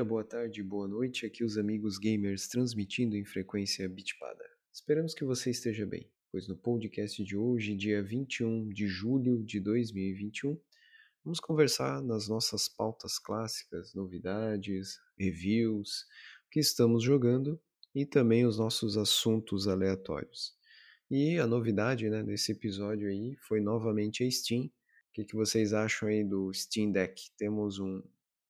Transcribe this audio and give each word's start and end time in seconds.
dia, 0.00 0.04
boa 0.04 0.24
tarde, 0.24 0.62
boa 0.62 0.88
noite. 0.88 1.26
Aqui 1.26 1.44
os 1.44 1.58
amigos 1.58 1.98
gamers 1.98 2.48
transmitindo 2.48 3.18
em 3.18 3.24
frequência 3.24 3.86
bitpada. 3.86 4.42
Esperamos 4.72 5.12
que 5.12 5.26
você 5.26 5.50
esteja 5.50 5.84
bem, 5.84 6.10
pois 6.32 6.48
no 6.48 6.56
podcast 6.56 7.22
de 7.22 7.36
hoje, 7.36 7.76
dia 7.76 8.02
21 8.02 8.70
de 8.70 8.86
julho 8.86 9.44
de 9.44 9.60
2021, 9.60 10.58
vamos 11.22 11.38
conversar 11.38 12.02
nas 12.02 12.28
nossas 12.28 12.66
pautas 12.66 13.18
clássicas, 13.18 13.92
novidades, 13.92 14.98
reviews, 15.18 16.06
o 16.46 16.50
que 16.50 16.60
estamos 16.60 17.02
jogando 17.02 17.60
e 17.94 18.06
também 18.06 18.46
os 18.46 18.56
nossos 18.56 18.96
assuntos 18.96 19.68
aleatórios. 19.68 20.54
E 21.10 21.36
a 21.38 21.46
novidade 21.46 22.08
né, 22.08 22.22
desse 22.22 22.52
episódio 22.52 23.06
aí 23.06 23.36
foi 23.46 23.60
novamente 23.60 24.24
a 24.24 24.30
Steam. 24.30 24.64
O 24.64 24.70
que, 25.12 25.24
que 25.26 25.36
vocês 25.36 25.74
acham 25.74 26.08
aí 26.08 26.24
do 26.24 26.50
Steam 26.54 26.90
Deck? 26.90 27.20
Temos 27.36 27.78
um 27.78 28.02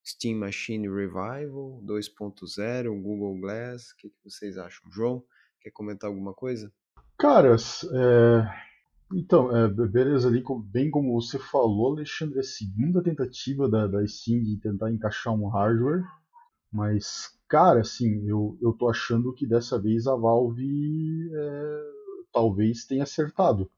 Steam 0.04 0.38
Machine 0.38 0.88
Revival 0.88 1.82
2.0, 1.84 2.90
o 2.90 3.00
Google 3.00 3.40
Glass. 3.40 3.90
O 3.90 3.96
que, 3.96 4.10
que, 4.10 4.16
vocês 4.24 4.56
acham? 4.56 4.90
João, 4.90 5.22
quer 5.60 5.70
comentar 5.70 6.08
alguma 6.08 6.32
coisa? 6.32 6.72
Caras, 7.18 7.84
é... 7.92 8.48
então, 9.14 9.54
é, 9.54 9.68
beleza 9.68 10.28
ali, 10.28 10.42
bem 10.64 10.90
como 10.90 11.12
você 11.20 11.38
falou, 11.38 11.92
Alexandre, 11.92 12.38
é 12.38 12.40
a 12.40 12.44
segunda 12.44 13.02
tentativa 13.02 13.68
da, 13.68 13.86
da 13.86 14.06
Steam 14.06 14.42
de 14.42 14.58
tentar 14.58 14.90
encaixar 14.90 15.34
um 15.34 15.48
hardware, 15.48 16.02
mas, 16.72 17.38
cara, 17.48 17.80
assim, 17.80 18.26
eu, 18.26 18.56
eu 18.62 18.72
tô 18.72 18.88
achando 18.88 19.34
que 19.34 19.46
dessa 19.46 19.78
vez 19.80 20.06
a 20.06 20.14
Valve 20.14 21.30
é, 21.34 21.80
talvez 22.32 22.86
tenha 22.86 23.02
acertado. 23.02 23.70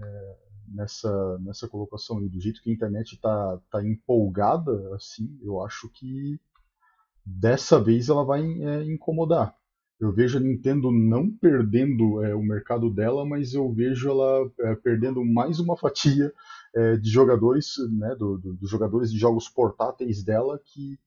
É, 0.00 0.49
nessa, 0.70 1.38
nessa 1.40 1.68
colocação 1.68 2.18
aí, 2.18 2.28
do 2.28 2.40
jeito 2.40 2.62
que 2.62 2.70
a 2.70 2.72
internet 2.72 3.14
está 3.14 3.60
tá 3.70 3.84
empolgada, 3.84 4.94
assim, 4.94 5.38
eu 5.42 5.62
acho 5.62 5.88
que 5.90 6.40
dessa 7.24 7.80
vez 7.80 8.08
ela 8.08 8.24
vai 8.24 8.42
é, 8.42 8.84
incomodar. 8.84 9.54
Eu 10.00 10.10
vejo 10.12 10.38
a 10.38 10.40
Nintendo 10.40 10.90
não 10.90 11.30
perdendo 11.30 12.24
é, 12.24 12.34
o 12.34 12.42
mercado 12.42 12.88
dela, 12.88 13.26
mas 13.26 13.52
eu 13.52 13.70
vejo 13.70 14.08
ela 14.08 14.50
é, 14.60 14.74
perdendo 14.74 15.22
mais 15.22 15.60
uma 15.60 15.76
fatia 15.76 16.32
é, 16.74 16.96
de 16.96 17.10
jogadores, 17.10 17.74
né, 17.90 18.14
do, 18.14 18.38
do, 18.38 18.54
dos 18.54 18.70
jogadores 18.70 19.12
de 19.12 19.18
jogos 19.18 19.48
portáteis 19.48 20.22
dela, 20.22 20.58
que 20.64 20.98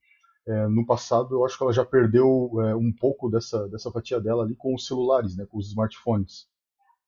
é, 0.45 0.67
no 0.67 0.85
passado 0.85 1.33
eu 1.33 1.45
acho 1.45 1.57
que 1.57 1.63
ela 1.63 1.73
já 1.73 1.83
perdeu 1.83 2.51
é, 2.61 2.75
um 2.75 2.91
pouco 2.91 3.29
dessa, 3.29 3.67
dessa 3.69 3.89
fatia 3.91 4.19
dela 4.19 4.43
ali 4.43 4.55
com 4.55 4.75
os 4.75 4.85
celulares, 4.85 5.35
né, 5.35 5.45
com 5.47 5.57
os 5.57 5.69
smartphones. 5.69 6.47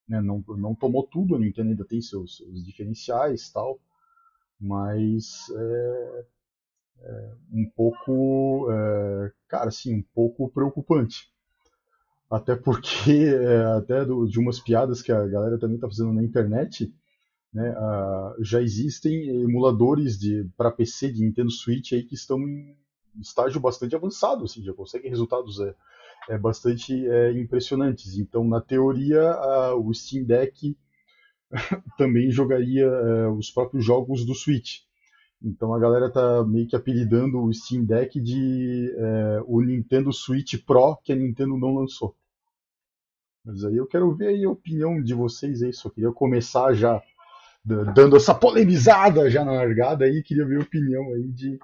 Né? 0.08 0.22
Não, 0.22 0.44
não 0.48 0.75
tomou 0.75 1.03
tudo, 1.03 1.36
a 1.36 1.39
Nintendo 1.39 1.70
ainda 1.70 1.86
tem 1.86 2.02
seus, 2.02 2.38
seus 2.38 2.64
diferenciais 2.64 3.50
tal, 3.52 3.80
mas 4.59 5.50
é, 5.56 6.25
é 7.02 7.31
um 7.52 7.70
pouco, 7.75 8.67
é, 8.72 9.31
cara, 9.47 9.70
assim, 9.70 9.95
um 9.95 10.03
pouco 10.14 10.50
preocupante. 10.50 11.31
Até 12.30 12.56
porque, 12.56 13.12
é, 13.12 13.64
até 13.78 14.06
do, 14.06 14.28
de 14.28 14.39
umas 14.39 14.59
piadas 14.59 15.02
que 15.02 15.12
a 15.12 15.28
galera 15.28 15.59
também 15.59 15.75
está 15.75 15.88
fazendo 15.88 16.14
na 16.14 16.23
internet, 16.23 16.94
né, 17.53 17.73
já 18.42 18.62
existem 18.62 19.30
emuladores 19.44 20.19
para 20.58 20.72
PC 20.72 21.14
de 21.14 21.22
Nintendo 21.23 21.50
Switch 21.50 21.94
aí 21.94 22.03
que 22.03 22.14
estão 22.14 22.38
em 22.38 22.75
estágio 23.22 23.62
bastante 23.62 23.95
avançado, 23.95 24.44
assim, 24.44 24.62
já 24.62 24.73
conseguem 24.73 25.09
resultados 25.09 25.62
é, 25.62 25.73
é, 26.30 26.38
bastante 26.38 27.08
é, 27.08 27.31
impressionantes. 27.34 28.18
Então, 28.18 28.44
na 28.44 28.62
teoria, 28.62 29.22
a, 29.22 29.76
o 29.76 29.94
Steam 29.94 30.26
Deck 30.26 30.78
também 31.98 32.31
jogaria 32.31 32.86
é, 32.86 33.28
os 33.28 33.52
próprios 33.52 33.86
jogos 33.86 34.26
do 34.26 34.34
Switch. 34.34 34.86
Então 35.44 35.73
a 35.73 35.80
galera 35.80 36.09
tá 36.09 36.44
meio 36.44 36.68
que 36.68 36.76
apelidando 36.76 37.40
o 37.40 37.53
Steam 37.53 37.84
Deck 37.84 38.20
de 38.20 38.92
é, 38.98 39.44
o 39.46 39.62
Nintendo 39.62 40.12
Switch 40.12 40.56
Pro 40.66 40.98
que 41.03 41.14
a 41.14 41.16
Nintendo 41.16 41.58
não 41.58 41.75
lançou. 41.75 42.16
Mas 43.44 43.63
aí 43.63 43.75
eu 43.75 43.86
quero 43.86 44.16
ver 44.16 44.44
a 44.44 44.50
opinião 44.50 45.02
de 45.03 45.13
vocês 45.13 45.62
aí, 45.62 45.72
só 45.72 45.90
queria 45.90 46.12
começar 46.12 46.74
já 46.74 47.00
dando 47.63 48.16
essa 48.16 48.34
polemizada 48.34 49.30
já 49.30 49.44
na 49.44 49.52
largada 49.52 50.06
aí, 50.06 50.24
queria 50.24 50.46
ver 50.46 50.57
a 50.57 50.63
opinião 50.63 51.13
aí 51.13 51.28
de, 51.31 51.59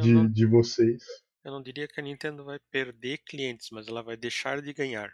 de, 0.00 0.12
não... 0.14 0.26
de 0.26 0.46
vocês. 0.46 1.02
Eu 1.42 1.52
não 1.52 1.62
diria 1.62 1.88
que 1.88 1.98
a 1.98 2.02
Nintendo 2.02 2.44
vai 2.44 2.58
perder 2.70 3.18
clientes, 3.18 3.70
mas 3.70 3.88
ela 3.88 4.02
vai 4.02 4.16
deixar 4.16 4.60
de 4.60 4.72
ganhar. 4.72 5.10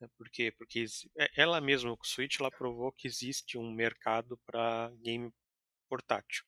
É, 0.00 0.08
por 0.08 0.28
quê? 0.30 0.50
Porque 0.56 0.84
é, 1.18 1.30
ela 1.36 1.60
mesma, 1.60 1.96
com 1.96 2.02
o 2.02 2.06
Switch, 2.06 2.38
ela 2.40 2.50
provou 2.50 2.92
que 2.92 3.06
existe 3.06 3.58
um 3.58 3.70
mercado 3.72 4.38
para 4.46 4.90
game 5.02 5.32
portátil. 5.88 6.44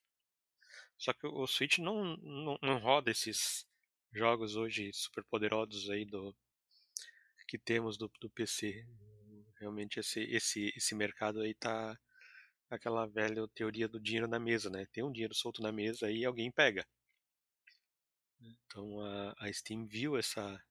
Só 0.98 1.12
que 1.12 1.26
o 1.26 1.46
Switch 1.46 1.78
não, 1.78 2.16
não, 2.18 2.58
não, 2.62 2.78
roda 2.78 3.10
esses 3.10 3.66
jogos 4.12 4.56
hoje 4.56 4.92
super 4.92 5.24
poderosos 5.24 5.90
aí 5.90 6.04
do 6.04 6.34
que 7.48 7.58
temos 7.58 7.96
do, 7.98 8.10
do 8.20 8.30
PC. 8.30 8.86
Realmente 9.58 10.00
esse, 10.00 10.20
esse, 10.20 10.72
esse 10.76 10.94
mercado 10.94 11.40
aí 11.40 11.54
tá 11.54 11.98
aquela 12.70 13.06
velha 13.06 13.46
teoria 13.48 13.88
do 13.88 14.00
dinheiro 14.00 14.28
na 14.28 14.38
mesa, 14.38 14.70
né? 14.70 14.86
Tem 14.92 15.04
um 15.04 15.12
dinheiro 15.12 15.34
solto 15.34 15.62
na 15.62 15.72
mesa 15.72 16.06
aí 16.06 16.24
alguém 16.24 16.50
pega. 16.50 16.86
Então 18.42 19.00
a, 19.00 19.34
a 19.38 19.52
Steam 19.52 19.86
viu 19.86 20.16
essa 20.16 20.62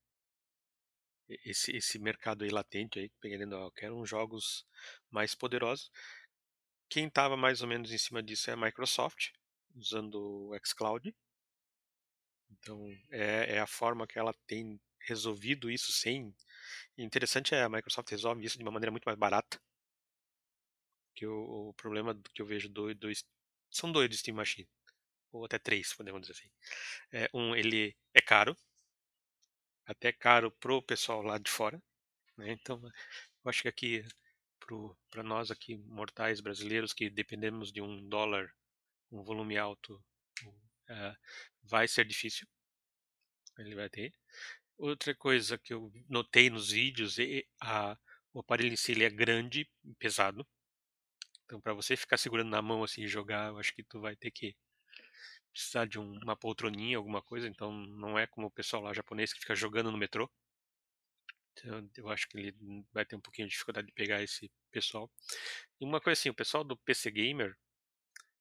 esse, 1.45 1.71
esse 1.75 1.97
mercado 1.97 2.43
aí 2.43 2.49
latente 2.49 2.99
aí, 2.99 3.09
pegando, 3.21 3.55
ó, 3.55 3.71
quero 3.71 4.05
jogos 4.05 4.65
mais 5.09 5.33
poderosos. 5.33 5.89
Quem 6.89 7.07
estava 7.07 7.37
mais 7.37 7.61
ou 7.61 7.67
menos 7.67 7.91
em 7.91 7.97
cima 7.97 8.21
disso 8.21 8.49
é 8.49 8.53
a 8.53 8.57
Microsoft, 8.57 9.29
usando 9.75 10.49
o 10.49 10.57
xCloud. 10.65 11.15
Então 12.49 12.85
é, 13.09 13.55
é 13.55 13.59
a 13.59 13.67
forma 13.67 14.05
que 14.05 14.19
ela 14.19 14.33
tem 14.45 14.79
resolvido 14.99 15.71
isso 15.71 15.91
sem. 15.91 16.35
Interessante 16.97 17.55
é 17.55 17.63
a 17.63 17.69
Microsoft 17.69 18.09
resolve 18.11 18.45
isso 18.45 18.57
de 18.57 18.63
uma 18.63 18.71
maneira 18.71 18.91
muito 18.91 19.05
mais 19.05 19.17
barata. 19.17 19.59
Que 21.15 21.25
o, 21.25 21.69
o 21.69 21.73
problema 21.75 22.19
que 22.33 22.41
eu 22.41 22.45
vejo 22.45 22.67
do, 22.67 22.93
do 22.93 23.07
são 23.69 23.89
dois 23.91 24.09
do 24.09 24.17
Steam 24.17 24.35
Machine 24.35 24.67
ou 25.31 25.45
até 25.45 25.57
três, 25.59 25.93
podemos 25.93 26.21
dizer 26.21 26.33
assim. 26.33 26.49
É, 27.11 27.29
um, 27.33 27.55
ele 27.55 27.95
é 28.13 28.21
caro, 28.21 28.55
até 29.85 30.11
caro 30.11 30.51
pro 30.51 30.81
pessoal 30.81 31.21
lá 31.21 31.37
de 31.37 31.49
fora, 31.49 31.81
né? 32.37 32.51
Então, 32.51 32.81
eu 32.83 33.49
acho 33.49 33.61
que 33.61 33.67
aqui 33.67 34.05
para 35.09 35.23
nós 35.23 35.51
aqui 35.51 35.75
mortais 35.77 36.39
brasileiros 36.39 36.93
que 36.93 37.09
dependemos 37.09 37.71
de 37.71 37.81
um 37.81 38.07
dólar, 38.07 38.53
um 39.11 39.21
volume 39.23 39.57
alto, 39.57 39.95
uh, 40.45 41.15
vai 41.63 41.87
ser 41.87 42.05
difícil. 42.05 42.47
Ele 43.57 43.75
vai 43.75 43.89
ter. 43.89 44.13
Outra 44.77 45.13
coisa 45.13 45.57
que 45.57 45.73
eu 45.73 45.91
notei 46.07 46.49
nos 46.49 46.71
vídeos 46.71 47.19
é 47.19 47.43
a, 47.61 47.97
o 48.33 48.39
aparelho 48.39 48.73
em 48.73 48.77
si 48.77 48.93
ele 48.93 49.03
é 49.03 49.09
grande, 49.09 49.69
pesado. 49.99 50.47
Então, 51.45 51.59
para 51.59 51.73
você 51.73 51.97
ficar 51.97 52.17
segurando 52.17 52.49
na 52.49 52.61
mão 52.61 52.83
assim 52.83 53.03
e 53.03 53.07
jogar, 53.07 53.49
eu 53.49 53.59
acho 53.59 53.73
que 53.73 53.83
tu 53.83 53.99
vai 53.99 54.15
ter 54.15 54.31
que 54.31 54.55
precisar 55.51 55.85
de 55.85 55.99
um, 55.99 56.13
uma 56.21 56.35
poltroninha, 56.35 56.97
alguma 56.97 57.21
coisa, 57.21 57.47
então 57.47 57.71
não 57.71 58.17
é 58.17 58.25
como 58.27 58.47
o 58.47 58.51
pessoal 58.51 58.83
lá 58.83 58.93
japonês 58.93 59.33
que 59.33 59.39
fica 59.39 59.55
jogando 59.55 59.91
no 59.91 59.97
metrô. 59.97 60.29
Então, 61.53 61.89
eu 61.97 62.09
acho 62.09 62.27
que 62.27 62.37
ele 62.37 62.55
vai 62.93 63.05
ter 63.05 63.15
um 63.15 63.21
pouquinho 63.21 63.47
de 63.47 63.53
dificuldade 63.53 63.87
de 63.87 63.93
pegar 63.93 64.21
esse 64.23 64.49
pessoal. 64.71 65.11
E 65.79 65.85
uma 65.85 65.99
coisa 65.99 66.19
assim, 66.19 66.29
o 66.29 66.33
pessoal 66.33 66.63
do 66.63 66.77
PC 66.77 67.11
Gamer, 67.11 67.55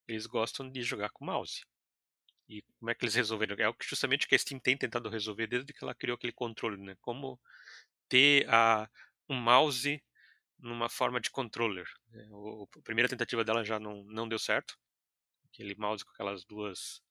eles 0.07 0.27
gostam 0.27 0.71
de 0.71 0.83
jogar 0.83 1.11
com 1.11 1.25
mouse. 1.25 1.65
E 2.49 2.63
como 2.79 2.91
é 2.91 2.95
que 2.95 3.05
eles 3.05 3.15
resolveram? 3.15 3.57
É 3.59 3.69
o 3.69 3.75
que 3.75 3.87
justamente 3.87 4.27
que 4.27 4.35
a 4.35 4.39
Steam 4.39 4.61
tem 4.61 4.77
tentado 4.77 5.09
resolver 5.09 5.47
desde 5.47 5.73
que 5.73 5.85
ela 5.85 5.95
criou 5.95 6.17
aquele 6.17 6.33
controle, 6.33 6.81
né? 6.83 6.97
Como 7.01 7.41
ter 8.09 8.49
a, 8.49 8.89
um 9.29 9.37
mouse 9.37 10.03
numa 10.59 10.89
forma 10.89 11.21
de 11.21 11.31
controller. 11.31 11.87
Né? 12.11 12.29
A 12.77 12.83
primeira 12.83 13.09
tentativa 13.09 13.45
dela 13.45 13.65
já 13.65 13.79
não, 13.79 14.05
não 14.05 14.29
deu 14.29 14.39
certo 14.39 14.77
aquele 15.61 15.75
mouse 15.77 16.05
com 16.05 16.11
aquelas 16.13 16.45
duas 16.45 17.03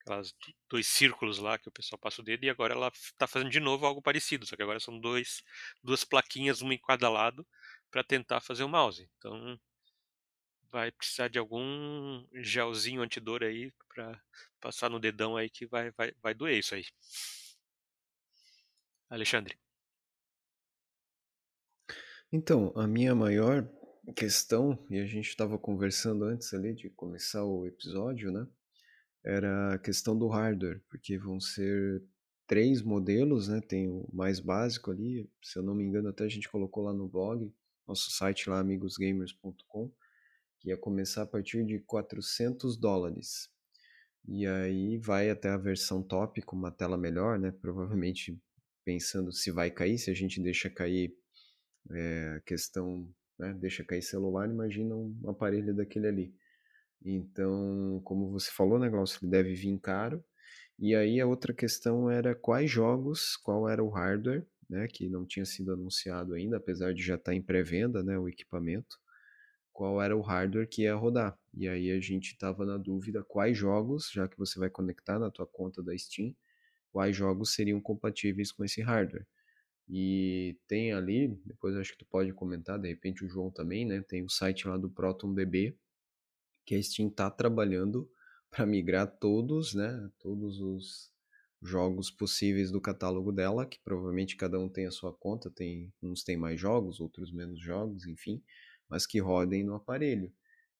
aquelas 0.00 0.34
dois 0.68 0.86
círculos 0.86 1.38
lá 1.38 1.58
que 1.58 1.68
o 1.68 1.72
pessoal 1.72 1.98
passa 1.98 2.20
o 2.20 2.24
dedo 2.24 2.44
e 2.44 2.50
agora 2.50 2.74
ela 2.74 2.88
está 2.88 3.26
fazendo 3.26 3.50
de 3.50 3.60
novo 3.60 3.86
algo 3.86 4.02
parecido, 4.02 4.46
só 4.46 4.56
que 4.56 4.62
agora 4.62 4.80
são 4.80 4.98
dois 4.98 5.42
duas 5.82 6.04
plaquinhas 6.04 6.60
uma 6.62 6.74
em 6.74 6.78
cada 6.78 7.08
lado 7.08 7.46
para 7.90 8.02
tentar 8.02 8.40
fazer 8.40 8.64
o 8.64 8.68
mouse. 8.68 9.08
Então 9.18 9.58
vai 10.70 10.90
precisar 10.90 11.28
de 11.28 11.38
algum 11.38 12.26
gelzinho 12.32 13.02
antidor 13.02 13.42
aí 13.42 13.72
para 13.88 14.20
passar 14.60 14.88
no 14.90 15.00
dedão 15.00 15.36
aí 15.36 15.50
que 15.50 15.66
vai 15.66 15.90
vai 15.92 16.12
vai 16.22 16.34
doer 16.34 16.58
isso 16.58 16.74
aí. 16.74 16.84
Alexandre. 19.08 19.58
Então, 22.32 22.72
a 22.76 22.86
minha 22.86 23.12
maior 23.12 23.68
questão, 24.12 24.78
e 24.90 24.98
a 24.98 25.06
gente 25.06 25.28
estava 25.28 25.58
conversando 25.58 26.24
antes 26.24 26.52
ali 26.54 26.74
de 26.74 26.90
começar 26.90 27.44
o 27.44 27.66
episódio, 27.66 28.30
né? 28.30 28.46
Era 29.24 29.74
a 29.74 29.78
questão 29.78 30.16
do 30.16 30.28
hardware, 30.28 30.82
porque 30.88 31.18
vão 31.18 31.40
ser 31.40 32.02
três 32.46 32.82
modelos, 32.82 33.48
né? 33.48 33.60
Tem 33.60 33.88
o 33.88 34.08
mais 34.12 34.40
básico 34.40 34.90
ali, 34.90 35.30
se 35.42 35.58
eu 35.58 35.62
não 35.62 35.74
me 35.74 35.84
engano, 35.84 36.08
até 36.08 36.24
a 36.24 36.28
gente 36.28 36.48
colocou 36.48 36.84
lá 36.84 36.92
no 36.92 37.08
blog, 37.08 37.52
nosso 37.86 38.10
site 38.10 38.48
lá, 38.48 38.60
amigosgamers.com, 38.60 39.90
que 40.58 40.68
ia 40.68 40.76
começar 40.76 41.22
a 41.22 41.26
partir 41.26 41.64
de 41.64 41.78
400 41.80 42.76
dólares. 42.76 43.50
E 44.26 44.46
aí 44.46 44.98
vai 44.98 45.30
até 45.30 45.48
a 45.48 45.56
versão 45.56 46.02
top 46.02 46.42
com 46.42 46.56
uma 46.56 46.70
tela 46.70 46.96
melhor, 46.96 47.38
né? 47.38 47.50
Provavelmente 47.50 48.38
pensando 48.84 49.32
se 49.32 49.50
vai 49.50 49.70
cair, 49.70 49.98
se 49.98 50.10
a 50.10 50.14
gente 50.14 50.40
deixa 50.40 50.68
cair 50.68 51.14
é, 51.90 52.42
questão, 52.44 53.08
né? 53.40 53.54
deixa 53.54 53.82
cair 53.82 54.02
celular, 54.02 54.48
imagina 54.48 54.94
um 54.94 55.18
aparelho 55.28 55.74
daquele 55.74 56.06
ali. 56.06 56.34
Então, 57.02 58.00
como 58.04 58.30
você 58.30 58.50
falou, 58.50 58.78
né, 58.78 58.88
Glaucio, 58.88 59.18
ele 59.22 59.30
deve 59.30 59.54
vir 59.54 59.78
caro. 59.80 60.22
E 60.78 60.94
aí 60.94 61.20
a 61.20 61.26
outra 61.26 61.52
questão 61.52 62.10
era 62.10 62.34
quais 62.34 62.70
jogos, 62.70 63.36
qual 63.36 63.68
era 63.68 63.82
o 63.82 63.88
hardware, 63.88 64.46
né, 64.68 64.86
que 64.86 65.08
não 65.08 65.26
tinha 65.26 65.44
sido 65.44 65.72
anunciado 65.72 66.34
ainda, 66.34 66.58
apesar 66.58 66.94
de 66.94 67.02
já 67.02 67.16
estar 67.16 67.34
em 67.34 67.42
pré-venda, 67.42 68.02
né, 68.02 68.18
o 68.18 68.28
equipamento, 68.28 68.96
qual 69.72 70.00
era 70.00 70.16
o 70.16 70.20
hardware 70.20 70.68
que 70.68 70.82
ia 70.82 70.94
rodar. 70.94 71.38
E 71.54 71.68
aí 71.68 71.90
a 71.90 72.00
gente 72.00 72.32
estava 72.32 72.64
na 72.66 72.76
dúvida 72.76 73.24
quais 73.24 73.56
jogos, 73.56 74.10
já 74.12 74.28
que 74.28 74.38
você 74.38 74.58
vai 74.58 74.70
conectar 74.70 75.18
na 75.18 75.30
tua 75.30 75.46
conta 75.46 75.82
da 75.82 75.96
Steam, 75.96 76.34
quais 76.92 77.16
jogos 77.16 77.54
seriam 77.54 77.80
compatíveis 77.80 78.52
com 78.52 78.64
esse 78.64 78.82
hardware. 78.82 79.26
E 79.92 80.56
tem 80.68 80.92
ali, 80.92 81.28
depois 81.44 81.74
acho 81.74 81.90
que 81.92 81.98
tu 81.98 82.06
pode 82.06 82.32
comentar, 82.32 82.78
de 82.78 82.88
repente 82.88 83.24
o 83.24 83.28
João 83.28 83.50
também, 83.50 83.84
né? 83.84 84.00
Tem 84.02 84.22
o 84.22 84.28
site 84.28 84.68
lá 84.68 84.76
do 84.76 84.88
ProtonDB, 84.88 85.76
que 86.64 86.76
a 86.76 86.82
Steam 86.82 87.08
está 87.08 87.28
trabalhando 87.28 88.08
para 88.50 88.64
migrar 88.64 89.08
todos, 89.18 89.74
né? 89.74 90.08
Todos 90.20 90.60
os 90.60 91.12
jogos 91.60 92.08
possíveis 92.08 92.70
do 92.70 92.80
catálogo 92.80 93.32
dela, 93.32 93.66
que 93.66 93.80
provavelmente 93.84 94.36
cada 94.36 94.60
um 94.60 94.68
tem 94.68 94.86
a 94.86 94.92
sua 94.92 95.12
conta, 95.12 95.50
tem 95.50 95.92
uns 96.00 96.22
tem 96.22 96.36
mais 96.36 96.60
jogos, 96.60 97.00
outros 97.00 97.32
menos 97.32 97.60
jogos, 97.60 98.06
enfim, 98.06 98.40
mas 98.88 99.06
que 99.06 99.18
rodem 99.18 99.64
no 99.64 99.74
aparelho. 99.74 100.32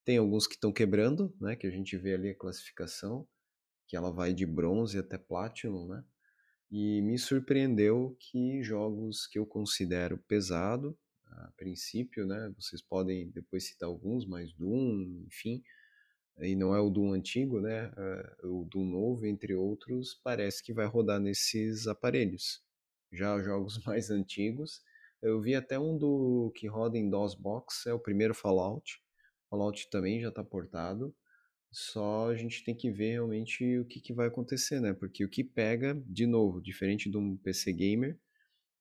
Tem 0.04 0.18
alguns 0.18 0.46
que 0.46 0.54
estão 0.54 0.72
quebrando, 0.72 1.34
né? 1.40 1.56
Que 1.56 1.66
a 1.66 1.70
gente 1.70 1.96
vê 1.96 2.14
ali 2.14 2.30
a 2.30 2.38
classificação, 2.38 3.26
que 3.88 3.96
ela 3.96 4.12
vai 4.12 4.32
de 4.32 4.46
bronze 4.46 4.98
até 4.98 5.18
platinum, 5.18 5.88
né? 5.88 6.04
E 6.70 7.02
me 7.02 7.18
surpreendeu 7.18 8.16
que 8.18 8.62
jogos 8.62 9.26
que 9.26 9.38
eu 9.38 9.44
considero 9.44 10.18
pesado, 10.18 10.96
a 11.26 11.50
princípio, 11.56 12.26
né? 12.26 12.52
Vocês 12.56 12.80
podem 12.80 13.28
depois 13.30 13.64
citar 13.64 13.88
alguns, 13.88 14.24
mas 14.26 14.52
Doom, 14.52 15.24
enfim, 15.26 15.62
e 16.38 16.54
não 16.54 16.74
é 16.74 16.80
o 16.80 16.90
Doom 16.90 17.12
antigo, 17.12 17.60
né? 17.60 17.92
É 17.96 18.46
o 18.46 18.64
Doom 18.64 18.84
novo, 18.84 19.26
entre 19.26 19.54
outros, 19.54 20.18
parece 20.22 20.62
que 20.62 20.72
vai 20.72 20.86
rodar 20.86 21.20
nesses 21.20 21.86
aparelhos. 21.86 22.62
Já 23.12 23.36
os 23.36 23.44
jogos 23.44 23.78
mais 23.84 24.10
antigos, 24.10 24.82
eu 25.20 25.40
vi 25.40 25.54
até 25.54 25.78
um 25.78 25.98
do 25.98 26.52
que 26.54 26.66
roda 26.66 26.96
em 26.96 27.10
DOSBox, 27.10 27.86
é 27.86 27.92
o 27.92 27.98
primeiro 27.98 28.34
Fallout. 28.34 29.02
Fallout 29.50 29.90
também 29.90 30.20
já 30.20 30.28
está 30.28 30.42
portado. 30.44 31.14
Só 31.72 32.28
a 32.28 32.34
gente 32.34 32.64
tem 32.64 32.74
que 32.74 32.90
ver 32.90 33.12
realmente 33.12 33.78
o 33.78 33.84
que, 33.84 34.00
que 34.00 34.12
vai 34.12 34.26
acontecer, 34.26 34.80
né? 34.80 34.92
Porque 34.92 35.24
o 35.24 35.28
que 35.28 35.44
pega, 35.44 35.94
de 36.06 36.26
novo, 36.26 36.60
diferente 36.60 37.08
de 37.10 37.16
um 37.16 37.36
PC 37.36 37.72
gamer, 37.72 38.18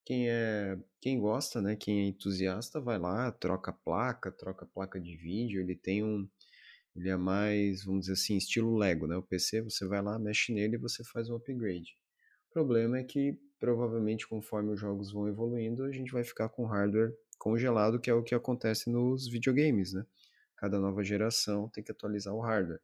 quem 0.06 0.30
é 0.30 0.78
quem 1.00 1.20
gosta, 1.20 1.62
né? 1.62 1.76
Quem 1.76 2.02
é 2.02 2.08
entusiasta 2.08 2.82
vai 2.82 2.98
lá, 2.98 3.32
troca 3.32 3.72
placa, 3.72 4.32
troca 4.32 4.66
placa 4.66 5.00
de 5.00 5.16
vídeo, 5.16 5.62
ele 5.62 5.76
tem 5.76 6.04
um 6.04 6.28
ele 6.96 7.10
é 7.10 7.16
mais, 7.16 7.86
vamos 7.86 8.02
dizer 8.02 8.14
assim, 8.14 8.36
estilo 8.38 8.76
Lego, 8.76 9.08
né? 9.08 9.16
O 9.16 9.24
PC 9.24 9.62
você 9.62 9.86
vai 9.88 10.02
lá, 10.02 10.18
mexe 10.20 10.52
nele 10.54 10.76
e 10.76 10.80
você 10.80 11.04
faz 11.04 11.30
um 11.30 11.36
upgrade. 11.36 11.96
O 12.50 12.54
problema 12.54 12.98
é 12.98 13.04
que 13.04 13.38
provavelmente 13.60 14.28
conforme 14.28 14.72
os 14.74 14.80
jogos 14.80 15.12
vão 15.12 15.28
evoluindo, 15.28 15.84
a 15.84 15.92
gente 15.92 16.12
vai 16.12 16.24
ficar 16.24 16.50
com 16.50 16.66
hardware 16.66 17.14
congelado, 17.38 18.00
que 18.00 18.10
é 18.10 18.14
o 18.14 18.24
que 18.24 18.34
acontece 18.34 18.90
nos 18.90 19.30
videogames, 19.30 19.94
né? 19.94 20.06
Cada 20.60 20.80
nova 20.80 21.02
geração 21.04 21.70
tem 21.70 21.84
que 21.84 21.92
atualizar 21.92 22.34
o 22.34 22.42
hardware. 22.42 22.82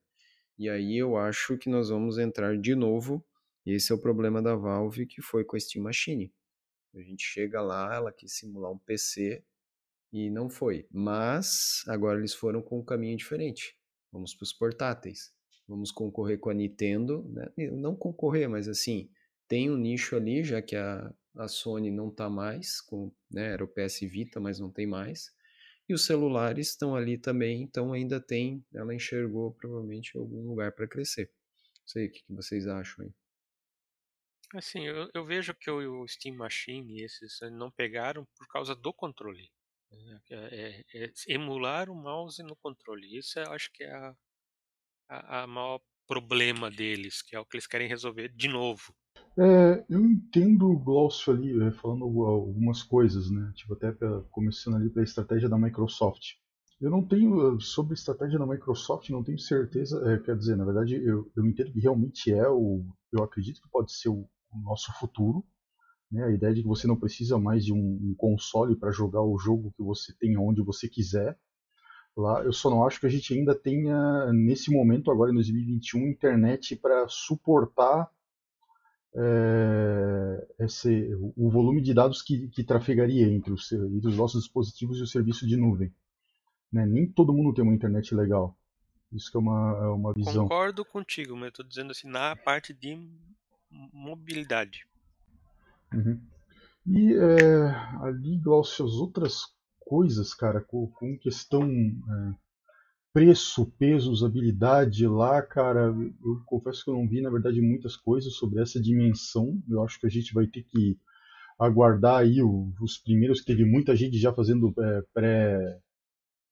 E 0.57 0.69
aí 0.69 0.97
eu 0.97 1.17
acho 1.17 1.57
que 1.57 1.69
nós 1.69 1.89
vamos 1.89 2.17
entrar 2.17 2.57
de 2.57 2.73
novo, 2.73 3.25
e 3.65 3.73
esse 3.73 3.91
é 3.91 3.95
o 3.95 3.99
problema 3.99 4.41
da 4.41 4.55
Valve, 4.55 5.05
que 5.05 5.21
foi 5.21 5.43
com 5.43 5.57
a 5.57 5.59
Steam 5.59 5.83
Machine. 5.83 6.33
A 6.95 7.01
gente 7.01 7.23
chega 7.25 7.61
lá, 7.61 7.93
ela 7.93 8.13
quis 8.13 8.37
simular 8.37 8.71
um 8.71 8.77
PC 8.77 9.43
e 10.13 10.29
não 10.29 10.49
foi. 10.49 10.87
Mas 10.89 11.83
agora 11.87 12.17
eles 12.17 12.33
foram 12.33 12.61
com 12.61 12.79
um 12.79 12.85
caminho 12.85 13.17
diferente. 13.17 13.77
Vamos 14.11 14.33
para 14.33 14.45
os 14.45 14.53
portáteis. 14.53 15.33
Vamos 15.67 15.91
concorrer 15.91 16.39
com 16.39 16.49
a 16.49 16.53
Nintendo, 16.53 17.23
né? 17.27 17.51
não 17.71 17.95
concorrer, 17.95 18.47
mas 18.47 18.69
assim, 18.69 19.09
tem 19.47 19.69
um 19.69 19.75
nicho 19.75 20.15
ali, 20.15 20.43
já 20.43 20.61
que 20.61 20.75
a, 20.75 21.13
a 21.35 21.47
Sony 21.49 21.91
não 21.91 22.07
está 22.07 22.29
mais, 22.29 22.79
com, 22.79 23.11
né, 23.29 23.51
era 23.51 23.63
o 23.63 23.67
PS 23.67 23.99
Vita, 24.01 24.39
mas 24.39 24.59
não 24.59 24.71
tem 24.71 24.87
mais. 24.87 25.34
E 25.87 25.93
os 25.93 26.05
celulares 26.05 26.69
estão 26.69 26.95
ali 26.95 27.17
também, 27.17 27.61
então 27.61 27.93
ainda 27.93 28.19
tem, 28.19 28.65
ela 28.73 28.93
enxergou 28.93 29.53
provavelmente 29.53 30.17
algum 30.17 30.47
lugar 30.47 30.71
para 30.71 30.87
crescer. 30.87 31.31
Não 31.79 31.87
sei 31.87 32.07
o 32.07 32.11
que, 32.11 32.23
vocês 32.29 32.67
acham 32.67 33.05
aí. 33.05 33.13
Assim, 34.55 34.85
eu, 34.85 35.09
eu 35.13 35.25
vejo 35.25 35.53
que 35.53 35.69
o, 35.69 36.07
Steam 36.07 36.35
Machine 36.35 37.03
esses 37.03 37.39
não 37.51 37.69
pegaram 37.69 38.25
por 38.37 38.47
causa 38.47 38.75
do 38.75 38.93
controle. 38.93 39.51
Né, 39.91 40.21
é, 40.31 40.85
é, 40.93 41.05
é 41.05 41.13
emular 41.27 41.89
o 41.89 41.95
mouse 41.95 42.41
no 42.41 42.55
controle. 42.55 43.17
Isso 43.17 43.39
eu 43.39 43.51
acho 43.51 43.71
que 43.71 43.83
é 43.83 43.93
a, 43.93 44.15
a, 45.09 45.43
a 45.43 45.47
maior 45.47 45.81
problema 46.07 46.71
deles, 46.71 47.21
que 47.21 47.35
é 47.35 47.39
o 47.39 47.45
que 47.45 47.57
eles 47.57 47.67
querem 47.67 47.87
resolver 47.87 48.29
de 48.29 48.47
novo. 48.47 48.95
É, 49.37 49.83
eu 49.89 50.05
entendo 50.05 50.69
o 50.69 50.79
Glaucio 50.79 51.33
ali 51.33 51.61
é, 51.61 51.71
falando 51.71 52.05
algumas 52.23 52.81
coisas, 52.81 53.29
né? 53.29 53.51
Tipo, 53.53 53.73
até 53.73 53.91
pra, 53.91 54.21
começando 54.31 54.75
ali 54.75 54.89
pela 54.89 55.03
estratégia 55.03 55.49
da 55.49 55.57
Microsoft. 55.57 56.35
Eu 56.79 56.89
não 56.89 57.05
tenho, 57.05 57.59
sobre 57.59 57.93
a 57.93 57.95
estratégia 57.95 58.39
da 58.39 58.45
Microsoft, 58.45 59.09
não 59.09 59.23
tenho 59.23 59.39
certeza, 59.39 60.01
é, 60.09 60.17
quer 60.19 60.37
dizer, 60.37 60.55
na 60.57 60.65
verdade, 60.65 60.95
eu, 60.95 61.29
eu 61.35 61.45
entendo 61.45 61.71
que 61.71 61.79
realmente 61.79 62.31
é 62.31 62.47
o, 62.49 62.85
eu 63.11 63.23
acredito 63.23 63.61
que 63.61 63.69
pode 63.69 63.93
ser 63.93 64.09
o, 64.09 64.27
o 64.51 64.59
nosso 64.61 64.91
futuro, 64.99 65.43
né? 66.11 66.23
A 66.25 66.31
ideia 66.31 66.53
de 66.53 66.61
que 66.61 66.67
você 66.67 66.87
não 66.87 66.97
precisa 66.97 67.37
mais 67.37 67.65
de 67.65 67.73
um, 67.73 67.77
um 67.77 68.15
console 68.17 68.75
para 68.75 68.91
jogar 68.91 69.21
o 69.21 69.37
jogo 69.37 69.73
que 69.75 69.83
você 69.83 70.13
tem 70.17 70.37
onde 70.37 70.61
você 70.61 70.87
quiser. 70.87 71.37
Lá, 72.15 72.41
eu 72.43 72.53
só 72.53 72.69
não 72.69 72.85
acho 72.85 72.99
que 72.99 73.05
a 73.05 73.09
gente 73.09 73.33
ainda 73.33 73.53
tenha, 73.53 74.31
nesse 74.31 74.71
momento, 74.71 75.11
agora 75.11 75.31
em 75.31 75.35
2021, 75.35 76.07
internet 76.07 76.75
para 76.77 77.05
suportar 77.09 78.09
é, 79.15 80.47
esse, 80.59 81.13
o 81.37 81.49
volume 81.49 81.81
de 81.81 81.93
dados 81.93 82.21
que, 82.21 82.49
que 82.49 82.63
trafegaria 82.63 83.27
entre 83.27 83.51
os, 83.53 83.71
entre 83.71 84.09
os 84.09 84.17
nossos 84.17 84.43
dispositivos 84.43 84.99
e 84.99 85.03
o 85.03 85.07
serviço 85.07 85.47
de 85.47 85.55
nuvem. 85.55 85.93
Né? 86.71 86.85
Nem 86.85 87.07
todo 87.07 87.33
mundo 87.33 87.53
tem 87.53 87.63
uma 87.63 87.73
internet 87.73 88.13
legal. 88.13 88.57
Isso 89.11 89.31
que 89.31 89.37
é 89.37 89.39
uma, 89.39 89.77
é 89.81 89.87
uma 89.87 90.13
visão. 90.13 90.43
Concordo 90.43 90.83
contigo, 90.83 91.35
mas 91.37 91.49
estou 91.49 91.65
dizendo 91.65 91.91
assim, 91.91 92.09
na 92.09 92.35
parte 92.35 92.73
de 92.73 92.99
mobilidade. 93.93 94.85
Uhum. 95.93 96.19
E 96.85 97.13
é, 97.13 97.69
ali, 98.01 98.37
Glaucio, 98.37 98.85
as 98.85 98.93
outras 98.93 99.43
coisas, 99.79 100.33
cara, 100.33 100.59
com, 100.61 100.87
com 100.87 101.17
questão 101.17 101.63
é, 101.63 102.35
preço, 103.15 103.65
peso, 103.79 104.11
usabilidade 104.11 105.07
lá, 105.07 105.41
cara, 105.41 105.85
eu 106.21 106.43
confesso 106.45 106.83
que 106.83 106.89
eu 106.89 106.95
não 106.95 107.07
vi, 107.07 107.21
na 107.21 107.29
verdade, 107.29 107.61
muitas 107.61 107.95
coisas 107.95 108.33
sobre 108.33 108.61
essa 108.61 108.77
dimensão. 108.77 109.57
Eu 109.69 109.81
acho 109.85 109.97
que 109.97 110.05
a 110.05 110.09
gente 110.09 110.33
vai 110.33 110.45
ter 110.45 110.63
que 110.63 110.99
aguardar 111.57 112.19
aí 112.19 112.41
os 112.43 112.97
primeiros, 112.97 113.39
que 113.39 113.45
teve 113.45 113.63
muita 113.63 113.95
gente 113.95 114.17
já 114.17 114.33
fazendo 114.33 114.73
é, 114.77 115.01
pré 115.13 115.79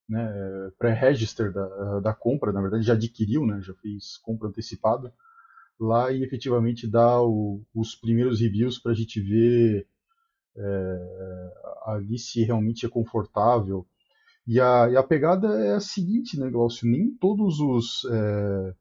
né, 0.07 0.71
pré-register 0.79 1.51
da, 1.51 1.99
da 1.99 2.13
compra, 2.13 2.53
na 2.53 2.61
verdade 2.61 2.85
já 2.85 2.93
adquiriu, 2.93 3.45
né, 3.45 3.61
já 3.61 3.73
fez 3.75 4.17
compra 4.19 4.47
antecipada 4.47 5.13
lá 5.77 6.13
e 6.13 6.23
efetivamente 6.23 6.87
dar 6.87 7.21
os 7.21 7.95
primeiros 7.95 8.39
reviews 8.39 8.79
para 8.79 8.93
a 8.93 8.95
gente 8.95 9.19
ver 9.19 9.85
é, 10.55 11.53
ali 11.87 12.17
se 12.17 12.41
realmente 12.41 12.85
é 12.85 12.89
confortável, 12.89 13.85
e 14.45 14.59
a, 14.59 14.89
e 14.89 14.97
a 14.97 15.03
pegada 15.03 15.47
é 15.61 15.75
a 15.75 15.79
seguinte, 15.79 16.39
né, 16.39 16.49
Glaucio? 16.49 16.89
Nem 16.89 17.15
todos 17.15 17.59
os. 17.59 18.05
É... 18.11 18.75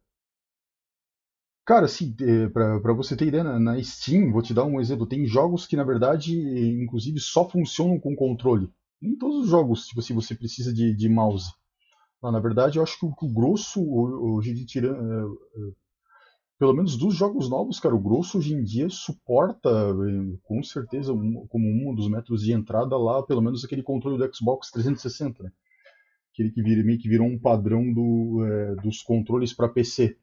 Cara, 1.65 1.87
assim, 1.87 2.15
é, 2.21 2.49
para 2.49 2.93
você 2.93 3.17
ter 3.17 3.29
ideia, 3.29 3.45
na, 3.45 3.81
Steam, 3.83 4.33
vou 4.33 4.43
te 4.43 4.53
dar 4.53 4.65
um 4.65 4.81
exemplo, 4.81 5.07
tem 5.07 5.25
jogos 5.27 5.65
que 5.67 5.77
na 5.77 5.85
verdade, 5.85 6.37
inclusive, 6.83 7.21
só 7.21 7.49
funcionam 7.49 8.01
com 8.01 8.17
controle. 8.17 8.69
Nem 9.01 9.17
todos 9.17 9.45
os 9.45 9.49
jogos, 9.49 9.87
tipo 9.87 10.01
assim, 10.01 10.15
você 10.15 10.35
precisa 10.35 10.73
de, 10.73 10.95
de 10.95 11.09
mouse. 11.09 11.53
Não, 12.23 12.33
na 12.33 12.41
verdade, 12.41 12.79
eu 12.79 12.83
acho 12.83 12.99
que 12.99 13.07
o, 13.07 13.15
que 13.15 13.27
o 13.27 13.33
grosso 13.33 13.81
hoje 13.85 14.55
de 14.55 14.67
tirando. 14.67 15.39
Pelo 16.63 16.75
menos 16.75 16.97
dos 16.97 17.17
jogos 17.17 17.51
novos, 17.51 17.81
cara, 17.81 17.93
o 17.93 18.01
grosso 18.01 18.39
hoje 18.39 18.55
em 18.55 18.63
dia 18.63 18.89
suporta, 18.89 19.69
é, 19.69 20.39
com 20.45 20.63
certeza, 20.63 21.13
um, 21.13 21.45
como 21.49 21.67
um 21.67 21.93
dos 21.93 22.09
métodos 22.09 22.45
de 22.45 22.53
entrada 22.53 22.97
lá, 22.97 23.21
pelo 23.21 23.43
menos 23.43 23.65
aquele 23.65 23.83
controle 23.83 24.17
do 24.17 24.33
Xbox 24.33 24.71
360, 24.71 25.43
né? 25.43 25.51
Aquele 26.33 26.53
que, 26.53 26.63
vira, 26.63 26.85
meio 26.85 27.01
que 27.01 27.09
virou 27.09 27.27
um 27.27 27.37
padrão 27.37 27.93
do, 27.93 28.47
é, 28.47 28.77
dos 28.77 29.03
controles 29.03 29.53
para 29.53 29.71
PC. 29.71 30.17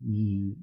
E, 0.00 0.56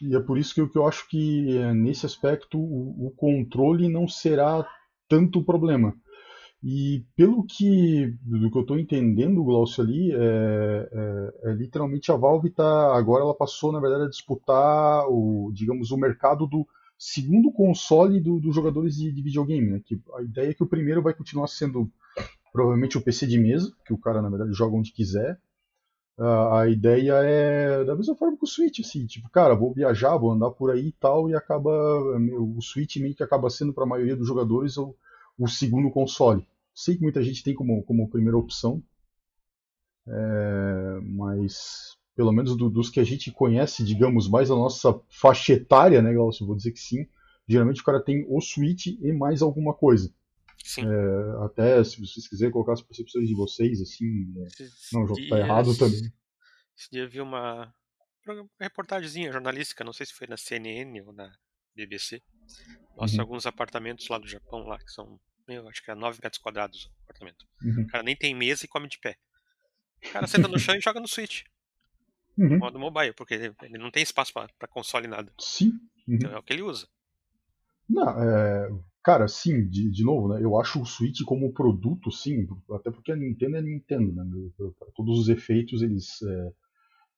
e, 0.00 0.16
é 0.16 0.20
por 0.20 0.38
isso 0.38 0.54
que 0.54 0.62
eu, 0.62 0.70
que 0.70 0.78
eu 0.78 0.86
acho 0.86 1.06
que, 1.06 1.54
é, 1.58 1.74
nesse 1.74 2.06
aspecto, 2.06 2.58
o, 2.58 3.08
o 3.08 3.10
controle 3.10 3.86
não 3.86 4.08
será 4.08 4.66
tanto 5.06 5.44
problema. 5.44 5.94
E 6.62 7.04
pelo 7.14 7.44
que, 7.44 8.16
do 8.20 8.50
que 8.50 8.58
eu 8.58 8.62
estou 8.62 8.78
entendendo, 8.78 9.44
Glaucio, 9.44 9.82
ali, 9.82 10.10
é, 10.12 10.88
é, 10.92 11.50
é, 11.50 11.52
literalmente 11.52 12.10
a 12.10 12.16
Valve 12.16 12.50
tá 12.50 12.96
agora 12.96 13.22
ela 13.22 13.34
passou 13.34 13.70
na 13.70 13.78
verdade 13.78 14.04
a 14.04 14.08
disputar 14.08 15.06
o, 15.08 15.52
digamos, 15.54 15.92
o 15.92 15.96
mercado 15.96 16.48
do 16.48 16.66
segundo 16.98 17.52
console 17.52 18.20
dos 18.20 18.42
do 18.42 18.52
jogadores 18.52 18.96
de, 18.96 19.12
de, 19.12 19.22
videogame, 19.22 19.70
né? 19.70 19.80
Que 19.84 20.00
a 20.16 20.22
ideia 20.22 20.50
é 20.50 20.54
que 20.54 20.64
o 20.64 20.68
primeiro 20.68 21.00
vai 21.00 21.14
continuar 21.14 21.46
sendo 21.46 21.88
provavelmente 22.52 22.98
o 22.98 23.00
PC 23.00 23.28
de 23.28 23.38
mesa, 23.38 23.72
que 23.86 23.92
o 23.92 23.98
cara 23.98 24.20
na 24.20 24.28
verdade 24.28 24.52
joga 24.52 24.76
onde 24.76 24.92
quiser. 24.92 25.38
Uh, 26.18 26.54
a 26.54 26.68
ideia 26.68 27.12
é 27.22 27.84
da 27.84 27.94
mesma 27.94 28.16
forma 28.16 28.36
que 28.36 28.42
o 28.42 28.48
Switch, 28.48 28.80
assim, 28.80 29.06
tipo, 29.06 29.30
cara, 29.30 29.54
vou 29.54 29.72
viajar, 29.72 30.16
vou 30.16 30.32
andar 30.32 30.50
por 30.50 30.72
aí 30.72 30.88
e 30.88 30.92
tal, 30.92 31.30
e 31.30 31.36
acaba 31.36 31.70
o 31.70 32.60
Switch 32.60 32.96
meio 32.96 33.14
que 33.14 33.22
acaba 33.22 33.48
sendo 33.48 33.72
para 33.72 33.84
a 33.84 33.86
maioria 33.86 34.16
dos 34.16 34.26
jogadores 34.26 34.76
o, 34.76 34.96
o 35.38 35.46
segundo 35.48 35.90
console. 35.90 36.46
Sei 36.74 36.96
que 36.96 37.02
muita 37.02 37.22
gente 37.22 37.42
tem 37.42 37.54
como, 37.54 37.82
como 37.84 38.10
primeira 38.10 38.36
opção, 38.36 38.82
é, 40.06 41.00
mas 41.02 41.96
pelo 42.14 42.32
menos 42.32 42.56
do, 42.56 42.68
dos 42.68 42.90
que 42.90 42.98
a 42.98 43.04
gente 43.04 43.30
conhece, 43.30 43.84
digamos, 43.84 44.28
mais 44.28 44.50
a 44.50 44.54
nossa 44.54 45.00
faixa 45.08 45.52
etária, 45.52 46.02
né, 46.02 46.12
Glaucio? 46.12 46.46
Vou 46.46 46.56
dizer 46.56 46.72
que 46.72 46.80
sim. 46.80 47.06
Geralmente 47.46 47.80
o 47.80 47.84
cara 47.84 48.02
tem 48.02 48.26
o 48.28 48.40
Switch 48.40 48.86
e 48.86 49.12
mais 49.12 49.40
alguma 49.40 49.72
coisa. 49.72 50.12
Sim. 50.64 50.82
É, 50.82 51.44
até 51.44 51.82
se 51.84 52.00
vocês 52.00 52.26
quiserem 52.26 52.52
colocar 52.52 52.72
as 52.72 52.82
percepções 52.82 53.28
de 53.28 53.34
vocês, 53.34 53.80
assim. 53.80 54.04
É... 54.36 54.68
Não, 54.92 55.04
o 55.04 55.06
jogo 55.06 55.28
tá 55.28 55.38
errado 55.38 55.76
também. 55.78 56.12
Esse 56.76 56.90
dia 56.90 57.02
eu 57.02 57.08
vi 57.08 57.20
uma, 57.20 57.72
uma 58.26 58.48
reportagemzinha 58.60 59.32
jornalística, 59.32 59.84
não 59.84 59.92
sei 59.92 60.04
se 60.04 60.12
foi 60.12 60.26
na 60.26 60.36
CNN 60.36 61.00
ou 61.02 61.12
na 61.12 61.32
BBC. 61.74 62.20
Mostra 62.96 63.22
uhum. 63.22 63.28
alguns 63.28 63.46
apartamentos 63.46 64.08
lá 64.08 64.18
do 64.18 64.26
Japão, 64.26 64.60
lá, 64.66 64.76
que 64.78 64.90
são, 64.90 65.20
meu, 65.48 65.68
acho 65.68 65.82
que 65.82 65.90
é 65.90 65.94
9 65.94 66.20
metros 66.22 66.40
quadrados 66.40 66.84
o 66.84 66.90
apartamento. 67.04 67.46
Uhum. 67.62 67.82
O 67.82 67.86
cara 67.86 68.02
nem 68.02 68.14
tem 68.14 68.34
mesa 68.34 68.64
e 68.64 68.68
come 68.68 68.88
de 68.88 68.98
pé. 68.98 69.16
O 70.04 70.12
cara 70.12 70.26
senta 70.26 70.46
no 70.46 70.58
chão 70.58 70.74
e 70.76 70.80
joga 70.80 71.00
no 71.00 71.08
Switch. 71.08 71.42
Uhum. 72.38 72.56
modo 72.56 72.78
mobile, 72.78 73.12
porque 73.14 73.34
ele, 73.34 73.52
ele 73.62 73.78
não 73.78 73.90
tem 73.90 74.00
espaço 74.00 74.32
para 74.32 74.68
console 74.68 75.08
nada. 75.08 75.32
Sim. 75.40 75.72
Uhum. 76.06 76.14
Então 76.14 76.30
é 76.30 76.38
o 76.38 76.42
que 76.44 76.52
ele 76.52 76.62
usa. 76.62 76.86
Não, 77.88 78.08
é, 78.10 78.70
cara, 79.02 79.26
sim, 79.26 79.66
de, 79.68 79.90
de 79.90 80.04
novo, 80.04 80.28
né? 80.28 80.40
Eu 80.40 80.56
acho 80.60 80.80
o 80.80 80.86
Switch 80.86 81.22
como 81.24 81.52
produto, 81.52 82.12
sim, 82.12 82.46
até 82.70 82.92
porque 82.92 83.10
a 83.10 83.16
Nintendo 83.16 83.56
é 83.56 83.62
Nintendo, 83.62 84.12
né? 84.12 84.24
Para 84.78 84.88
todos 84.94 85.18
os 85.18 85.28
efeitos, 85.28 85.82
eles. 85.82 86.22
É, 86.22 86.52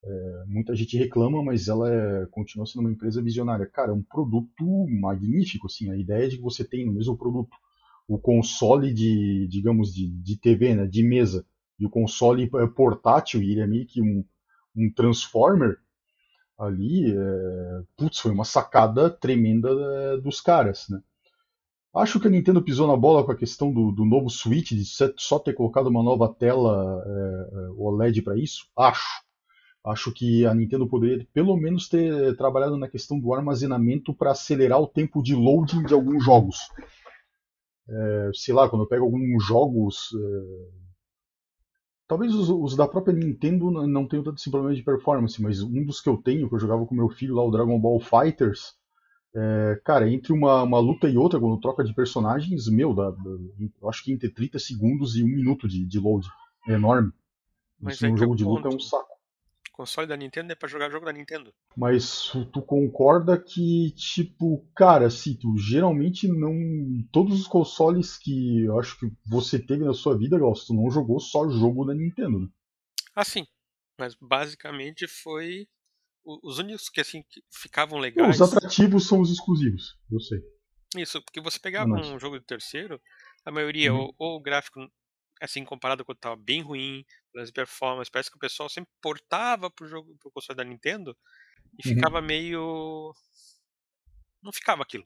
é, 0.03 0.45
muita 0.47 0.75
gente 0.75 0.97
reclama, 0.97 1.43
mas 1.43 1.69
ela 1.69 1.93
é, 1.93 2.27
continua 2.31 2.65
sendo 2.65 2.81
uma 2.81 2.93
empresa 2.93 3.21
visionária. 3.21 3.67
Cara, 3.67 3.91
é 3.91 3.95
um 3.95 4.03
produto 4.03 4.87
magnífico, 4.89 5.67
assim. 5.67 5.91
A 5.91 5.97
ideia 5.97 6.29
de 6.29 6.37
que 6.37 6.43
você 6.43 6.65
tem 6.65 6.87
no 6.87 6.93
mesmo 6.93 7.19
produto 7.19 7.55
o 8.11 8.19
console 8.19 8.93
de, 8.93 9.47
digamos, 9.49 9.95
de, 9.95 10.09
de 10.09 10.37
TV, 10.37 10.75
né? 10.75 10.87
De 10.87 11.00
mesa 11.02 11.47
e 11.79 11.87
o 11.87 11.90
console 11.90 12.50
é 12.57 12.67
portátil, 12.67 13.40
e 13.40 13.52
ele 13.52 13.61
é 13.61 13.67
meio 13.67 13.87
que 13.87 14.02
um, 14.02 14.25
um 14.76 14.93
Transformer 14.93 15.79
ali, 16.59 17.11
é, 17.11 17.83
putz, 17.97 18.19
foi 18.19 18.33
uma 18.33 18.45
sacada 18.45 19.09
tremenda 19.09 19.71
é, 19.71 20.17
dos 20.19 20.40
caras, 20.43 20.87
né? 20.90 21.00
Acho 21.95 22.21
que 22.21 22.29
a 22.29 22.31
Nintendo 22.31 22.62
pisou 22.62 22.87
na 22.87 22.97
bola 22.97 23.25
com 23.25 23.33
a 23.33 23.37
questão 23.37 23.73
do, 23.73 23.90
do 23.90 24.05
novo 24.05 24.29
Switch, 24.29 24.73
de 24.73 24.85
só 24.85 25.38
ter 25.38 25.55
colocado 25.55 25.88
uma 25.88 26.02
nova 26.02 26.29
tela 26.29 27.02
é, 27.05 27.50
é 27.52 27.69
OLED 27.76 28.23
para 28.23 28.37
isso. 28.37 28.67
Acho. 28.76 29.25
Acho 29.85 30.12
que 30.12 30.47
a 30.47 30.55
Nintendo 30.55 30.87
poderia 30.87 31.26
pelo 31.33 31.57
menos 31.57 31.88
ter 31.88 32.37
trabalhado 32.37 32.76
na 32.76 32.87
questão 32.87 33.19
do 33.19 33.33
armazenamento 33.33 34.14
para 34.14 34.33
acelerar 34.33 34.81
o 34.81 34.87
tempo 34.87 35.23
de 35.23 35.35
loading 35.35 35.83
de 35.83 35.95
alguns 35.95 36.23
jogos. 36.23 36.59
É, 37.89 38.31
sei 38.35 38.55
lá, 38.55 38.69
quando 38.69 38.83
eu 38.83 38.89
pego 38.89 39.05
alguns 39.05 39.45
jogos 39.45 40.11
é, 40.15 40.81
Talvez 42.11 42.35
os, 42.35 42.49
os, 42.51 42.75
da 42.75 42.89
própria 42.89 43.15
Nintendo 43.15 43.71
não 43.71 44.05
tenham 44.05 44.25
tanto 44.25 44.39
esse 44.41 44.51
problema 44.51 44.75
de 44.75 44.83
performance, 44.83 45.41
mas 45.41 45.63
um 45.63 45.85
dos 45.85 46.01
que 46.01 46.09
eu 46.09 46.17
tenho, 46.17 46.49
que 46.49 46.55
eu 46.57 46.59
jogava 46.59 46.85
com 46.85 46.93
meu 46.93 47.09
filho 47.09 47.37
lá, 47.37 47.45
o 47.45 47.53
Dragon 47.53 47.79
Ball 47.79 48.01
Fighters, 48.01 48.75
é, 49.33 49.81
cara, 49.85 50.11
entre 50.11 50.33
uma, 50.33 50.65
uma, 50.65 50.81
luta 50.81 51.09
e 51.09 51.17
outra, 51.17 51.39
quando 51.39 51.61
troca 51.61 51.85
de 51.85 51.95
personagens, 51.95 52.67
meu, 52.67 52.97
eu 53.81 53.89
acho 53.89 54.03
que 54.03 54.13
entre 54.13 54.29
30 54.29 54.59
segundos 54.59 55.15
e 55.15 55.23
um 55.23 55.29
minuto 55.29 55.69
de, 55.69 55.87
de 55.87 56.01
load. 56.01 56.27
É 56.67 56.73
enorme. 56.73 57.13
Mas 57.81 57.95
Isso 57.95 58.07
é 58.07 58.09
num 58.09 58.17
jogo 58.17 58.35
de 58.35 58.43
luta 58.43 58.69
é 58.69 58.75
um 58.75 58.81
saco 58.81 59.10
console 59.81 60.07
da 60.07 60.17
Nintendo 60.17 60.53
é 60.53 60.55
para 60.55 60.69
jogar 60.69 60.91
jogo 60.91 61.07
da 61.07 61.13
Nintendo. 61.13 61.55
Mas 61.75 62.31
tu 62.53 62.61
concorda 62.61 63.43
que, 63.43 63.93
tipo, 63.93 64.69
cara, 64.77 65.09
se 65.09 65.39
tu 65.39 65.57
geralmente 65.57 66.29
não. 66.29 66.53
Todos 67.11 67.41
os 67.41 67.47
consoles 67.47 68.19
que 68.19 68.65
eu 68.65 68.79
acho 68.79 68.99
que 68.99 69.07
você 69.27 69.59
teve 69.59 69.85
na 69.85 69.95
sua 69.95 70.19
vida, 70.19 70.39
Gauss, 70.39 70.67
tu 70.67 70.75
não 70.75 70.91
jogou 70.91 71.19
só 71.19 71.49
jogo 71.49 71.87
da 71.87 71.95
Nintendo, 71.95 72.41
né? 72.41 72.49
Ah, 73.15 73.25
sim. 73.25 73.47
Mas 73.99 74.15
basicamente 74.21 75.07
foi. 75.07 75.67
Os 76.23 76.59
únicos 76.59 76.91
que 76.91 77.01
assim 77.01 77.23
que 77.23 77.41
ficavam 77.51 77.99
legais. 77.99 78.39
Os 78.39 78.53
atrativos 78.53 79.09
são 79.09 79.23
os 79.23 79.33
exclusivos, 79.33 79.99
eu 80.13 80.21
sei. 80.21 80.39
Isso, 80.97 81.23
porque 81.23 81.41
você 81.41 81.59
pegava 81.59 81.91
um 81.91 82.19
jogo 82.19 82.39
de 82.39 82.45
terceiro, 82.45 83.01
a 83.45 83.51
maioria, 83.51 83.95
uhum. 83.95 84.01
ou, 84.01 84.15
ou 84.19 84.37
o 84.37 84.43
gráfico 84.43 84.81
assim, 85.41 85.65
comparado 85.65 86.05
com 86.05 86.13
o 86.13 86.15
tava 86.15 86.37
bem 86.37 86.61
ruim, 86.61 87.05
as 87.37 87.51
performance, 87.51 88.11
parece 88.11 88.31
que 88.31 88.37
o 88.37 88.41
pessoal 88.41 88.69
sempre 88.69 88.91
portava 89.01 89.71
pro 89.71 89.87
jogo 89.87 90.17
pro 90.19 90.31
console 90.31 90.57
da 90.57 90.65
Nintendo 90.65 91.17
e 91.79 91.89
uhum. 91.89 91.95
ficava 91.95 92.21
meio 92.21 93.15
não 94.43 94.53
ficava 94.53 94.83
aquilo. 94.83 95.05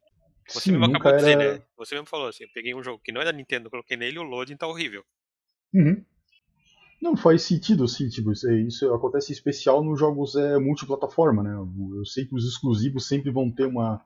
Você 0.49 0.61
Sim, 0.61 0.73
mesmo 0.73 0.97
acabou 0.97 1.13
de 1.13 1.19
dizer, 1.19 1.37
né? 1.37 1.63
Você 1.77 1.95
mesmo 1.95 2.09
falou 2.09 2.29
assim, 2.29 2.45
eu 2.45 2.51
peguei 2.53 2.75
um 2.75 2.83
jogo 2.83 3.01
que 3.03 3.13
não 3.13 3.21
é 3.21 3.25
da 3.25 3.33
Nintendo, 3.33 3.71
coloquei 3.71 3.97
nele 3.97 4.19
o 4.19 4.23
loading 4.23 4.57
tá 4.57 4.67
horrível. 4.67 5.05
Uhum. 5.73 6.05
Não 7.01 7.17
faz 7.17 7.43
sentido, 7.43 7.85
assim, 7.85 8.09
tipo, 8.09 8.33
isso, 8.33 8.49
é, 8.49 8.61
isso 8.61 8.95
acontece 8.95 9.31
em 9.31 9.35
especial 9.35 9.83
nos 9.83 9.99
jogos 9.99 10.37
é, 10.37 10.59
multiplataforma, 10.59 11.43
né? 11.43 11.55
Eu 11.55 12.05
sei 12.07 12.25
que 12.25 12.35
os 12.35 12.47
exclusivos 12.47 13.07
sempre 13.09 13.31
vão 13.31 13.51
ter 13.51 13.67
uma 13.67 14.03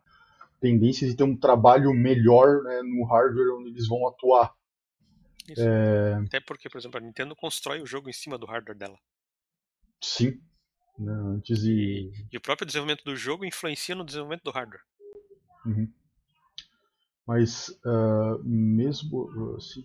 tendência 0.60 1.06
de 1.06 1.14
ter 1.16 1.24
um 1.24 1.36
trabalho 1.36 1.92
melhor 1.92 2.62
né, 2.62 2.82
no 2.82 3.04
hardware 3.04 3.56
onde 3.56 3.70
eles 3.70 3.86
vão 3.86 4.06
atuar. 4.08 4.52
É... 5.56 6.14
Até 6.26 6.40
porque, 6.40 6.68
por 6.68 6.78
exemplo, 6.78 6.98
a 6.98 7.00
Nintendo 7.00 7.36
constrói 7.36 7.80
o 7.80 7.86
jogo 7.86 8.08
em 8.08 8.12
cima 8.12 8.36
do 8.36 8.46
hardware 8.46 8.76
dela. 8.76 8.98
Sim. 10.02 10.40
Né, 10.98 11.12
antes 11.12 11.60
de... 11.60 11.70
e, 11.70 12.26
e 12.32 12.36
o 12.36 12.40
próprio 12.40 12.66
desenvolvimento 12.66 13.04
do 13.04 13.14
jogo 13.14 13.44
influencia 13.44 13.94
no 13.94 14.04
desenvolvimento 14.04 14.42
do 14.42 14.50
hardware. 14.50 14.82
Uhum. 15.64 15.92
Mas 17.26 17.68
uh, 17.84 18.42
mesmo 18.42 19.28
assim, 19.56 19.84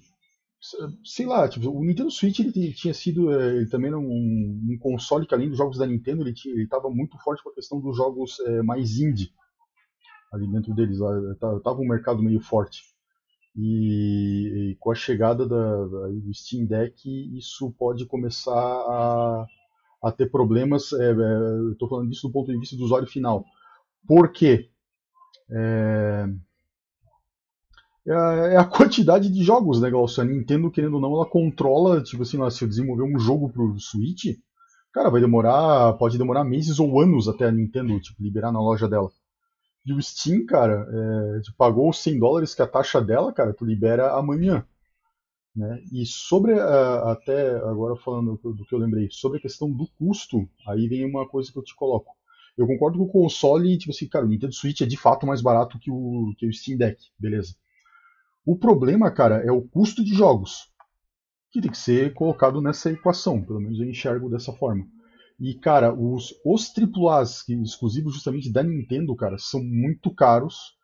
sei 1.04 1.26
lá, 1.26 1.48
tipo, 1.50 1.70
o 1.70 1.84
Nintendo 1.84 2.10
Switch 2.10 2.40
ele 2.40 2.74
tinha 2.74 2.94
sido 2.94 3.32
é, 3.34 3.58
ele 3.58 3.70
também 3.70 3.90
era 3.90 4.00
um, 4.00 4.62
um, 4.70 4.78
console 4.80 5.28
que 5.28 5.34
além 5.34 5.50
dos 5.50 5.58
jogos 5.58 5.78
da 5.78 5.86
Nintendo 5.86 6.22
ele 6.24 6.34
ele 6.46 6.64
estava 6.64 6.90
muito 6.90 7.18
forte 7.18 7.44
com 7.44 7.50
a 7.50 7.54
questão 7.54 7.82
dos 7.82 7.98
jogos 7.98 8.40
é, 8.40 8.64
mais 8.64 8.98
indie 8.98 9.34
ali 10.32 10.50
dentro 10.50 10.74
deles 10.74 11.00
lá 11.00 11.12
tava 11.62 11.82
um 11.82 11.88
mercado 11.88 12.24
meio 12.24 12.40
forte 12.40 12.82
e, 13.56 14.72
e 14.72 14.78
com 14.80 14.92
a 14.92 14.96
chegada 14.96 15.48
da, 15.48 15.86
da, 15.86 16.08
do 16.08 16.34
Steam 16.34 16.66
Deck, 16.66 17.38
isso 17.38 17.72
pode 17.78 18.06
começar 18.06 18.52
a, 18.52 19.46
a 20.04 20.12
ter 20.12 20.30
problemas. 20.32 20.92
É, 20.94 21.12
é, 21.12 21.72
Estou 21.72 21.88
falando 21.88 22.10
disso 22.10 22.28
do 22.28 22.34
ponto 22.34 22.52
de 22.52 22.58
vista 22.58 22.76
do 22.76 22.84
usuário 22.84 23.08
final. 23.08 23.46
Por 24.08 24.32
quê? 24.32 24.70
É, 25.52 26.28
é 28.08 28.14
a, 28.14 28.62
é 28.62 28.64
quantidade 28.66 29.30
de 29.30 29.44
jogos, 29.44 29.80
né, 29.80 29.90
Glaucio? 29.90 30.24
A 30.24 30.26
Nintendo, 30.26 30.72
querendo 30.72 30.96
ou 30.96 31.02
não, 31.02 31.14
ela 31.14 31.26
controla, 31.26 32.02
tipo 32.02 32.24
assim, 32.24 32.38
se 32.50 32.64
eu 32.64 32.68
desenvolver 32.68 33.04
um 33.04 33.20
jogo 33.20 33.50
pro 33.52 33.80
Switch, 33.80 34.36
cara, 34.92 35.10
vai 35.10 35.22
demorar, 35.22 35.94
pode 35.94 36.18
demorar 36.18 36.44
meses 36.44 36.80
ou 36.80 37.00
anos 37.00 37.28
até 37.28 37.46
a 37.46 37.52
Nintendo, 37.52 38.00
tipo, 38.00 38.22
liberar 38.22 38.52
na 38.52 38.60
loja 38.60 38.88
dela. 38.88 39.10
E 39.86 39.94
o 39.94 40.02
Steam, 40.02 40.46
cara, 40.46 40.88
é, 40.90 41.42
tu 41.42 41.54
pagou 41.58 41.90
os 41.90 42.02
100 42.02 42.20
dólares 42.20 42.56
que 42.56 42.62
a 42.62 42.68
taxa 42.68 43.02
dela, 43.02 43.34
cara, 43.34 43.54
tu 43.54 43.66
libera 43.66 44.14
amanhã. 44.14 44.66
Né? 45.56 45.84
E 45.92 46.06
sobre, 46.06 46.54
uh, 46.54 47.08
até 47.10 47.56
agora 47.58 47.96
falando 47.96 48.40
do 48.42 48.66
que 48.66 48.74
eu 48.74 48.80
lembrei, 48.80 49.08
sobre 49.12 49.38
a 49.38 49.42
questão 49.42 49.72
do 49.72 49.88
custo, 50.00 50.50
aí 50.68 50.88
vem 50.88 51.06
uma 51.06 51.28
coisa 51.28 51.52
que 51.52 51.58
eu 51.58 51.64
te 51.64 51.76
coloco. 51.76 52.12
Eu 52.58 52.66
concordo 52.68 52.98
com 52.98 53.06
o 53.06 53.12
console, 53.12 53.78
tipo 53.78 53.92
assim, 53.92 54.08
cara, 54.08 54.26
o 54.26 54.30
Nintendo 54.30 54.54
Switch 54.54 54.82
é 54.82 54.86
de 54.86 54.98
fato 54.98 55.28
mais 55.28 55.42
barato 55.42 55.80
que 55.80 55.92
o, 55.92 56.34
que 56.38 56.48
o 56.48 56.54
Steam 56.54 56.78
Deck, 56.78 57.00
beleza. 57.20 57.56
O 58.46 58.58
problema, 58.58 59.12
cara, 59.12 59.38
é 59.46 59.52
o 59.52 59.62
custo 59.62 60.04
de 60.04 60.14
jogos, 60.14 60.72
que 61.52 61.62
tem 61.62 61.72
que 61.72 61.78
ser 61.78 62.14
colocado 62.14 62.62
nessa 62.62 62.92
equação, 62.92 63.42
pelo 63.42 63.60
menos 63.60 63.80
eu 63.80 63.88
enxergo 63.88 64.30
dessa 64.30 64.52
forma. 64.54 64.86
E, 65.44 65.56
cara, 65.56 65.94
os, 65.94 66.34
os 66.46 66.72
AAAs 66.74 67.44
exclusivos 67.50 68.14
justamente 68.14 68.50
da 68.50 68.64
Nintendo, 68.64 69.14
cara, 69.14 69.38
são 69.38 69.62
muito 69.62 70.10
caros. 70.16 70.78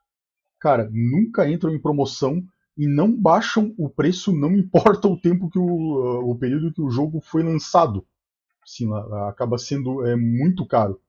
Cara, 0.60 0.90
nunca 0.92 1.50
entram 1.50 1.74
em 1.74 1.82
promoção 1.82 2.46
e 2.78 2.86
não 2.86 3.10
baixam 3.10 3.74
o 3.78 3.90
preço, 3.90 4.34
não 4.34 4.52
importa 4.60 5.08
o 5.08 5.18
tempo 5.18 5.50
que 5.50 5.58
o, 5.58 6.30
o 6.30 6.38
período 6.38 6.74
que 6.74 6.82
o 6.82 6.90
jogo 6.90 7.22
foi 7.22 7.42
lançado. 7.42 8.06
Assim, 8.62 8.86
acaba 9.30 9.58
sendo 9.58 10.06
é, 10.06 10.18
muito 10.18 10.68
caro. 10.68 11.02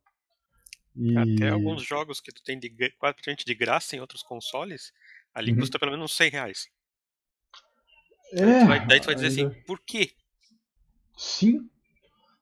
E... 0.95 1.19
Até 1.19 1.49
alguns 1.49 1.83
jogos 1.83 2.21
que 2.21 2.31
tu 2.31 2.45
tem 2.45 2.57
de, 2.57 2.71
praticamente 3.01 3.45
de 3.45 3.55
graça 3.57 3.97
em 3.97 4.01
outros 4.01 4.23
consoles, 4.23 4.93
ali 5.35 5.51
uhum. 5.51 5.59
custa 5.59 5.77
pelo 5.77 5.91
menos 5.91 6.13
uns 6.13 6.17
100 6.17 6.31
reais. 6.31 6.69
É, 8.33 8.45
daí 8.45 8.61
tu 8.61 8.69
vai, 8.69 8.87
daí 8.87 9.01
tu 9.01 9.07
vai 9.07 9.15
dizer 9.17 9.27
assim, 9.27 9.51
por 9.67 9.81
quê? 9.81 10.13
Sim, 11.17 11.69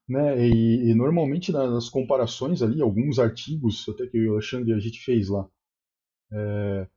né? 0.08 0.46
E, 0.46 0.90
e 0.90 0.94
normalmente 0.94 1.52
nas 1.52 1.88
comparações 1.88 2.62
ali, 2.62 2.80
alguns 2.80 3.18
artigos, 3.18 3.86
até 3.88 4.06
que 4.06 4.28
o 4.28 4.32
Alexandre 4.32 4.72
a 4.72 4.78
gente 4.78 5.00
fez 5.00 5.28
lá. 5.28 5.46
É, 6.32 6.88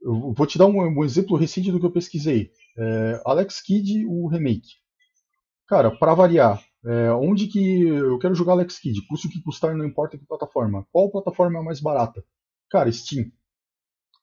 eu 0.00 0.32
vou 0.32 0.46
te 0.46 0.58
dar 0.58 0.66
um, 0.66 0.80
um, 0.80 1.04
exemplo 1.04 1.36
recente 1.36 1.70
do 1.70 1.80
que 1.80 1.86
eu 1.86 1.92
pesquisei. 1.92 2.50
É, 2.76 3.22
Alex 3.24 3.60
Kidd, 3.60 4.06
o 4.06 4.26
remake. 4.28 4.68
Cara, 5.66 5.90
para 5.90 6.14
variar, 6.14 6.62
é, 6.84 7.10
onde 7.12 7.46
que 7.46 7.82
eu 7.86 8.18
quero 8.18 8.34
jogar 8.34 8.52
Alex 8.52 8.78
Kidd? 8.78 9.06
Custo 9.06 9.28
que 9.28 9.42
custar, 9.42 9.74
não 9.76 9.84
importa 9.84 10.18
que 10.18 10.26
plataforma. 10.26 10.86
Qual 10.92 11.10
plataforma 11.10 11.58
é 11.58 11.62
mais 11.62 11.80
barata? 11.80 12.24
Cara, 12.70 12.90
Steam. 12.92 13.30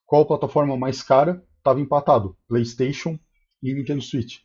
Qual 0.05 0.25
plataforma 0.25 0.77
mais 0.77 1.01
cara? 1.01 1.43
Tava 1.63 1.79
empatado. 1.79 2.37
PlayStation 2.47 3.17
e 3.61 3.73
Nintendo 3.73 4.01
Switch. 4.01 4.39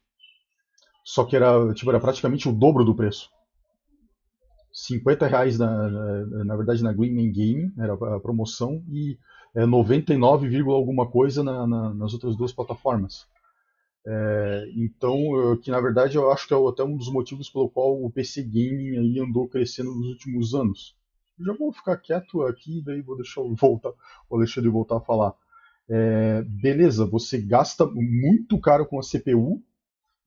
Só 1.04 1.24
que 1.24 1.36
era, 1.36 1.72
tipo, 1.74 1.90
era 1.90 2.00
praticamente 2.00 2.48
o 2.48 2.52
dobro 2.52 2.84
do 2.84 2.94
preço. 2.94 3.30
50 4.76 5.26
reais 5.26 5.58
na, 5.58 5.88
na, 5.88 6.44
na 6.44 6.56
verdade 6.56 6.82
na 6.82 6.92
Green 6.92 7.32
Game, 7.32 7.72
era 7.78 7.94
a 7.94 8.20
promoção, 8.20 8.84
e 8.90 9.18
é, 9.54 9.64
99, 9.64 10.60
alguma 10.70 11.10
coisa 11.10 11.42
na, 11.42 11.66
na, 11.66 11.94
nas 11.94 12.12
outras 12.12 12.36
duas 12.36 12.52
plataformas. 12.52 13.26
É, 14.06 14.70
então, 14.76 15.16
eu, 15.34 15.58
que 15.58 15.70
na 15.70 15.80
verdade 15.80 16.16
eu 16.16 16.30
acho 16.30 16.46
que 16.46 16.52
é 16.52 16.68
até 16.68 16.84
um 16.84 16.94
dos 16.94 17.10
motivos 17.10 17.48
pelo 17.48 17.70
qual 17.70 18.04
o 18.04 18.10
PC 18.10 18.42
Gaming 18.42 18.98
aí 18.98 19.18
andou 19.18 19.48
crescendo 19.48 19.94
nos 19.94 20.08
últimos 20.08 20.54
anos. 20.54 20.94
já 21.40 21.54
vou 21.54 21.72
ficar 21.72 21.96
quieto 21.96 22.42
aqui, 22.42 22.82
daí 22.84 23.00
vou 23.00 23.16
deixar 23.16 23.40
o, 23.40 23.54
voltar, 23.56 23.92
Alexandre 24.30 24.68
voltar 24.68 24.98
a 24.98 25.00
falar. 25.00 25.34
É, 25.88 26.42
beleza, 26.42 27.06
você 27.06 27.40
gasta 27.40 27.86
muito 27.86 28.60
caro 28.60 28.84
com 28.84 28.98
a 28.98 29.02
CPU, 29.02 29.62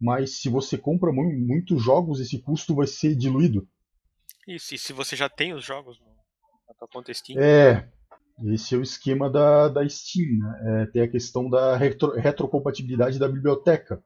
mas 0.01 0.41
se 0.41 0.49
você 0.49 0.75
compra 0.75 1.11
muitos 1.13 1.83
jogos, 1.83 2.19
esse 2.19 2.39
custo 2.39 2.73
vai 2.73 2.87
ser 2.87 3.15
diluído. 3.15 3.67
Isso, 4.49 4.73
e 4.73 4.79
se 4.79 4.91
você 4.91 5.15
já 5.15 5.29
tem 5.29 5.53
os 5.53 5.63
jogos 5.63 6.01
na 6.67 6.73
tua 6.73 6.87
conta 6.87 7.13
Steam? 7.13 7.39
É, 7.39 7.87
esse 8.47 8.73
é 8.73 8.77
o 8.79 8.81
esquema 8.81 9.29
da, 9.29 9.67
da 9.67 9.87
Steam. 9.87 10.39
Né? 10.39 10.61
É, 10.65 10.85
tem 10.87 11.03
a 11.03 11.07
questão 11.07 11.47
da 11.47 11.77
retro, 11.77 12.15
retrocompatibilidade 12.15 13.19
da 13.19 13.27
biblioteca. 13.27 14.03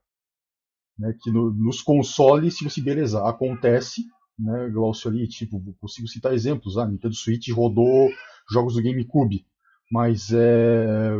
Né? 0.99 1.15
Que 1.21 1.31
no, 1.31 1.49
nos 1.49 1.81
consoles, 1.81 2.57
se 2.57 2.65
você 2.65 2.81
beleza, 2.81 3.25
acontece, 3.25 4.01
né, 4.37 4.69
Glaucio 4.69 5.09
ali, 5.09 5.29
tipo, 5.29 5.61
consigo 5.79 6.09
citar 6.09 6.33
exemplos, 6.33 6.77
a 6.77 6.83
ah, 6.83 6.87
Nintendo 6.87 7.15
Switch 7.15 7.49
rodou 7.49 8.09
jogos 8.51 8.73
do 8.73 8.83
GameCube, 8.83 9.45
mas 9.89 10.29
é, 10.33 11.11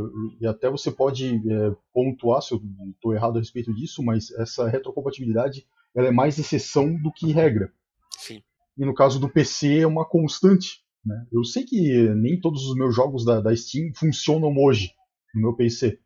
e 0.41 0.45
até 0.45 0.69
você 0.69 0.91
pode 0.91 1.35
é, 1.35 1.75
pontuar 1.93 2.41
se 2.41 2.53
eu 2.53 2.61
estou 2.93 3.13
errado 3.13 3.37
a 3.37 3.39
respeito 3.39 3.73
disso, 3.73 4.03
mas 4.03 4.31
essa 4.31 4.67
retrocompatibilidade 4.67 5.65
ela 5.95 6.07
é 6.09 6.11
mais 6.11 6.37
exceção 6.37 6.93
do 7.01 7.09
que 7.09 7.31
regra. 7.31 7.71
Sim 8.17 8.43
e 8.77 8.85
no 8.85 8.93
caso 8.93 9.19
do 9.19 9.29
PC 9.29 9.79
é 9.79 9.87
uma 9.87 10.05
constante. 10.05 10.83
Né? 11.05 11.25
Eu 11.31 11.43
sei 11.43 11.63
que 11.63 12.09
nem 12.15 12.39
todos 12.39 12.65
os 12.65 12.75
meus 12.75 12.95
jogos 12.95 13.25
da, 13.25 13.39
da 13.39 13.55
Steam 13.55 13.91
funcionam 13.95 14.53
hoje 14.57 14.91
no 15.33 15.41
meu 15.41 15.55
PC. 15.55 15.99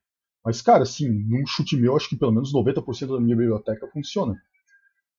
Mas, 0.44 0.62
cara, 0.62 0.84
assim, 0.84 1.10
num 1.10 1.46
chute 1.46 1.76
meu, 1.76 1.96
acho 1.96 2.10
que 2.10 2.16
pelo 2.16 2.32
menos 2.32 2.54
90% 2.54 3.08
da 3.08 3.20
minha 3.20 3.36
biblioteca 3.36 3.88
funciona. 3.88 4.36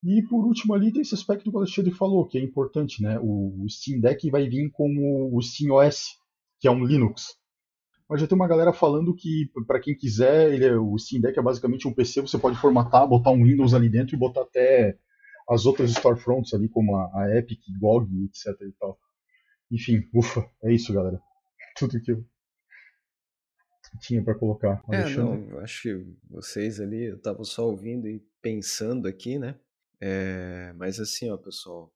E 0.03 0.23
por 0.23 0.45
último 0.45 0.75
ali 0.75 0.93
tem 0.93 1.03
esse 1.03 1.15
aspecto 1.15 1.51
que 1.51 1.57
o 1.57 1.59
Alexandre 1.59 1.91
falou, 1.91 2.27
que 2.27 2.39
é 2.39 2.43
importante, 2.43 3.03
né? 3.03 3.19
O, 3.21 3.67
Steam 3.69 4.01
Deck 4.01 4.31
vai 4.31 4.49
vir 4.49 4.71
com 4.71 4.89
o, 5.33 5.43
Steam 5.43 5.75
OS, 5.75 6.17
que 6.61 6.69
é 6.69 6.71
um 6.71 6.85
Linux. 6.85 7.37
Mas 8.09 8.21
já 8.21 8.27
tem 8.27 8.37
uma 8.37 8.49
galera 8.49 8.73
falando 8.73 9.15
que, 9.15 9.51
para 9.67 9.81
quem 9.81 9.95
quiser, 9.95 10.63
é, 10.63 10.79
o 10.79 10.97
Steam 10.97 11.21
Deck 11.21 11.39
é 11.39 11.43
basicamente 11.43 11.87
um 11.87 11.93
PC, 11.93 12.23
você 12.23 12.39
pode 12.39 12.57
formatar, 12.59 13.07
botar 13.07 13.31
um 13.31 13.45
Windows 13.45 13.75
ali 13.75 13.89
dentro 13.89 14.15
e 14.15 14.19
botar 14.19 14.43
até 14.43 14.97
as 15.49 15.67
outras 15.67 15.91
storefronts 15.91 16.53
ali, 16.53 16.69
como 16.69 16.95
a, 16.97 17.23
a 17.23 17.37
Epic, 17.37 17.61
GOG, 17.81 18.27
etc 18.27 18.61
e 18.63 18.73
tal. 18.79 18.99
Enfim, 19.71 20.09
ufa, 20.15 20.51
é 20.63 20.73
isso, 20.73 20.93
galera. 20.93 21.21
Tudo 21.79 22.01
que 22.01 22.13
eu 22.13 22.25
tinha 24.01 24.23
para 24.23 24.35
colocar. 24.35 24.83
É, 24.91 25.09
não, 25.17 25.59
acho 25.61 25.83
que 25.83 26.17
vocês 26.29 26.81
ali, 26.81 27.05
eu 27.05 27.21
tava 27.21 27.45
só 27.45 27.67
ouvindo 27.67 28.07
e 28.07 28.21
pensando 28.43 29.09
aqui, 29.09 29.39
né? 29.39 29.59
É, 30.01 30.73
mas 30.75 31.01
assim, 31.01 31.31
ó, 31.31 31.37
pessoal, 31.37 31.93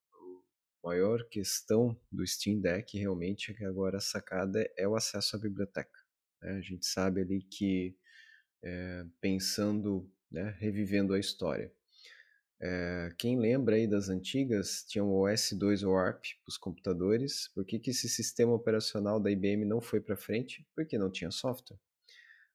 a 0.83 0.89
maior 0.89 1.29
questão 1.29 1.97
do 2.11 2.27
Steam 2.27 2.61
Deck 2.61 2.99
realmente 2.99 3.53
é 3.53 3.55
que 3.55 3.65
agora 3.65 3.99
a 3.99 4.01
sacada 4.01 4.69
é 4.77 4.89
o 4.89 4.97
acesso 4.97 5.37
à 5.37 5.39
biblioteca. 5.39 5.99
Né? 6.41 6.53
A 6.53 6.61
gente 6.61 6.87
sabe 6.87 7.21
ali 7.21 7.43
que, 7.43 7.97
é, 8.63 9.05
pensando, 9.21 10.11
né, 10.31 10.57
revivendo 10.59 11.15
a 11.15 11.21
história, 11.21 11.73
é, 12.65 13.13
quem 13.19 13.41
lembra 13.41 13.75
aí 13.75 13.89
das 13.89 14.09
antigas, 14.09 14.85
tinha 14.87 15.03
o 15.03 15.25
OS2 15.25 15.85
Warp 15.85 16.23
para 16.45 16.49
os 16.49 16.57
computadores. 16.57 17.49
Por 17.49 17.65
que, 17.65 17.77
que 17.77 17.91
esse 17.91 18.09
sistema 18.09 18.53
operacional 18.53 19.19
da 19.19 19.33
IBM 19.33 19.65
não 19.65 19.81
foi 19.81 20.01
para 20.01 20.17
frente? 20.17 20.65
Porque 20.73 20.97
não 20.97 21.11
tinha 21.11 21.33
software. 21.33 21.81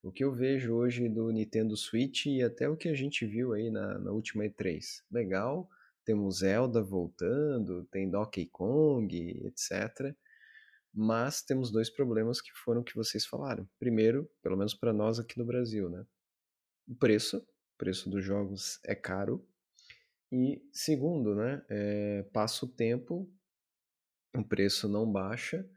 O 0.02 0.10
que 0.10 0.24
eu 0.24 0.34
vejo 0.34 0.74
hoje 0.74 1.10
do 1.10 1.30
Nintendo 1.30 1.76
Switch 1.76 2.28
e 2.28 2.42
até 2.42 2.70
o 2.70 2.78
que 2.78 2.88
a 2.88 2.94
gente 2.94 3.26
viu 3.26 3.52
aí 3.52 3.70
na, 3.70 4.00
na 4.00 4.12
última 4.12 4.46
E3. 4.46 5.04
Legal, 5.12 5.70
temos 6.06 6.38
Zelda 6.38 6.82
voltando, 6.82 7.84
tem 7.92 8.10
Donkey 8.10 8.46
Kong, 8.46 9.46
etc. 9.46 10.16
Mas 10.94 11.42
temos 11.42 11.70
dois 11.70 11.90
problemas 11.90 12.40
que 12.40 12.54
foram 12.54 12.82
que 12.82 12.96
vocês 12.96 13.26
falaram. 13.26 13.68
Primeiro, 13.78 14.32
pelo 14.42 14.56
menos 14.56 14.74
para 14.74 14.94
nós 14.94 15.20
aqui 15.20 15.38
no 15.38 15.44
Brasil, 15.44 15.90
né? 15.90 16.06
O 16.88 16.96
preço. 16.96 17.40
O 17.40 17.78
preço 17.78 18.10
dos 18.10 18.24
jogos 18.24 18.80
é 18.86 18.96
caro, 18.96 19.46
e 20.32 20.62
segundo, 20.72 21.36
né, 21.36 21.64
é, 21.70 22.24
passa 22.34 22.66
o 22.66 22.70
tempo, 22.70 23.30
o 24.36 24.44
preço 24.44 24.88
não 24.88 25.10
baixa 25.10 25.68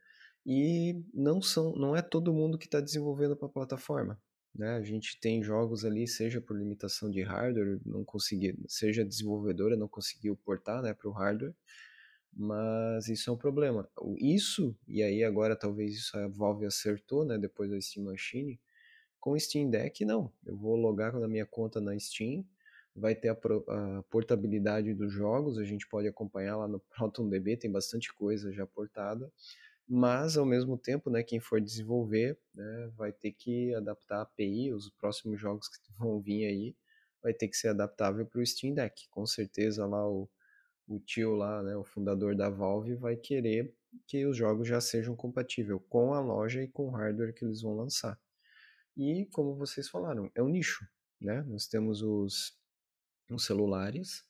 e 0.45 1.05
não 1.15 1.41
são, 1.41 1.73
não 1.77 1.95
é 1.95 2.03
todo 2.03 2.33
mundo 2.33 2.59
que 2.59 2.67
está 2.67 2.81
desenvolvendo 2.81 3.37
para 3.37 3.47
a 3.47 3.53
plataforma. 3.53 4.21
Né? 4.55 4.71
A 4.77 4.83
gente 4.83 5.21
tem 5.21 5.43
jogos 5.43 5.85
ali, 5.85 6.07
seja 6.09 6.41
por 6.41 6.59
limitação 6.59 7.11
de 7.11 7.23
hardware, 7.23 7.81
não 7.85 8.05
conseguir, 8.05 8.59
seja 8.67 9.05
desenvolvedora 9.05 9.77
não 9.77 9.89
conseguiu 9.89 10.37
portar 10.37 10.83
né, 10.83 10.93
para 10.93 11.09
o 11.09 11.13
hardware, 11.13 11.55
mas 12.33 13.09
isso 13.09 13.31
é 13.31 13.33
um 13.33 13.37
problema. 13.37 13.89
Isso, 14.19 14.77
e 14.87 15.03
aí 15.03 15.23
agora 15.23 15.57
talvez 15.57 15.95
isso 15.95 16.17
a 16.17 16.29
Valve 16.29 16.67
acertou, 16.67 17.25
né, 17.25 17.39
depois 17.39 17.71
da 17.71 17.81
Steam 17.81 18.07
Machine, 18.07 18.61
com 19.21 19.39
Steam 19.39 19.71
Deck 19.71 20.05
não. 20.05 20.33
Eu 20.45 20.57
vou 20.57 20.77
logar 20.77 21.13
na 21.19 21.29
minha 21.29 21.47
conta 21.47 21.81
na 21.81 21.97
Steam, 21.99 22.45
vai 22.95 23.15
ter 23.15 23.29
a, 23.29 23.33
a, 23.33 24.03
portabilidade 24.11 24.95
dos 24.95 25.13
jogos, 25.13 25.59
a 25.59 25.65
gente 25.65 25.89
pode 25.89 26.09
acompanhar 26.09 26.57
lá 26.57 26.69
no 26.69 26.81
ProtonDB, 26.97 27.57
tem 27.57 27.71
bastante 27.71 28.13
coisa 28.13 28.53
já 28.53 28.67
portada, 28.67 29.31
mas 29.89 30.37
ao 30.37 30.47
mesmo 30.47 30.79
tempo, 30.79 31.11
né, 31.11 31.23
quem 31.23 31.41
for 31.41 31.61
desenvolver 31.61 32.39
né, 32.55 32.93
vai 32.97 33.13
ter 33.13 33.33
que 33.33 33.75
adaptar 33.75 34.19
a 34.19 34.23
API, 34.23 34.73
os 34.73 34.89
próximos 34.91 35.41
jogos 35.41 35.69
que 35.69 35.93
vão 35.99 36.21
vir 36.21 36.47
aí, 36.47 36.77
vai 37.23 37.35
ter 37.35 37.49
que 37.49 37.57
ser 37.57 37.69
adaptável 37.69 38.25
para 38.25 38.41
o 38.41 38.47
Steam 38.47 38.73
Deck. 38.75 39.09
Com 39.11 39.27
certeza 39.27 39.85
lá 39.87 40.09
o, 40.09 40.29
o 40.87 41.01
tio 41.01 41.35
lá, 41.35 41.63
né, 41.63 41.77
o 41.77 41.85
fundador 41.85 42.37
da 42.37 42.49
Valve, 42.49 42.95
vai 42.95 43.17
querer 43.17 43.75
que 44.07 44.25
os 44.27 44.37
jogos 44.37 44.69
já 44.69 44.81
sejam 44.81 45.17
compatíveis 45.17 45.81
com 45.89 46.15
a 46.15 46.21
loja 46.21 46.63
e 46.63 46.69
com 46.69 46.87
o 46.87 46.91
hardware 46.91 47.35
que 47.35 47.45
eles 47.45 47.63
vão 47.63 47.77
lançar. 47.77 48.19
E 48.97 49.27
como 49.33 49.57
vocês 49.57 49.89
falaram, 49.89 50.31
é 50.35 50.43
um 50.43 50.49
nicho, 50.49 50.87
né? 51.21 51.43
Nós 51.49 51.67
temos 51.67 52.03
os 52.03 52.60
nos 53.31 53.45
celulares. 53.45 54.25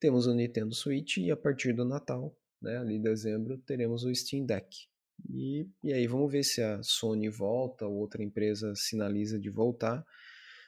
Temos 0.00 0.26
o 0.26 0.34
Nintendo 0.34 0.74
Switch 0.74 1.18
e 1.18 1.30
a 1.30 1.36
partir 1.36 1.72
do 1.72 1.84
Natal, 1.84 2.36
né, 2.60 2.78
ali 2.78 2.96
em 2.96 3.02
dezembro, 3.02 3.58
teremos 3.58 4.04
o 4.04 4.14
Steam 4.14 4.46
Deck. 4.46 4.88
E, 5.28 5.68
e 5.82 5.92
aí 5.92 6.06
vamos 6.06 6.30
ver 6.30 6.44
se 6.44 6.62
a 6.62 6.82
Sony 6.82 7.28
volta 7.28 7.86
ou 7.86 7.94
outra 7.94 8.22
empresa 8.22 8.74
sinaliza 8.76 9.38
de 9.38 9.50
voltar. 9.50 10.06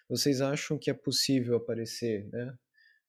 Vocês 0.09 0.41
acham 0.41 0.77
que 0.77 0.91
é 0.91 0.95
possível 0.95 1.57
aparecer 1.57 2.29
né, 2.29 2.59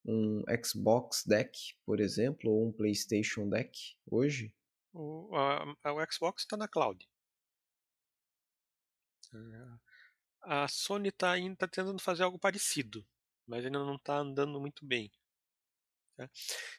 um 0.05 0.43
Xbox 0.63 1.23
Deck, 1.25 1.57
por 1.83 1.99
exemplo, 1.99 2.51
ou 2.51 2.67
um 2.67 2.71
PlayStation 2.71 3.49
Deck 3.49 3.95
hoje? 4.05 4.53
O, 4.93 5.35
a, 5.35 5.93
o 5.93 6.11
Xbox 6.11 6.43
está 6.43 6.55
na 6.55 6.67
cloud. 6.67 7.07
A 10.43 10.67
Sony 10.67 11.09
está 11.09 11.35
tá 11.57 11.67
tentando 11.67 11.99
fazer 11.99 12.23
algo 12.23 12.37
parecido 12.37 13.05
mas 13.51 13.65
ainda 13.65 13.79
não 13.79 13.95
está 13.95 14.15
andando 14.15 14.61
muito 14.61 14.85
bem. 14.85 15.11
Tá? 16.15 16.29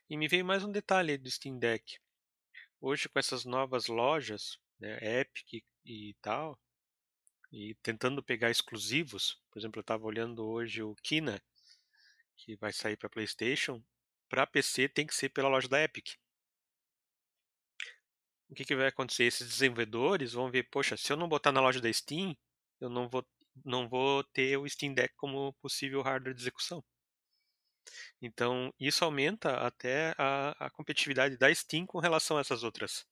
E 0.09 0.17
me 0.17 0.27
veio 0.27 0.43
mais 0.43 0.65
um 0.65 0.73
detalhe 0.73 1.19
do 1.19 1.31
Steam 1.31 1.59
Deck. 1.59 1.99
Hoje, 2.81 3.11
com 3.11 3.19
essas 3.19 3.45
novas 3.45 3.89
lojas, 3.89 4.59
né, 4.81 5.21
Epic 5.21 5.63
e 5.85 6.17
tal, 6.23 6.59
e 7.53 7.75
tentando 7.83 8.23
pegar 8.23 8.51
exclusivos, 8.51 9.39
por 9.51 9.59
exemplo, 9.59 9.81
eu 9.81 9.83
estava 9.83 10.07
olhando 10.07 10.47
hoje 10.47 10.83
o 10.83 10.95
Kina, 11.03 11.43
que 12.39 12.57
vai 12.57 12.73
sair 12.73 12.97
para 12.97 13.11
PlayStation, 13.11 13.85
para 14.27 14.47
PC 14.47 14.89
tem 14.89 15.07
que 15.07 15.15
ser 15.15 15.29
pela 15.29 15.51
loja 15.51 15.69
da 15.69 15.83
Epic. 15.83 16.15
O 18.49 18.55
que, 18.55 18.65
que 18.65 18.75
vai 18.75 18.87
acontecer? 18.87 19.25
Esses 19.25 19.47
desenvolvedores 19.47 20.33
vão 20.33 20.51
ver, 20.51 20.63
poxa, 20.71 20.97
se 20.97 21.13
eu 21.13 21.19
não 21.19 21.29
botar 21.29 21.53
na 21.53 21.61
loja 21.61 21.83
da 21.83 21.93
Steam, 21.93 22.35
eu 22.81 22.89
não 22.89 23.11
vou 23.11 23.27
não 23.65 23.89
vou 23.89 24.25
ter 24.25 24.57
o 24.57 24.69
Steam 24.69 24.95
Deck 24.95 25.15
como 25.17 25.53
possível 25.55 26.03
hardware 26.03 26.35
de 26.35 26.43
execução. 26.43 26.83
Então, 28.21 28.73
isso 28.79 29.05
aumenta 29.05 29.57
até 29.67 30.15
a, 30.17 30.67
a 30.67 30.71
competitividade 30.71 31.37
da 31.37 31.53
Steam 31.55 31.87
com 31.87 31.99
relação 31.99 32.39
a 32.39 32.41
essas 32.41 32.63
outras 32.63 33.05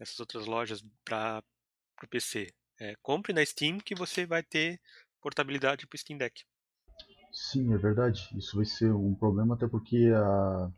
essas 0.00 0.18
outras 0.18 0.46
lojas 0.46 0.82
para 1.04 1.42
o 2.02 2.08
PC. 2.08 2.52
É, 2.80 2.96
compre 3.02 3.32
na 3.32 3.44
Steam 3.44 3.78
que 3.78 3.94
você 3.94 4.26
vai 4.26 4.42
ter 4.42 4.80
portabilidade 5.20 5.86
para 5.86 5.96
o 5.96 5.98
Steam 5.98 6.18
Deck. 6.18 6.42
Sim, 7.32 7.72
é 7.72 7.78
verdade. 7.78 8.28
Isso 8.36 8.56
vai 8.56 8.64
ser 8.64 8.92
um 8.92 9.14
problema 9.14 9.54
até 9.54 9.68
porque 9.68 10.10
a, 10.14 10.72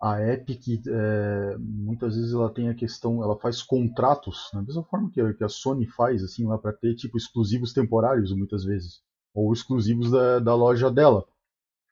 a 0.00 0.18
Epic 0.32 0.86
é, 0.86 1.56
muitas 1.58 2.16
vezes 2.16 2.32
ela 2.32 2.52
tem 2.52 2.70
a 2.70 2.74
questão, 2.74 3.22
ela 3.22 3.38
faz 3.38 3.62
contratos, 3.62 4.48
da 4.52 4.62
mesma 4.62 4.82
forma 4.84 5.10
que 5.10 5.20
a, 5.20 5.48
Sony 5.48 5.86
faz, 5.86 6.24
assim, 6.24 6.46
lá 6.46 6.56
para 6.56 6.72
ter 6.72 6.94
tipo 6.94 7.18
exclusivos 7.18 7.74
temporários 7.74 8.34
muitas 8.34 8.64
vezes, 8.64 9.02
ou 9.34 9.52
exclusivos 9.52 10.10
da, 10.10 10.38
da 10.38 10.54
loja 10.54 10.90
dela. 10.90 11.26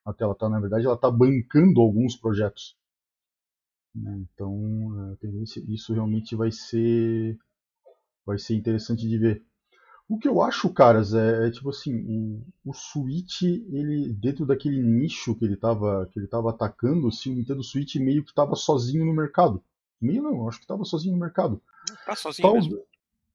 Até 0.03 0.23
ela 0.23 0.33
tá, 0.33 0.49
na 0.49 0.59
verdade, 0.59 0.87
ela 0.87 0.97
tá 0.97 1.11
bancando 1.11 1.79
alguns 1.81 2.15
projetos. 2.15 2.75
Né? 3.93 4.25
Então, 4.33 5.17
é, 5.21 5.27
isso 5.67 5.93
realmente 5.93 6.35
vai 6.35 6.51
ser 6.51 7.37
vai 8.25 8.37
ser 8.37 8.55
interessante 8.55 9.07
de 9.07 9.17
ver. 9.17 9.45
O 10.09 10.17
que 10.17 10.27
eu 10.27 10.41
acho, 10.41 10.73
caras, 10.73 11.13
é, 11.13 11.47
é 11.47 11.51
tipo 11.51 11.69
assim, 11.69 11.93
o, 11.93 12.43
o, 12.65 12.73
Switch, 12.73 13.43
ele 13.43 14.11
dentro 14.11 14.43
daquele 14.43 14.81
nicho 14.81 15.35
que 15.35 15.45
ele 15.45 15.53
estava 15.53 16.09
que 16.11 16.19
ele 16.19 16.25
tava 16.25 16.49
atacando, 16.49 17.07
assim, 17.07 17.31
o 17.31 17.35
Nintendo 17.35 17.63
Switch 17.63 17.95
meio 17.97 18.23
que 18.23 18.31
estava 18.31 18.55
sozinho 18.55 19.05
no 19.05 19.13
mercado. 19.13 19.63
Meio 20.01 20.23
não, 20.23 20.47
acho 20.47 20.57
que 20.57 20.63
estava 20.63 20.83
sozinho 20.83 21.13
no 21.13 21.19
mercado. 21.19 21.61
Tá 22.07 22.15
sozinho 22.15 22.47
Tal, 22.47 22.55
mesmo. 22.55 22.79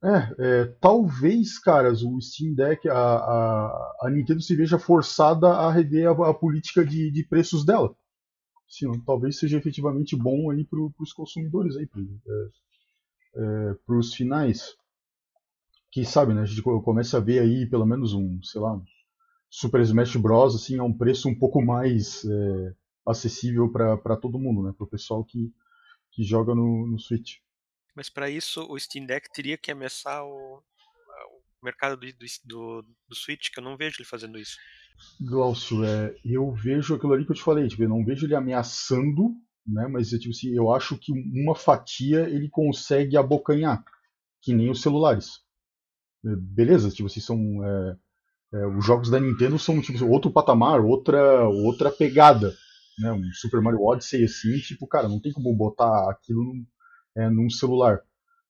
É, 0.02 0.34
é, 0.38 0.64
talvez, 0.80 1.60
caras, 1.60 2.02
o 2.02 2.20
Steam 2.20 2.54
Deck, 2.54 2.88
a, 2.88 2.94
a, 2.96 3.96
a 4.02 4.10
Nintendo 4.10 4.42
se 4.42 4.56
veja 4.56 4.76
forçada 4.76 5.46
a 5.46 5.70
rever 5.70 6.08
a, 6.08 6.30
a 6.30 6.34
política 6.34 6.84
de, 6.84 7.08
de 7.08 7.24
preços 7.24 7.64
dela. 7.64 7.94
Sim, 8.68 8.90
talvez 9.06 9.38
seja 9.38 9.58
efetivamente 9.58 10.16
bom 10.16 10.50
aí 10.50 10.64
para 10.64 10.80
os 10.98 11.12
consumidores 11.12 11.76
aí, 11.76 11.86
para 11.86 12.02
é, 12.02 12.48
é, 13.36 13.76
os 13.94 14.12
finais 14.12 14.76
quem 15.94 16.02
sabe, 16.02 16.34
né, 16.34 16.42
a 16.42 16.44
gente 16.44 16.60
começa 16.60 17.18
a 17.18 17.20
ver 17.20 17.38
aí 17.38 17.70
pelo 17.70 17.86
menos 17.86 18.14
um, 18.14 18.42
sei 18.42 18.60
lá, 18.60 18.82
Super 19.48 19.80
Smash 19.80 20.16
Bros. 20.16 20.56
assim, 20.56 20.76
a 20.76 20.82
um 20.82 20.92
preço 20.92 21.28
um 21.28 21.38
pouco 21.38 21.62
mais 21.62 22.24
é, 22.24 22.74
acessível 23.06 23.70
para 23.70 24.16
todo 24.16 24.40
mundo, 24.40 24.64
né, 24.64 24.74
para 24.76 24.84
o 24.84 24.90
pessoal 24.90 25.24
que, 25.24 25.52
que 26.10 26.24
joga 26.24 26.52
no, 26.52 26.88
no 26.88 26.98
Switch. 26.98 27.36
Mas 27.94 28.10
para 28.10 28.28
isso 28.28 28.66
o 28.68 28.76
Steam 28.76 29.06
Deck 29.06 29.32
teria 29.32 29.56
que 29.56 29.70
ameaçar 29.70 30.24
o, 30.24 30.56
o 30.56 31.64
mercado 31.64 31.96
do, 31.96 32.06
do, 32.44 32.82
do, 33.08 33.14
Switch, 33.14 33.52
que 33.52 33.60
eu 33.60 33.64
não 33.64 33.76
vejo 33.76 33.98
ele 33.98 34.04
fazendo 34.04 34.36
isso. 34.36 34.56
Glaucio, 35.20 35.84
é, 35.84 36.12
eu 36.24 36.50
vejo 36.50 36.96
aquilo 36.96 37.12
ali 37.12 37.24
que 37.24 37.30
eu 37.30 37.36
te 37.36 37.42
falei, 37.42 37.68
tipo, 37.68 37.84
eu 37.84 37.88
não 37.88 38.04
vejo 38.04 38.26
ele 38.26 38.34
ameaçando, 38.34 39.32
né, 39.64 39.86
mas 39.86 40.08
tipo 40.08 40.30
assim, 40.30 40.56
eu 40.56 40.72
acho 40.72 40.98
que 40.98 41.12
uma 41.12 41.54
fatia 41.54 42.28
ele 42.28 42.48
consegue 42.48 43.16
abocanhar, 43.16 43.84
que 44.42 44.52
nem 44.52 44.72
os 44.72 44.82
celulares 44.82 45.43
beleza, 46.24 46.90
tipo 46.90 47.06
assim, 47.06 47.20
são 47.20 47.38
é, 47.64 47.96
é, 48.54 48.66
os 48.66 48.84
jogos 48.84 49.10
da 49.10 49.20
Nintendo 49.20 49.58
são 49.58 49.80
tipo 49.80 50.06
outro 50.06 50.30
patamar, 50.30 50.80
outra 50.80 51.48
outra 51.48 51.90
pegada, 51.90 52.54
né? 52.98 53.12
Um 53.12 53.22
Super 53.34 53.60
Mario 53.60 53.82
Odyssey 53.82 54.24
assim, 54.24 54.58
tipo, 54.58 54.86
cara, 54.86 55.08
não 55.08 55.20
tem 55.20 55.32
como 55.32 55.54
botar 55.54 56.10
aquilo 56.10 56.42
num, 56.44 56.64
é, 57.16 57.28
num 57.28 57.50
celular. 57.50 58.00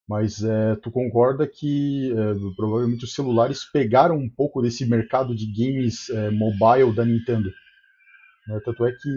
Mas 0.06 0.44
é, 0.44 0.76
tu 0.76 0.90
concorda 0.90 1.48
que 1.48 2.12
é, 2.12 2.54
provavelmente 2.56 3.04
os 3.04 3.14
celulares 3.14 3.64
pegaram 3.64 4.16
um 4.18 4.28
pouco 4.28 4.60
desse 4.60 4.84
mercado 4.84 5.34
de 5.34 5.46
games 5.46 6.10
é, 6.10 6.30
mobile 6.30 6.94
da 6.94 7.04
Nintendo. 7.04 7.50
Né? 8.46 8.60
Tanto 8.62 8.84
é 8.84 8.92
que, 8.92 9.08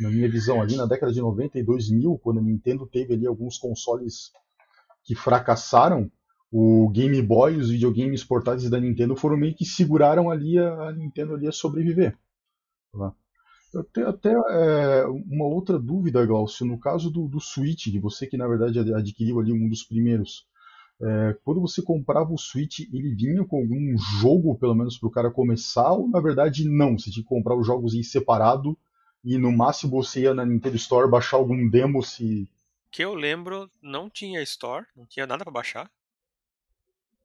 na 0.00 0.10
minha 0.10 0.28
visão, 0.28 0.60
ali 0.60 0.76
na 0.76 0.86
década 0.86 1.12
de 1.12 1.20
90 1.20 1.60
e 1.60 1.62
2000, 1.62 2.18
quando 2.18 2.40
a 2.40 2.42
Nintendo 2.42 2.84
teve 2.84 3.14
ali 3.14 3.24
alguns 3.24 3.56
consoles 3.56 4.32
que 5.04 5.14
fracassaram, 5.14 6.10
o 6.50 6.88
Game 6.90 7.20
Boy 7.22 7.56
os 7.56 7.70
videogames 7.70 8.24
portáteis 8.24 8.70
da 8.70 8.80
Nintendo 8.80 9.14
foram 9.14 9.36
meio 9.36 9.54
que 9.54 9.64
seguraram 9.64 10.30
ali 10.30 10.58
a, 10.58 10.88
a 10.88 10.92
Nintendo 10.92 11.34
ali 11.34 11.46
a 11.46 11.52
sobreviver. 11.52 12.16
Tá? 12.92 13.12
Eu 13.72 13.84
tenho 13.84 14.08
até 14.08 14.30
é, 14.30 15.04
uma 15.06 15.44
outra 15.44 15.78
dúvida, 15.78 16.24
Glaucio, 16.24 16.64
no 16.64 16.78
caso 16.78 17.10
do, 17.10 17.28
do 17.28 17.38
Switch, 17.38 17.88
de 17.88 17.98
você 17.98 18.26
que 18.26 18.36
na 18.36 18.48
verdade 18.48 18.78
adquiriu 18.94 19.40
ali 19.40 19.52
um 19.52 19.68
dos 19.68 19.82
primeiros. 19.82 20.46
É, 21.00 21.36
quando 21.44 21.60
você 21.60 21.82
comprava 21.82 22.32
o 22.32 22.38
Switch, 22.38 22.80
ele 22.80 23.14
vinha 23.14 23.44
com 23.44 23.58
algum 23.58 23.96
jogo, 24.20 24.58
pelo 24.58 24.74
menos 24.74 24.98
para 24.98 25.06
o 25.06 25.12
cara 25.12 25.30
começar, 25.30 25.92
ou 25.92 26.08
na 26.08 26.20
verdade 26.20 26.68
não? 26.68 26.98
Você 26.98 27.10
tinha 27.10 27.22
que 27.22 27.28
comprar 27.28 27.56
os 27.56 27.66
jogos 27.66 27.94
em 27.94 28.02
separado 28.02 28.76
e 29.22 29.36
no 29.36 29.52
máximo 29.52 30.02
você 30.02 30.22
ia 30.22 30.34
na 30.34 30.46
Nintendo 30.46 30.76
Store 30.76 31.10
baixar 31.10 31.36
algum 31.36 31.68
demo 31.68 32.02
se. 32.02 32.48
Que 32.90 33.04
eu 33.04 33.14
lembro, 33.14 33.70
não 33.82 34.08
tinha 34.08 34.42
Store, 34.42 34.86
não 34.96 35.04
tinha 35.04 35.26
nada 35.26 35.44
para 35.44 35.52
baixar. 35.52 35.90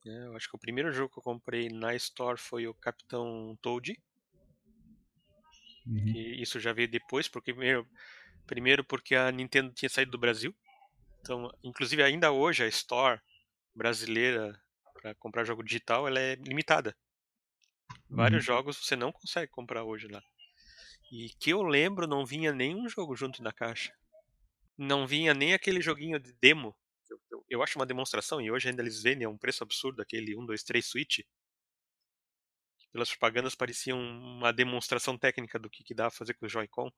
Né? 0.05 0.25
Eu 0.25 0.35
acho 0.35 0.49
que 0.49 0.55
o 0.55 0.59
primeiro 0.59 0.91
jogo 0.91 1.13
que 1.13 1.19
eu 1.19 1.23
comprei 1.23 1.69
na 1.69 1.95
Store 1.95 2.37
foi 2.37 2.67
o 2.67 2.73
Capitão 2.73 3.57
Toad. 3.61 3.97
Uhum. 5.85 6.07
E 6.07 6.41
isso 6.41 6.59
já 6.59 6.73
veio 6.73 6.87
depois, 6.87 7.27
porque 7.27 7.53
primeiro, 7.53 7.87
primeiro 8.45 8.83
porque 8.83 9.15
a 9.15 9.31
Nintendo 9.31 9.73
tinha 9.73 9.89
saído 9.89 10.11
do 10.11 10.17
Brasil. 10.17 10.55
Então, 11.21 11.49
inclusive 11.63 12.03
ainda 12.03 12.31
hoje 12.31 12.63
a 12.63 12.67
Store 12.67 13.21
brasileira 13.73 14.59
para 14.93 15.15
comprar 15.15 15.43
jogo 15.43 15.63
digital 15.63 16.07
ela 16.07 16.19
é 16.19 16.35
limitada. 16.35 16.95
Vários 18.09 18.47
uhum. 18.47 18.55
jogos 18.55 18.77
você 18.77 18.95
não 18.95 19.11
consegue 19.11 19.51
comprar 19.51 19.83
hoje 19.83 20.07
lá. 20.07 20.21
E 21.11 21.29
que 21.39 21.51
eu 21.51 21.61
lembro, 21.61 22.07
não 22.07 22.25
vinha 22.25 22.51
nenhum 22.53 22.87
jogo 22.87 23.15
junto 23.15 23.43
na 23.43 23.51
caixa. 23.51 23.93
Não 24.77 25.05
vinha 25.05 25.33
nem 25.33 25.53
aquele 25.53 25.81
joguinho 25.81 26.19
de 26.19 26.33
demo 26.33 26.75
eu, 27.53 27.63
acho 27.63 27.77
uma 27.77 27.85
demonstração, 27.85 28.41
e 28.41 28.51
hoje 28.51 28.69
ainda 28.69 28.81
eles 28.81 29.01
vendem 29.01 29.25
a 29.25 29.29
um 29.29 29.37
preço 29.37 29.63
absurdo, 29.63 30.01
aquele 30.01 30.35
1, 30.35 30.45
2, 30.45 30.63
3 30.63 30.85
Switch, 30.85 31.19
pelas 32.91 33.09
propagandas 33.09 33.55
parecia 33.55 33.95
uma 33.95 34.53
demonstração 34.53 35.17
técnica 35.17 35.57
do 35.57 35.69
que, 35.69 35.83
que 35.83 35.95
dá 35.95 36.07
a 36.07 36.11
fazer 36.11 36.35
com 36.35 36.45
o 36.45 36.49
Joy-Con. 36.49 36.91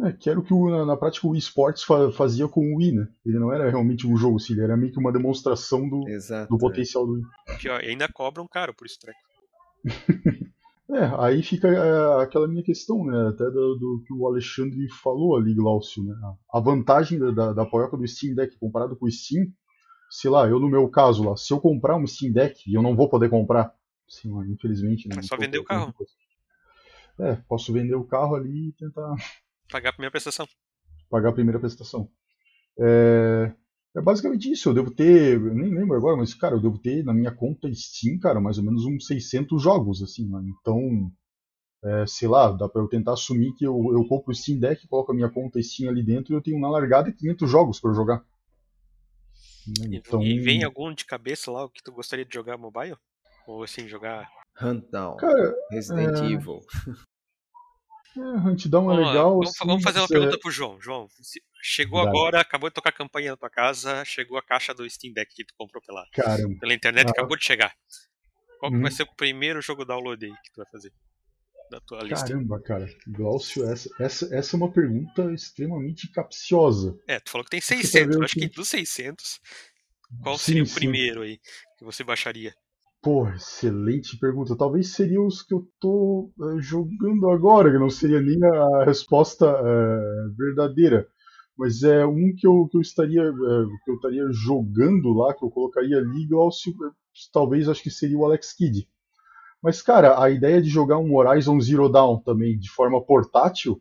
É, 0.00 0.12
que 0.12 0.30
era 0.30 0.38
o 0.38 0.44
que 0.44 0.54
na, 0.54 0.86
na 0.86 0.96
prática 0.96 1.26
o 1.26 1.34
eSports 1.34 1.84
fazia 2.16 2.48
com 2.48 2.60
o 2.60 2.76
Wii, 2.76 2.92
né? 2.92 3.08
Ele 3.26 3.38
não 3.38 3.52
era 3.52 3.68
realmente 3.68 4.06
um 4.06 4.16
jogo, 4.16 4.36
assim, 4.36 4.52
ele 4.52 4.62
era 4.62 4.76
meio 4.76 4.92
que 4.92 4.98
uma 4.98 5.12
demonstração 5.12 5.88
do, 5.88 6.08
Exato, 6.08 6.48
do 6.48 6.56
é. 6.56 6.58
potencial 6.58 7.04
do 7.04 7.14
Wii. 7.14 7.24
Que, 7.60 7.68
ó, 7.68 7.76
ainda 7.76 8.08
cobram 8.08 8.46
caro 8.46 8.72
por 8.72 8.86
isso, 8.86 8.98
treco. 9.00 9.18
É, 10.90 11.04
aí 11.18 11.42
fica 11.42 11.68
é, 11.68 12.22
aquela 12.22 12.48
minha 12.48 12.62
questão, 12.62 13.04
né? 13.04 13.28
Até 13.28 13.44
do, 13.44 13.74
do, 13.74 14.02
que 14.06 14.12
o 14.12 14.26
Alexandre 14.26 14.88
falou 15.02 15.36
ali, 15.36 15.54
Glaucio, 15.54 16.02
né? 16.02 16.14
A 16.52 16.60
vantagem 16.60 17.18
da, 17.18 17.30
da, 17.30 17.52
da 17.52 17.66
Poyoka 17.66 17.96
do 17.96 18.08
Steam 18.08 18.34
Deck 18.34 18.56
comparado 18.58 18.96
com 18.96 19.04
o 19.04 19.10
Steam, 19.10 19.46
sei 20.10 20.30
lá, 20.30 20.48
eu 20.48 20.58
no 20.58 20.68
meu 20.68 20.88
caso 20.88 21.28
lá, 21.28 21.36
se 21.36 21.52
eu 21.52 21.60
comprar 21.60 21.96
um 21.96 22.06
Steam 22.06 22.32
Deck 22.32 22.62
e 22.66 22.74
eu 22.74 22.82
não 22.82 22.96
vou 22.96 23.08
poder 23.08 23.28
comprar, 23.28 23.74
sim, 24.08 24.30
infelizmente. 24.50 25.08
Né, 25.08 25.16
é 25.18 25.22
só 25.22 25.36
vender 25.36 25.58
o 25.58 25.64
carro. 25.64 25.94
É, 27.20 27.36
posso 27.48 27.70
vender 27.70 27.94
o 27.94 28.04
carro 28.04 28.36
ali 28.36 28.68
e 28.68 28.72
tentar. 28.72 29.14
Pagar 29.70 29.90
a 29.90 29.92
primeira 29.92 30.12
prestação. 30.12 30.48
Pagar 31.10 31.28
a 31.30 31.32
primeira 31.32 31.60
prestação. 31.60 32.08
É, 32.78 33.52
é 33.98 34.02
basicamente 34.02 34.50
isso. 34.50 34.68
Eu 34.68 34.74
devo 34.74 34.90
ter, 34.90 35.34
eu 35.34 35.54
nem 35.54 35.74
lembro 35.74 35.96
agora, 35.96 36.16
mas 36.16 36.34
cara, 36.34 36.54
eu 36.54 36.60
devo 36.60 36.78
ter 36.78 37.04
na 37.04 37.12
minha 37.12 37.32
conta 37.34 37.72
Steam, 37.72 38.18
cara, 38.18 38.40
mais 38.40 38.58
ou 38.58 38.64
menos 38.64 38.84
uns 38.84 39.06
600 39.06 39.60
jogos, 39.62 40.02
assim. 40.02 40.28
Né? 40.28 40.40
Então, 40.60 41.12
é, 41.84 42.06
sei 42.06 42.28
lá, 42.28 42.50
dá 42.52 42.68
pra 42.68 42.82
eu 42.82 42.88
tentar 42.88 43.12
assumir 43.12 43.52
que 43.54 43.64
eu, 43.64 43.76
eu 43.92 44.06
compro 44.06 44.32
o 44.32 44.34
Steam 44.34 44.58
Deck, 44.58 44.86
coloco 44.88 45.12
a 45.12 45.14
minha 45.14 45.28
conta 45.28 45.62
Steam 45.62 45.90
ali 45.90 46.02
dentro 46.02 46.32
e 46.32 46.36
eu 46.36 46.42
tenho 46.42 46.60
na 46.60 46.70
largada 46.70 47.12
500 47.12 47.50
jogos 47.50 47.80
para 47.80 47.92
jogar. 47.92 48.24
Então... 49.90 50.22
E 50.22 50.40
vem 50.40 50.64
algum 50.64 50.94
de 50.94 51.04
cabeça 51.04 51.50
lá 51.50 51.64
o 51.64 51.68
que 51.68 51.82
tu 51.82 51.92
gostaria 51.92 52.24
de 52.24 52.32
jogar 52.34 52.56
mobile? 52.56 52.96
Ou 53.46 53.62
assim, 53.62 53.86
jogar. 53.86 54.28
Huntdown. 54.60 55.16
Cara, 55.16 55.54
Resident 55.70 56.18
é... 56.18 56.32
Evil. 56.32 56.60
É, 58.18 58.92
é 58.92 58.96
legal. 58.96 59.30
Vamos, 59.30 59.48
assim, 59.48 59.66
vamos 59.66 59.82
fazer 59.82 59.98
uma 60.00 60.04
é... 60.04 60.08
pergunta 60.08 60.38
pro 60.38 60.50
João. 60.50 60.80
João, 60.80 61.08
chegou 61.62 62.00
agora, 62.00 62.40
acabou 62.40 62.68
de 62.68 62.74
tocar 62.74 62.90
a 62.90 62.92
campanha 62.92 63.30
na 63.30 63.36
tua 63.36 63.50
casa, 63.50 64.04
chegou 64.04 64.36
a 64.36 64.42
caixa 64.42 64.74
do 64.74 64.88
Steam 64.88 65.12
Deck 65.12 65.34
que 65.34 65.44
tu 65.44 65.54
comprou 65.56 65.82
pela, 65.82 66.04
pela 66.60 66.74
internet, 66.74 67.08
ah. 67.08 67.10
acabou 67.10 67.36
de 67.36 67.44
chegar. 67.44 67.72
Qual 68.58 68.72
hum. 68.72 68.82
vai 68.82 68.90
ser 68.90 69.04
o 69.04 69.14
primeiro 69.14 69.62
jogo 69.62 69.84
download 69.84 70.24
aí 70.24 70.32
que 70.32 70.52
tu 70.52 70.56
vai 70.56 70.66
fazer? 70.70 70.92
Da 71.70 71.80
tua 71.80 72.02
lista? 72.02 72.26
Caramba, 72.26 72.60
cara. 72.62 72.88
Glaucio, 73.06 73.70
essa, 73.70 73.90
essa, 74.00 74.34
essa 74.34 74.56
é 74.56 74.58
uma 74.58 74.72
pergunta 74.72 75.30
extremamente 75.32 76.10
capciosa. 76.10 76.98
É, 77.06 77.20
tu 77.20 77.30
falou 77.30 77.44
que 77.44 77.50
tem 77.50 77.60
600. 77.60 78.16
Eu 78.16 78.22
acho 78.22 78.34
que 78.34 78.48
dos 78.48 78.68
600, 78.68 79.40
qual 80.22 80.38
sim, 80.38 80.44
seria 80.44 80.62
o 80.62 80.66
sim. 80.66 80.74
primeiro 80.74 81.22
aí 81.22 81.38
que 81.76 81.84
você 81.84 82.02
baixaria? 82.02 82.54
Pô, 83.00 83.28
excelente 83.28 84.18
pergunta. 84.18 84.56
Talvez 84.56 84.92
seria 84.92 85.22
os 85.22 85.42
que 85.42 85.54
eu 85.54 85.68
tô 85.80 86.32
uh, 86.36 86.60
jogando 86.60 87.30
agora, 87.30 87.70
que 87.70 87.78
não 87.78 87.88
seria 87.90 88.20
nem 88.20 88.38
a 88.44 88.84
resposta 88.84 89.46
uh, 89.46 90.34
verdadeira. 90.36 91.06
Mas 91.56 91.82
é 91.82 92.04
um 92.04 92.32
que 92.36 92.46
eu, 92.46 92.68
que 92.68 92.76
eu 92.76 92.80
estaria 92.80 93.22
uh, 93.22 93.68
que 93.84 93.90
eu 93.90 93.94
estaria 93.94 94.24
jogando 94.32 95.12
lá, 95.12 95.32
que 95.34 95.44
eu 95.44 95.50
colocaria 95.50 95.96
ali, 95.98 96.22
igual 96.22 96.50
se, 96.50 96.72
talvez 97.32 97.68
acho 97.68 97.82
que 97.82 97.90
seria 97.90 98.18
o 98.18 98.24
Alex 98.24 98.52
Kidd. 98.52 98.88
Mas, 99.62 99.80
cara, 99.80 100.22
a 100.22 100.30
ideia 100.30 100.60
de 100.60 100.68
jogar 100.68 100.98
um 100.98 101.16
Horizon 101.16 101.60
Zero 101.60 101.88
Dawn 101.88 102.20
também 102.20 102.58
de 102.58 102.70
forma 102.70 103.04
portátil, 103.04 103.80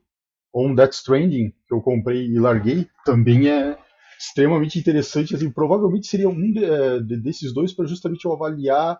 ou 0.53 0.67
um 0.67 0.75
Death 0.75 0.93
Stranding, 0.93 1.51
que 1.67 1.73
eu 1.73 1.81
comprei 1.81 2.27
e 2.27 2.39
larguei, 2.39 2.87
também 3.03 3.47
é 3.49 3.77
extremamente 4.19 4.79
interessante. 4.79 5.35
Assim, 5.35 5.51
provavelmente 5.51 6.07
seria 6.07 6.29
um 6.29 6.51
de, 6.51 6.61
de, 7.05 7.17
desses 7.17 7.53
dois 7.53 7.73
para 7.73 7.85
justamente 7.85 8.25
eu 8.25 8.33
avaliar 8.33 8.99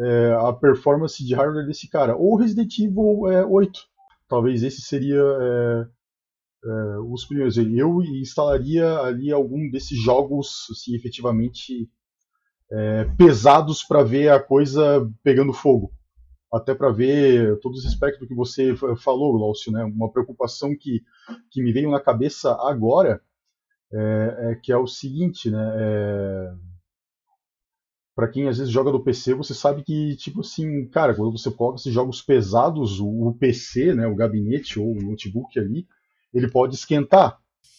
é, 0.00 0.32
a 0.32 0.52
performance 0.52 1.24
de 1.24 1.34
hardware 1.34 1.66
desse 1.66 1.88
cara. 1.88 2.16
Ou 2.16 2.36
Resident 2.36 2.78
Evil 2.78 3.28
é, 3.28 3.44
8. 3.44 3.80
Talvez 4.28 4.62
esse 4.62 4.80
seria 4.80 5.20
é, 5.20 5.86
é, 6.64 6.98
os 6.98 7.24
primeiros. 7.26 7.56
Eu 7.56 8.02
instalaria 8.02 8.98
ali 9.00 9.32
algum 9.32 9.70
desses 9.70 9.98
jogos, 10.02 10.66
assim, 10.70 10.94
efetivamente 10.94 11.88
é, 12.70 13.04
pesados 13.16 13.82
para 13.82 14.02
ver 14.02 14.30
a 14.30 14.40
coisa 14.40 15.08
pegando 15.22 15.52
fogo 15.52 15.92
até 16.52 16.74
para 16.74 16.90
ver 16.90 17.58
todos 17.60 17.80
os 17.80 17.86
aspectos 17.86 18.26
que 18.26 18.34
você 18.34 18.74
falou, 18.96 19.32
Glaucio, 19.32 19.70
né? 19.70 19.84
Uma 19.84 20.10
preocupação 20.10 20.76
que, 20.76 21.02
que 21.50 21.62
me 21.62 21.72
veio 21.72 21.90
na 21.90 22.00
cabeça 22.00 22.52
agora 22.60 23.20
é, 23.92 24.50
é 24.50 24.54
que 24.56 24.72
é 24.72 24.76
o 24.76 24.86
seguinte, 24.86 25.50
né? 25.50 25.72
É, 25.76 26.52
para 28.20 28.28
quem 28.28 28.48
às 28.48 28.58
vezes 28.58 28.70
joga 28.70 28.92
do 28.92 29.02
PC, 29.02 29.32
você 29.32 29.54
sabe 29.54 29.82
que, 29.82 30.14
tipo 30.16 30.40
assim, 30.40 30.86
cara, 30.88 31.14
quando 31.14 31.32
você 31.32 31.50
coloca 31.50 31.80
esses 31.80 31.90
jogos 31.90 32.20
pesados, 32.20 33.00
o, 33.00 33.08
o 33.08 33.32
PC, 33.32 33.94
né, 33.94 34.06
o 34.06 34.14
gabinete 34.14 34.78
ou 34.78 34.92
o 34.92 35.02
notebook 35.02 35.58
ali, 35.58 35.86
ele 36.34 36.50
pode 36.50 36.74
esquentar. 36.74 37.38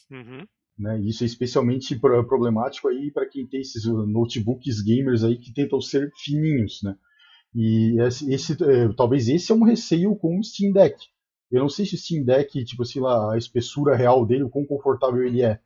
Uhum. 0.10 0.44
Né? 0.80 1.00
Isso 1.02 1.24
é 1.24 1.28
especialmente 1.28 1.96
problemático 1.96 2.88
aí 2.88 3.12
para 3.12 3.30
quem 3.30 3.46
tem 3.46 3.62
esses 3.62 3.86
notebooks 3.86 4.82
gamers 4.82 5.24
aí 5.24 5.38
que 5.38 5.54
tentam 5.54 5.80
ser 5.80 6.12
fininhos, 6.16 6.80
né? 6.82 6.96
E 7.54 8.02
esse, 8.02 8.34
esse 8.34 8.54
é, 8.64 8.92
talvez 8.98 9.30
esse 9.30 9.52
é 9.52 9.56
um 9.56 9.64
receio 9.64 10.16
com 10.16 10.40
o 10.40 10.44
Steam 10.44 10.74
Deck. 10.74 10.98
Eu 11.52 11.60
não 11.60 11.70
sei 11.70 11.86
se 11.86 11.94
o 11.94 11.98
Steam 12.00 12.26
Deck, 12.26 12.66
tipo 12.66 12.82
assim, 12.82 13.00
lá, 13.00 13.36
a 13.36 13.38
espessura 13.38 13.96
real 13.96 14.26
dele, 14.26 14.42
o 14.42 14.50
quão 14.50 14.66
confortável 14.66 15.24
ele 15.24 15.44
é. 15.44 15.60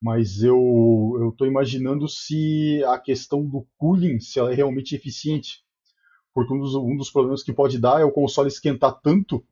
Mas 0.00 0.42
eu, 0.42 1.18
eu 1.20 1.32
tô 1.36 1.44
imaginando 1.44 2.08
se 2.08 2.82
a 2.84 2.98
questão 2.98 3.44
do 3.44 3.66
cooling, 3.76 4.18
se 4.18 4.38
ela 4.38 4.50
é 4.50 4.54
realmente 4.54 4.94
eficiente. 4.94 5.62
Porque 6.32 6.54
um 6.54 6.58
dos, 6.58 6.74
um 6.74 6.96
dos 6.96 7.10
problemas 7.10 7.42
que 7.42 7.52
pode 7.52 7.78
dar 7.78 8.00
é 8.00 8.04
o 8.04 8.12
console 8.12 8.48
esquentar 8.48 8.98
tanto 9.00 9.44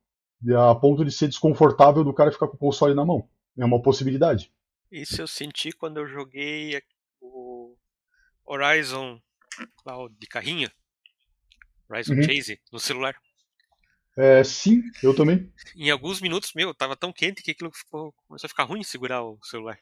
a 0.57 0.75
ponto 0.75 1.05
de 1.05 1.11
ser 1.11 1.29
desconfortável 1.29 2.05
do 2.05 2.15
cara 2.15 2.33
ficar 2.33 2.49
com 2.49 2.57
o 2.57 2.61
console 2.61 2.95
na 2.95 3.05
mão. 3.05 3.29
É 3.59 3.65
uma 3.65 3.83
possibilidade. 3.83 4.53
Isso 4.91 5.21
eu 5.21 5.27
senti 5.27 5.73
quando 5.73 5.99
eu 5.99 6.07
joguei 6.07 6.81
o 7.21 7.77
Horizon 8.47 9.21
lá, 9.85 9.97
de 10.19 10.27
carrinho. 10.27 10.71
Horizon 11.91 12.15
uhum. 12.15 12.23
Chase 12.23 12.61
no 12.73 12.79
celular. 12.79 13.17
É, 14.17 14.43
sim, 14.43 14.83
eu 15.03 15.15
também. 15.15 15.53
Em 15.77 15.91
alguns 15.91 16.21
minutos, 16.21 16.53
meu, 16.55 16.75
tava 16.75 16.97
tão 16.97 17.13
quente 17.13 17.43
que 17.43 17.51
aquilo 17.51 17.71
ficou, 17.71 18.13
começou 18.27 18.47
a 18.47 18.49
ficar 18.49 18.65
ruim 18.65 18.83
segurar 18.83 19.23
o 19.23 19.39
celular. 19.45 19.79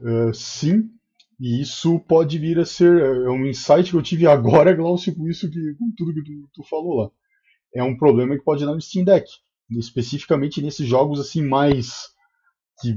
É, 0.00 0.32
sim, 0.32 0.90
e 1.38 1.60
isso 1.62 1.98
pode 2.00 2.38
vir 2.38 2.58
a 2.58 2.66
ser 2.66 3.00
é, 3.00 3.06
é 3.06 3.30
um 3.30 3.46
insight 3.46 3.90
que 3.90 3.96
eu 3.96 4.02
tive 4.02 4.26
agora, 4.26 4.72
Glaucio, 4.76 5.14
com 5.14 5.28
isso 5.28 5.50
que 5.50 5.74
com 5.74 5.92
tudo 5.96 6.12
que 6.12 6.22
tu, 6.22 6.50
tu, 6.54 6.62
falou 6.64 7.02
lá. 7.02 7.10
É 7.74 7.82
um 7.82 7.96
problema 7.96 8.36
que 8.36 8.44
pode 8.44 8.64
dar 8.64 8.74
no 8.74 8.80
Steam 8.80 9.04
Deck, 9.04 9.26
especificamente 9.70 10.60
nesses 10.60 10.86
jogos 10.86 11.18
assim 11.18 11.42
mais 11.42 12.10
que 12.80 12.96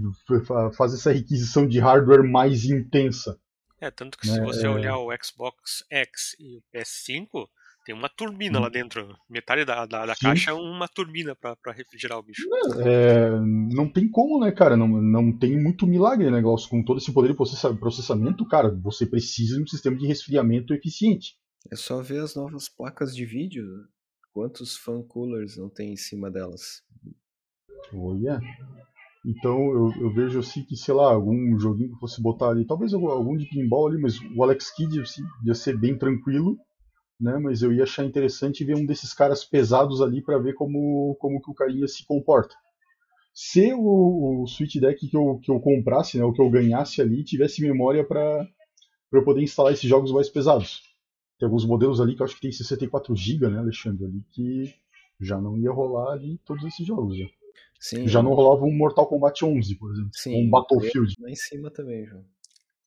faz 0.77 0.93
essa 0.93 1.11
requisição 1.11 1.67
de 1.67 1.79
hardware 1.79 2.23
mais 2.23 2.65
intensa. 2.65 3.39
É, 3.79 3.91
tanto 3.91 4.17
que 4.17 4.27
se 4.27 4.39
né, 4.39 4.45
você 4.45 4.65
é... 4.65 4.69
olhar 4.69 4.97
o 4.97 5.09
Xbox 5.21 5.83
X 5.89 6.35
e 6.39 6.57
o 6.57 6.63
PS5, 6.73 7.47
tem 7.83 7.93
uma 7.93 8.09
turbina 8.09 8.59
lá 8.59 8.67
hum. 8.67 8.71
dentro. 8.71 9.15
Metade 9.29 9.65
da, 9.65 9.85
da, 9.85 10.05
da 10.05 10.15
caixa 10.15 10.51
é 10.51 10.53
uma 10.53 10.87
turbina 10.87 11.35
para 11.35 11.71
refrigerar 11.73 12.17
o 12.17 12.23
bicho. 12.23 12.47
É, 12.79 13.29
não 13.73 13.91
tem 13.91 14.09
como, 14.09 14.39
né, 14.39 14.51
cara? 14.51 14.77
Não, 14.77 14.87
não 14.87 15.37
tem 15.37 15.61
muito 15.61 15.85
milagre, 15.85 16.25
né, 16.25 16.37
negócio. 16.37 16.69
Com 16.69 16.83
todo 16.83 16.97
esse 16.97 17.11
poder 17.11 17.29
de 17.29 17.79
processamento, 17.79 18.47
cara, 18.47 18.69
você 18.69 19.05
precisa 19.05 19.57
de 19.57 19.63
um 19.63 19.67
sistema 19.67 19.97
de 19.97 20.07
resfriamento 20.07 20.73
eficiente. 20.73 21.35
É 21.71 21.75
só 21.75 22.01
ver 22.01 22.21
as 22.21 22.35
novas 22.35 22.69
placas 22.69 23.15
de 23.15 23.25
vídeo. 23.25 23.65
Quantos 24.33 24.77
fan 24.77 25.03
coolers 25.03 25.57
não 25.57 25.69
tem 25.69 25.93
em 25.93 25.97
cima 25.97 26.31
delas? 26.31 26.81
Olha. 27.93 28.39
Então 29.25 29.57
eu, 29.71 29.91
eu, 30.01 30.13
vejo 30.13 30.39
assim 30.39 30.65
que, 30.65 30.75
sei 30.75 30.93
lá, 30.93 31.13
algum 31.13 31.57
joguinho 31.57 31.93
que 31.93 31.99
fosse 31.99 32.21
botar 32.21 32.49
ali, 32.49 32.65
talvez 32.65 32.93
algum 32.93 33.37
de 33.37 33.47
pinball 33.47 33.87
ali, 33.87 33.97
mas 33.97 34.19
o 34.35 34.43
Alex 34.43 34.75
Kidd 34.75 34.99
assim, 34.99 35.21
ia 35.45 35.53
ser 35.53 35.79
bem 35.79 35.97
tranquilo 35.97 36.57
né? 37.19 37.37
Mas 37.37 37.61
eu 37.61 37.73
ia 37.73 37.83
achar 37.83 38.05
interessante 38.05 38.63
ver 38.63 38.75
um 38.75 38.85
desses 38.85 39.13
caras 39.13 39.43
pesados 39.43 40.01
ali 40.01 40.21
para 40.21 40.37
ver 40.37 40.53
como, 40.53 41.15
como 41.19 41.41
que 41.41 41.51
o 41.51 41.53
carinha 41.53 41.87
se 41.87 42.05
comporta. 42.05 42.55
Se 43.33 43.73
o, 43.73 44.43
o 44.43 44.47
Switch 44.47 44.75
Deck 44.75 45.07
que 45.07 45.17
eu, 45.17 45.39
que 45.41 45.51
eu 45.51 45.59
comprasse, 45.59 46.17
né, 46.17 46.23
o 46.23 46.31
que 46.31 46.41
eu 46.41 46.49
ganhasse 46.49 47.01
ali, 47.01 47.23
tivesse 47.23 47.61
memória 47.61 48.05
para 48.05 48.47
eu 49.11 49.23
poder 49.23 49.41
instalar 49.41 49.73
esses 49.73 49.89
jogos 49.89 50.11
mais 50.11 50.29
pesados. 50.29 50.83
Tem 51.39 51.47
alguns 51.47 51.65
modelos 51.65 51.99
ali 51.99 52.15
que 52.15 52.21
eu 52.21 52.25
acho 52.25 52.35
que 52.35 52.41
tem 52.41 52.51
64 52.51 53.15
GB, 53.15 53.49
né, 53.49 53.57
Alexandre, 53.57 54.05
ali 54.05 54.23
que 54.31 54.73
já 55.19 55.41
não 55.41 55.57
ia 55.57 55.71
rolar 55.71 56.13
ali 56.13 56.39
todos 56.45 56.63
esses 56.63 56.85
jogos. 56.85 57.17
Já, 57.17 57.25
Sim, 57.79 58.07
já 58.07 58.21
não 58.21 58.33
rolava 58.33 58.63
um 58.65 58.71
Mortal 58.71 59.07
Kombat 59.07 59.43
11, 59.43 59.75
por 59.75 59.91
exemplo, 59.91 60.11
Sim, 60.13 60.45
um 60.45 60.49
Battlefield. 60.49 61.15
Lá 61.19 61.29
em 61.29 61.35
cima 61.35 61.71
também, 61.71 62.05
João. 62.05 62.23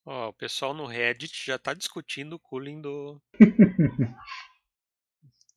Ó, 0.09 0.29
o 0.29 0.33
pessoal 0.33 0.73
no 0.73 0.85
Reddit 0.85 1.45
já 1.45 1.59
tá 1.59 1.73
discutindo 1.73 2.37
o 2.37 2.39
cooling 2.39 2.79
do, 2.79 3.21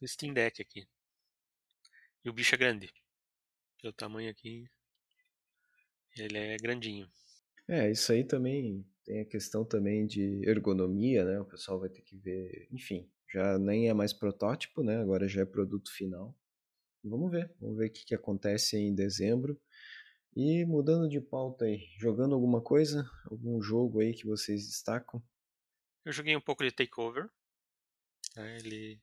do 0.00 0.08
Steam 0.08 0.34
Deck 0.34 0.60
aqui. 0.60 0.88
E 2.24 2.28
o 2.28 2.32
bicho 2.32 2.56
é 2.56 2.58
grande. 2.58 2.92
Pelo 3.80 3.92
tamanho 3.92 4.28
aqui, 4.28 4.68
ele 6.16 6.36
é 6.36 6.56
grandinho. 6.56 7.08
É, 7.68 7.92
isso 7.92 8.10
aí 8.10 8.24
também 8.24 8.84
tem 9.04 9.20
a 9.20 9.24
questão 9.24 9.64
também 9.64 10.04
de 10.04 10.42
ergonomia, 10.44 11.24
né? 11.24 11.38
O 11.38 11.44
pessoal 11.44 11.78
vai 11.78 11.88
ter 11.88 12.02
que 12.02 12.16
ver, 12.16 12.66
enfim, 12.72 13.08
já 13.32 13.56
nem 13.56 13.88
é 13.88 13.94
mais 13.94 14.12
protótipo, 14.12 14.82
né? 14.82 14.96
Agora 14.96 15.28
já 15.28 15.42
é 15.42 15.46
produto 15.46 15.94
final. 15.94 16.36
Vamos 17.04 17.30
ver, 17.30 17.54
vamos 17.60 17.78
ver 17.78 17.86
o 17.86 17.92
que, 17.92 18.04
que 18.04 18.16
acontece 18.16 18.76
em 18.76 18.92
dezembro. 18.92 19.56
E 20.36 20.64
mudando 20.64 21.08
de 21.08 21.20
pauta 21.20 21.64
aí, 21.64 21.88
jogando 21.98 22.34
alguma 22.34 22.62
coisa? 22.62 23.04
Algum 23.28 23.60
jogo 23.60 24.00
aí 24.00 24.14
que 24.14 24.26
vocês 24.26 24.66
destacam? 24.66 25.22
Eu 26.04 26.12
joguei 26.12 26.36
um 26.36 26.40
pouco 26.40 26.62
de 26.62 26.70
Takeover. 26.70 27.28
É, 28.36 28.56
ele 28.58 29.00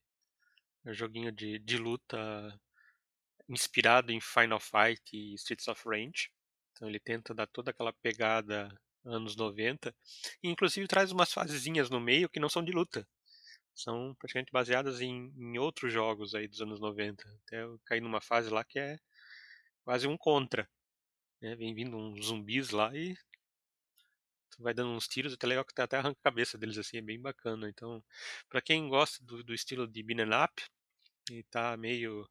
é 0.85 0.91
um 0.91 0.93
joguinho 0.93 1.31
de, 1.31 1.59
de 1.59 1.77
luta 1.77 2.17
inspirado 3.49 4.11
em 4.11 4.21
Final 4.21 4.59
Fight 4.59 5.01
e 5.13 5.33
Streets 5.35 5.67
of 5.67 5.83
Rage. 5.85 6.31
Então 6.71 6.87
ele 6.87 6.99
tenta 6.99 7.33
dar 7.33 7.47
toda 7.47 7.71
aquela 7.71 7.91
pegada 7.91 8.69
anos 9.03 9.35
90. 9.35 9.93
E 10.41 10.49
inclusive 10.49 10.87
traz 10.87 11.11
umas 11.11 11.33
fasezinhas 11.33 11.89
no 11.89 11.99
meio 11.99 12.29
que 12.29 12.39
não 12.39 12.49
são 12.49 12.63
de 12.63 12.71
luta. 12.71 13.07
São 13.75 14.15
praticamente 14.15 14.51
baseadas 14.51 15.01
em, 15.01 15.31
em 15.37 15.57
outros 15.57 15.91
jogos 15.91 16.33
aí 16.33 16.47
dos 16.47 16.61
anos 16.61 16.79
90. 16.79 17.23
Até 17.45 17.63
eu 17.63 17.79
caí 17.85 17.99
numa 17.99 18.21
fase 18.21 18.49
lá 18.49 18.63
que 18.63 18.79
é 18.79 18.97
quase 19.83 20.07
um 20.07 20.17
contra. 20.17 20.69
Né? 21.41 21.56
Vem 21.56 21.73
vindo 21.73 21.95
uns 21.97 22.26
zumbis 22.26 22.71
lá 22.71 22.95
e 22.95 23.15
tu 24.52 24.63
vai 24.63 24.73
dando 24.73 24.91
uns 24.91 25.08
tiros, 25.08 25.34
até 25.34 25.45
legal 25.45 25.63
que 25.63 25.80
até 25.80 25.97
arranca 25.97 26.19
a 26.19 26.30
cabeça 26.30 26.58
deles 26.58 26.78
assim, 26.78 26.97
é 26.97 27.02
bem 27.02 27.19
bacana. 27.19 27.69
Então, 27.69 28.04
para 28.50 28.62
quem 28.62 28.89
gosta 28.89 29.23
do, 29.23 29.43
do 29.43 29.54
estilo 29.54 29.88
de 29.88 30.02
beat'em 30.02 30.30
up 30.43 30.63
e 31.32 31.43
tá 31.43 31.78
meio 31.78 32.28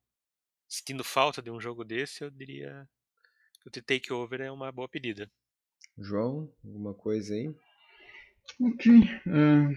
sentindo 0.68 1.04
falta 1.04 1.40
de 1.40 1.50
um 1.50 1.60
jogo 1.60 1.84
desse, 1.84 2.24
eu 2.24 2.30
diria 2.30 2.88
que 3.60 3.68
o 3.68 3.70
The 3.70 3.80
Takeover 3.80 4.40
é 4.40 4.50
uma 4.50 4.72
boa 4.72 4.88
pedida. 4.88 5.30
João, 5.98 6.52
alguma 6.64 6.92
coisa 6.92 7.34
aí? 7.34 7.54
Ok. 8.60 8.92
É, 9.26 9.74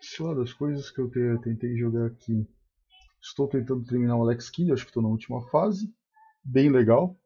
sei 0.00 0.26
lá, 0.26 0.34
das 0.34 0.52
coisas 0.52 0.90
que 0.90 1.00
eu 1.00 1.10
te, 1.10 1.42
tentei 1.42 1.76
jogar 1.76 2.06
aqui. 2.06 2.46
Estou 3.22 3.48
tentando 3.48 3.86
terminar 3.86 4.16
o 4.16 4.22
Alex 4.22 4.50
Kidd, 4.50 4.72
acho 4.72 4.84
que 4.84 4.90
estou 4.90 5.02
na 5.02 5.08
última 5.08 5.48
fase. 5.48 5.94
Bem 6.44 6.70
legal 6.70 7.18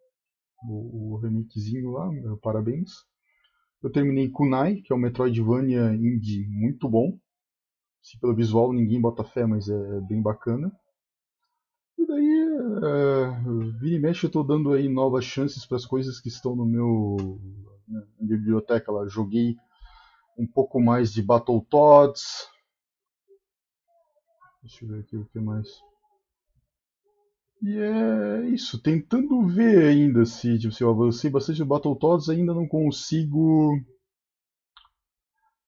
o, 0.62 1.14
o 1.14 1.16
remakezinho 1.18 1.90
lá, 1.90 2.11
parabéns. 2.42 2.90
Eu 3.83 3.90
terminei 3.90 4.29
Kunai, 4.29 4.77
que 4.77 4.92
é 4.92 4.97
um 4.97 4.99
Metroidvania 4.99 5.94
indie 5.94 6.47
muito 6.49 6.88
bom. 6.88 7.18
Se 8.03 8.18
pelo 8.18 8.35
visual 8.35 8.73
ninguém 8.73 9.01
bota 9.01 9.23
fé, 9.23 9.47
mas 9.47 9.68
é, 9.68 9.75
é 9.75 10.01
bem 10.01 10.21
bacana. 10.21 10.73
E 11.97 12.07
daí, 12.07 12.49
é, 12.85 13.79
vira 13.81 13.97
e 13.97 14.01
mexe, 14.01 14.25
eu 14.25 14.29
estou 14.29 14.44
dando 14.44 14.73
aí 14.73 14.88
novas 14.88 15.25
chances 15.25 15.66
para 15.66 15.77
as 15.77 15.87
coisas 15.87 16.21
que 16.21 16.29
estão 16.29 16.57
no 16.57 16.64
meu 16.64 17.16
na 17.88 18.03
biblioteca 18.21 18.92
lá. 18.92 19.07
Joguei 19.07 19.57
um 20.37 20.47
pouco 20.47 20.81
mais 20.81 21.12
de 21.12 21.23
Battletoads. 21.23 22.49
Deixa 24.62 24.85
eu 24.85 24.88
ver 24.88 25.01
aqui 25.01 25.16
o 25.16 25.25
que 25.27 25.40
mais. 25.40 25.88
E 27.61 27.77
é 27.77 28.49
isso, 28.51 28.81
tentando 28.81 29.47
ver 29.47 29.88
ainda 29.88 30.25
se, 30.25 30.59
tipo, 30.59 30.73
se 30.73 30.83
eu 30.83 30.90
avancei 30.90 31.29
bastante 31.29 31.59
no 31.61 31.66
Battletoads, 31.66 32.29
ainda 32.29 32.55
não 32.55 32.68
consigo 32.68 33.77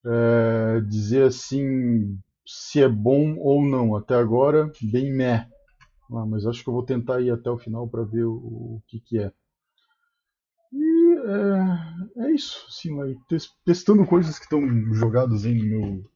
é, 0.07 0.81
dizer 0.83 1.24
assim 1.24 2.18
se 2.46 2.83
é 2.83 2.88
bom 2.88 3.37
ou 3.38 3.62
não. 3.62 3.96
Até 3.96 4.14
agora, 4.14 4.70
bem 4.83 5.12
meh. 5.12 5.46
Ah, 6.12 6.26
mas 6.26 6.46
acho 6.46 6.62
que 6.62 6.68
eu 6.68 6.74
vou 6.74 6.85
tentar 6.85 7.20
ir 7.20 7.31
até 7.31 7.50
o 7.50 7.59
final 7.59 7.88
para 7.88 8.03
ver 8.03 8.24
o, 8.24 8.35
o, 8.35 8.83
que, 8.87 9.00
que 9.00 9.18
é. 9.18 9.33
E 10.72 11.16
é, 12.18 12.26
é 12.26 12.33
isso, 12.33 12.66
sim, 12.70 12.90
testando 13.64 14.07
coisas 14.07 14.38
que 14.38 14.44
estão 14.44 14.61
jogadas 14.94 15.44
aí 15.44 15.55
no 15.55 15.64
meu. 15.64 16.11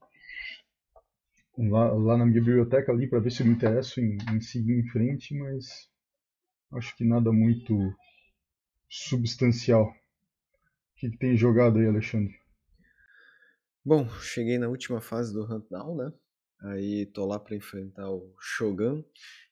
Lá, 1.57 1.93
lá 1.93 2.17
na 2.17 2.27
minha 2.27 2.41
biblioteca 2.41 2.91
ali 2.91 3.09
para 3.09 3.21
ver 3.21 3.31
se 3.31 3.43
eu 3.43 3.47
me 3.47 3.53
interesso 3.53 4.01
em, 4.01 4.17
em 4.33 4.41
seguir 4.41 4.73
em 4.73 4.89
frente, 4.89 5.35
mas 5.35 5.89
acho 6.73 6.97
que 6.97 7.05
nada 7.05 7.31
muito 7.31 7.95
substancial. 8.89 9.89
O 9.89 9.95
que, 10.97 11.11
que 11.11 11.19
tem 11.19 11.37
jogado 11.37 11.79
aí, 11.79 11.87
Alexandre? 11.87 12.35
Bom, 13.85 14.09
cheguei 14.21 14.59
na 14.59 14.69
última 14.69 15.01
fase 15.01 15.33
do 15.33 15.45
Huntdown, 15.45 15.97
né? 15.97 16.13
Aí 16.61 17.07
tô 17.07 17.27
lá 17.27 17.39
para 17.39 17.55
enfrentar 17.55 18.11
o 18.11 18.35
Shogun. 18.41 19.05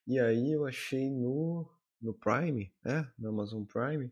E 0.07 0.19
aí 0.19 0.53
eu 0.53 0.65
achei 0.65 1.11
no, 1.11 1.69
no 2.01 2.15
Prime, 2.15 2.73
é, 2.85 3.07
no 3.19 3.29
Amazon 3.29 3.65
Prime, 3.65 4.11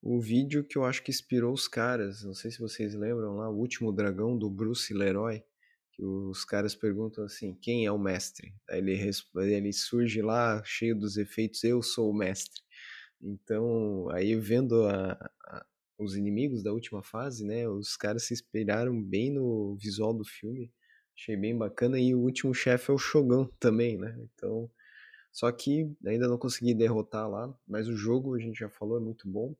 o 0.00 0.20
vídeo 0.20 0.64
que 0.64 0.78
eu 0.78 0.84
acho 0.84 1.02
que 1.02 1.10
inspirou 1.10 1.52
os 1.52 1.68
caras. 1.68 2.24
Não 2.24 2.34
sei 2.34 2.50
se 2.50 2.58
vocês 2.58 2.94
lembram 2.94 3.36
lá, 3.36 3.50
o 3.50 3.58
último 3.58 3.92
dragão 3.92 4.36
do 4.36 4.48
Bruce 4.48 4.92
Leroy. 4.92 5.42
Que 5.94 6.04
os 6.04 6.44
caras 6.44 6.74
perguntam 6.74 7.24
assim, 7.24 7.54
quem 7.54 7.86
é 7.86 7.92
o 7.92 7.98
mestre? 7.98 8.52
Aí 8.68 8.78
ele, 8.78 9.14
ele 9.36 9.72
surge 9.72 10.20
lá 10.20 10.60
cheio 10.64 10.98
dos 10.98 11.16
efeitos, 11.16 11.62
eu 11.62 11.82
sou 11.82 12.10
o 12.10 12.14
mestre. 12.14 12.60
Então, 13.22 14.10
aí 14.10 14.34
vendo 14.34 14.84
a, 14.86 15.12
a, 15.46 15.66
os 15.98 16.16
inimigos 16.16 16.62
da 16.62 16.72
última 16.72 17.02
fase, 17.02 17.44
né? 17.44 17.68
Os 17.68 17.96
caras 17.96 18.24
se 18.24 18.34
inspiraram 18.34 19.00
bem 19.00 19.32
no 19.32 19.76
visual 19.76 20.12
do 20.12 20.24
filme. 20.24 20.72
Achei 21.16 21.36
bem 21.36 21.56
bacana. 21.56 21.98
E 21.98 22.14
o 22.14 22.20
último 22.20 22.52
chefe 22.52 22.90
é 22.90 22.94
o 22.94 22.98
Shogun 22.98 23.46
também, 23.60 23.96
né? 23.96 24.16
Então. 24.18 24.70
Só 25.32 25.50
que 25.50 25.90
ainda 26.06 26.28
não 26.28 26.38
consegui 26.38 26.74
derrotar 26.74 27.28
lá. 27.28 27.52
Mas 27.66 27.88
o 27.88 27.96
jogo, 27.96 28.34
a 28.34 28.38
gente 28.38 28.58
já 28.58 28.68
falou, 28.68 28.98
é 28.98 29.00
muito 29.00 29.28
bom. 29.28 29.54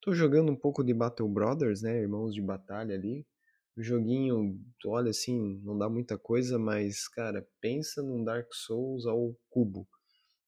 Tô 0.00 0.14
jogando 0.14 0.52
um 0.52 0.56
pouco 0.56 0.82
de 0.84 0.94
Battle 0.94 1.28
Brothers, 1.28 1.82
né? 1.82 2.00
Irmãos 2.00 2.34
de 2.34 2.40
batalha 2.40 2.94
ali. 2.94 3.26
O 3.76 3.82
joguinho, 3.82 4.60
olha 4.86 5.10
assim, 5.10 5.60
não 5.64 5.78
dá 5.78 5.88
muita 5.88 6.18
coisa, 6.18 6.58
mas, 6.58 7.08
cara, 7.08 7.46
pensa 7.60 8.02
num 8.02 8.22
Dark 8.22 8.52
Souls 8.52 9.06
ao 9.06 9.34
cubo 9.48 9.88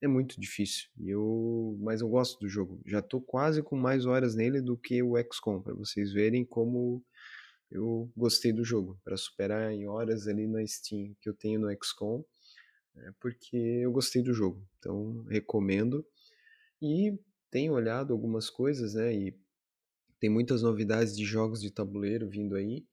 é 0.03 0.09
muito 0.09 0.39
difícil. 0.41 0.89
Eu, 0.99 1.79
mas 1.81 2.01
eu 2.01 2.09
gosto 2.09 2.39
do 2.41 2.49
jogo. 2.49 2.83
Já 2.85 3.01
tô 3.01 3.21
quase 3.21 3.63
com 3.63 3.77
mais 3.77 4.05
horas 4.05 4.35
nele 4.35 4.61
do 4.61 4.77
que 4.77 5.01
o 5.01 5.17
XCOM, 5.17 5.63
para 5.63 5.75
vocês 5.75 6.13
verem 6.13 6.45
como 6.45 7.03
eu 7.71 8.11
gostei 8.17 8.53
do 8.53 8.65
jogo, 8.65 9.01
para 9.05 9.17
superar 9.17 9.73
em 9.73 9.87
horas 9.87 10.27
ali 10.27 10.47
na 10.47 10.67
Steam 10.67 11.17
que 11.21 11.29
eu 11.29 11.35
tenho 11.35 11.61
no 11.61 11.71
XCOM, 11.83 12.23
é 12.97 13.13
porque 13.21 13.57
eu 13.57 13.93
gostei 13.93 14.23
do 14.23 14.35
jogo. 14.35 14.67
Então, 14.79 15.23
recomendo. 15.29 16.05
E 16.81 17.17
tenho 17.51 17.73
olhado 17.75 18.13
algumas 18.13 18.51
coisas, 18.51 18.95
né? 18.95 19.15
E 19.15 19.39
tem 20.19 20.29
muitas 20.29 20.63
novidades 20.63 21.17
de 21.17 21.25
jogos 21.25 21.61
de 21.61 21.71
tabuleiro 21.71 22.29
vindo 22.29 22.57
aí. 22.57 22.85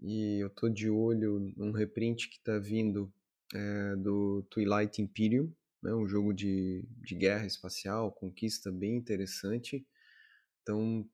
E 0.00 0.42
eu 0.42 0.50
tô 0.50 0.68
de 0.68 0.90
olho 0.90 1.52
num 1.56 1.72
reprint 1.72 2.28
que 2.28 2.40
tá 2.40 2.58
vindo 2.58 3.12
é, 3.54 3.96
do 3.96 4.42
Twilight 4.50 5.00
Imperium, 5.00 5.52
né, 5.82 5.94
um 5.94 6.06
jogo 6.06 6.32
de, 6.32 6.84
de 7.00 7.14
guerra 7.14 7.46
espacial, 7.46 8.12
conquista 8.12 8.70
bem 8.70 8.96
interessante. 8.96 9.86
Então, 10.62 11.08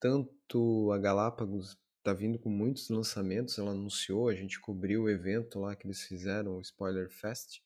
tanto 0.00 0.90
a 0.92 0.98
Galápagos 0.98 1.78
está 1.98 2.12
vindo 2.12 2.38
com 2.38 2.50
muitos 2.50 2.88
lançamentos, 2.90 3.58
ela 3.58 3.70
anunciou, 3.70 4.28
a 4.28 4.34
gente 4.34 4.60
cobriu 4.60 5.04
o 5.04 5.10
evento 5.10 5.58
lá 5.58 5.74
que 5.74 5.86
eles 5.86 6.02
fizeram, 6.02 6.56
o 6.56 6.60
Spoiler 6.60 7.10
Fest, 7.10 7.60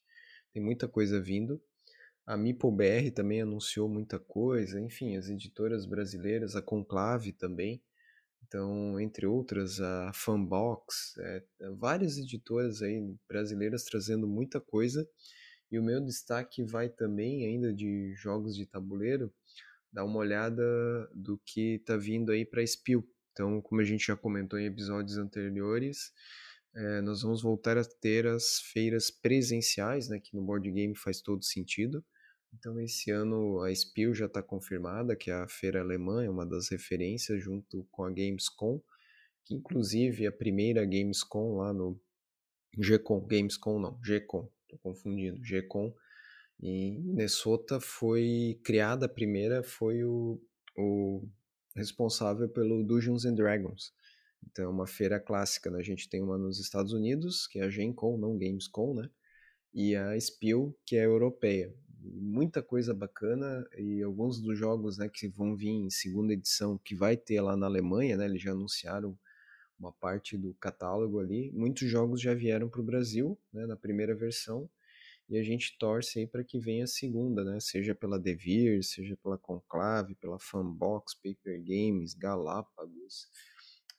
tem 0.52 0.62
muita 0.62 0.86
coisa 0.86 1.20
vindo. 1.20 1.60
A 2.26 2.36
MipoBR 2.36 3.10
também 3.10 3.40
anunciou 3.40 3.88
muita 3.88 4.18
coisa, 4.18 4.80
enfim, 4.80 5.16
as 5.16 5.28
editoras 5.28 5.86
brasileiras, 5.86 6.54
a 6.54 6.62
Conclave 6.62 7.32
também, 7.32 7.82
então, 8.46 8.98
entre 8.98 9.26
outras, 9.26 9.80
a 9.80 10.12
Fanbox, 10.14 11.14
é, 11.18 11.42
várias 11.76 12.16
editoras 12.16 12.80
aí 12.82 13.14
brasileiras 13.28 13.84
trazendo 13.84 14.26
muita 14.26 14.60
coisa 14.60 15.06
e 15.70 15.78
o 15.78 15.82
meu 15.82 16.00
destaque 16.00 16.64
vai 16.64 16.88
também, 16.88 17.46
ainda 17.46 17.72
de 17.72 18.14
jogos 18.14 18.56
de 18.56 18.64
tabuleiro, 18.64 19.32
dar 19.92 20.04
uma 20.04 20.18
olhada 20.18 20.62
do 21.14 21.38
que 21.44 21.74
está 21.74 21.96
vindo 21.96 22.32
aí 22.32 22.44
para 22.44 22.66
Spiel. 22.66 23.06
Então, 23.32 23.60
como 23.60 23.80
a 23.80 23.84
gente 23.84 24.06
já 24.06 24.16
comentou 24.16 24.58
em 24.58 24.66
episódios 24.66 25.18
anteriores, 25.18 26.12
é, 26.74 27.00
nós 27.02 27.22
vamos 27.22 27.42
voltar 27.42 27.76
a 27.76 27.84
ter 27.84 28.26
as 28.26 28.60
feiras 28.72 29.10
presenciais, 29.10 30.08
né, 30.08 30.18
que 30.18 30.34
no 30.34 30.42
board 30.42 30.70
game 30.70 30.96
faz 30.96 31.20
todo 31.20 31.44
sentido. 31.44 32.04
Então, 32.52 32.80
esse 32.80 33.10
ano 33.10 33.60
a 33.62 33.74
Spiel 33.74 34.14
já 34.14 34.26
está 34.26 34.42
confirmada, 34.42 35.14
que 35.16 35.30
é 35.30 35.34
a 35.34 35.48
feira 35.48 35.80
alemã, 35.80 36.24
é 36.24 36.30
uma 36.30 36.46
das 36.46 36.68
referências, 36.68 37.42
junto 37.42 37.86
com 37.90 38.04
a 38.04 38.10
Gamescom, 38.10 38.80
que 39.44 39.54
inclusive 39.54 40.26
a 40.26 40.32
primeira 40.32 40.84
Gamescom 40.84 41.56
lá 41.56 41.72
no 41.72 42.00
GCon, 42.78 43.26
Gamescom 43.26 43.78
não, 43.78 43.98
GCon, 44.02 44.50
Estou 44.62 44.78
confundindo. 44.80 45.42
GCon 45.42 45.94
em 46.60 47.00
Minnesota 47.00 47.80
foi 47.80 48.60
criada 48.64 49.06
a 49.06 49.08
primeira, 49.08 49.62
foi 49.62 50.04
o, 50.04 50.40
o 50.76 51.26
responsável 51.74 52.48
pelo 52.48 52.84
Dungeons 52.84 53.24
and 53.24 53.34
Dragons. 53.34 53.92
Então 54.50 54.64
é 54.64 54.68
uma 54.68 54.86
feira 54.86 55.18
clássica, 55.18 55.70
né? 55.70 55.78
A 55.78 55.82
gente 55.82 56.08
tem 56.08 56.22
uma 56.22 56.36
nos 56.36 56.60
Estados 56.60 56.92
Unidos, 56.92 57.46
que 57.46 57.58
é 57.58 57.64
a 57.64 57.70
GenCon, 57.70 58.18
não 58.18 58.36
Gamescom, 58.36 58.94
né? 58.94 59.08
E 59.72 59.94
a 59.96 60.18
Spiel, 60.20 60.76
que 60.84 60.96
é 60.96 61.04
europeia. 61.04 61.74
Muita 62.00 62.62
coisa 62.62 62.94
bacana 62.94 63.68
e 63.76 64.02
alguns 64.02 64.40
dos 64.40 64.56
jogos, 64.56 64.98
né, 64.98 65.08
que 65.08 65.28
vão 65.28 65.56
vir 65.56 65.70
em 65.70 65.90
segunda 65.90 66.32
edição, 66.32 66.78
que 66.78 66.94
vai 66.94 67.16
ter 67.16 67.40
lá 67.40 67.56
na 67.56 67.66
Alemanha, 67.66 68.16
né? 68.16 68.26
Eles 68.26 68.42
já 68.42 68.52
anunciaram 68.52 69.18
uma 69.78 69.92
parte 69.92 70.36
do 70.36 70.54
catálogo 70.54 71.18
ali. 71.18 71.50
Muitos 71.52 71.88
jogos 71.88 72.20
já 72.20 72.34
vieram 72.34 72.68
para 72.68 72.80
o 72.80 72.84
Brasil, 72.84 73.38
né, 73.52 73.66
na 73.66 73.76
primeira 73.76 74.14
versão, 74.14 74.68
e 75.28 75.36
a 75.36 75.42
gente 75.42 75.76
torce 75.78 76.20
aí 76.20 76.26
para 76.26 76.42
que 76.42 76.58
venha 76.58 76.84
a 76.84 76.86
segunda, 76.86 77.44
né, 77.44 77.60
seja 77.60 77.94
pela 77.94 78.18
Devir, 78.18 78.82
seja 78.82 79.16
pela 79.16 79.36
Conclave, 79.36 80.14
pela 80.14 80.38
Fanbox, 80.38 81.14
Paper 81.14 81.62
Games, 81.62 82.14
Galápagos, 82.14 83.28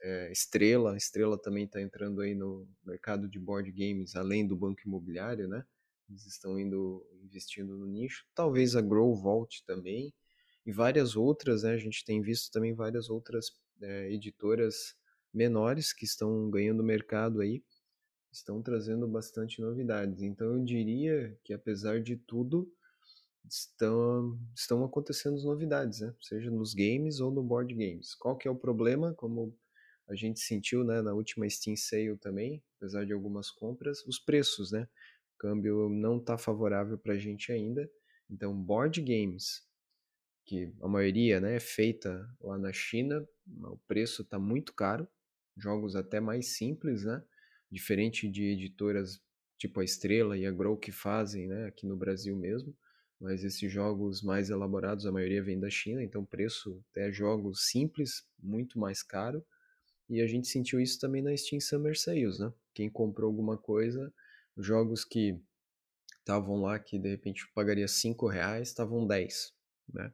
é, 0.02 0.32
Estrela. 0.32 0.98
Estrela 0.98 1.38
também 1.38 1.66
está 1.66 1.82
entrando 1.82 2.22
aí 2.22 2.34
no 2.34 2.68
mercado 2.86 3.30
de 3.30 3.40
board 3.40 3.72
games, 3.72 4.16
além 4.16 4.48
do 4.48 4.56
banco 4.56 4.82
imobiliário, 4.86 5.48
né? 5.48 5.66
Eles 6.10 6.26
estão 6.26 6.60
indo 6.60 7.06
investindo 7.24 7.78
no 7.78 7.86
nicho. 7.86 8.26
Talvez 8.34 8.76
a 8.76 8.82
Grow 8.82 9.16
Vault 9.16 9.64
também 9.66 10.14
e 10.66 10.72
várias 10.72 11.16
outras, 11.16 11.64
né? 11.64 11.74
A 11.74 11.78
gente 11.78 12.04
tem 12.04 12.22
visto 12.22 12.52
também 12.52 12.74
várias 12.74 13.10
outras 13.10 13.52
é, 13.82 14.12
editoras 14.12 14.96
menores 15.34 15.94
que 15.94 16.06
estão 16.06 16.50
ganhando 16.50 16.84
mercado 16.84 17.42
aí, 17.42 17.64
estão 18.32 18.62
trazendo 18.62 19.08
bastante 19.08 19.62
novidades. 19.62 20.22
Então 20.22 20.54
eu 20.54 20.64
diria 20.64 21.38
que 21.44 21.54
apesar 21.54 22.02
de 22.02 22.16
tudo, 22.16 22.72
estão, 23.48 24.40
estão 24.56 24.84
acontecendo 24.84 25.42
novidades, 25.42 26.02
né? 26.02 26.14
seja 26.22 26.52
nos 26.52 26.74
games 26.74 27.20
ou 27.20 27.32
no 27.32 27.44
board 27.44 27.74
games. 27.74 28.16
Qual 28.16 28.38
que 28.38 28.48
é 28.48 28.52
o 28.52 28.56
problema? 28.56 29.14
Como 29.14 29.56
a 30.08 30.16
gente 30.16 30.40
sentiu 30.40 30.84
né, 30.84 31.02
na 31.02 31.14
última 31.14 31.50
Steam 31.50 31.76
Sale 31.76 32.18
também, 32.18 32.64
apesar 32.78 33.06
de 33.06 33.14
algumas 33.14 33.52
compras, 33.52 34.06
os 34.06 34.20
preços, 34.20 34.72
né? 34.72 34.88
Câmbio 35.40 35.90
não 35.90 36.18
está 36.18 36.38
favorável 36.38 36.98
para 36.98 37.14
a 37.14 37.18
gente 37.18 37.52
ainda. 37.52 37.90
Então, 38.30 38.54
board 38.54 39.02
games 39.02 39.68
que 40.46 40.74
a 40.82 40.88
maioria 40.88 41.40
né, 41.40 41.56
é 41.56 41.60
feita 41.60 42.28
lá 42.42 42.58
na 42.58 42.74
China, 42.74 43.24
o 43.64 43.78
preço 43.88 44.24
está 44.24 44.40
muito 44.40 44.74
caro, 44.74 45.08
jogos 45.56 45.96
até 45.96 46.20
mais 46.20 46.58
simples, 46.58 47.04
né? 47.04 47.24
Diferente 47.72 48.28
de 48.28 48.46
editoras 48.46 49.22
tipo 49.60 49.80
a 49.80 49.84
Estrela 49.84 50.38
e 50.38 50.46
a 50.48 50.52
Grow 50.52 50.76
que 50.78 50.92
fazem, 50.92 51.48
né? 51.48 51.68
Aqui 51.68 51.86
no 51.86 51.96
Brasil 51.96 52.36
mesmo. 52.36 52.76
Mas 53.20 53.44
esses 53.44 53.72
jogos 53.72 54.24
mais 54.24 54.50
elaborados, 54.50 55.06
a 55.06 55.12
maioria 55.12 55.44
vem 55.44 55.60
da 55.60 55.70
China, 55.70 56.02
então 56.02 56.26
preço 56.26 56.84
até 56.90 57.12
jogos 57.12 57.68
simples, 57.68 58.26
muito 58.42 58.80
mais 58.80 59.04
caro. 59.04 59.46
E 60.10 60.22
a 60.22 60.26
gente 60.26 60.48
sentiu 60.48 60.80
isso 60.80 61.00
também 61.00 61.22
na 61.22 61.36
Steam 61.36 61.60
Summer 61.60 62.00
Sales, 62.00 62.40
né? 62.40 62.52
Quem 62.74 62.90
comprou 62.90 63.28
alguma 63.28 63.58
coisa, 63.58 64.12
jogos 64.60 65.04
que 65.06 65.40
estavam 66.20 66.62
lá 66.62 66.78
que 66.78 67.00
de 67.00 67.10
repente 67.10 67.50
pagaria 67.54 67.88
5 67.88 68.28
reais, 68.28 68.70
estavam 68.70 69.08
10, 69.08 69.54
né? 69.94 70.14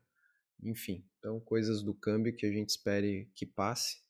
Enfim, 0.64 1.06
então 1.20 1.40
coisas 1.40 1.84
do 1.84 1.94
câmbio 1.94 2.36
que 2.36 2.46
a 2.46 2.52
gente 2.52 2.70
espere 2.70 3.30
que 3.36 3.46
passe 3.46 4.06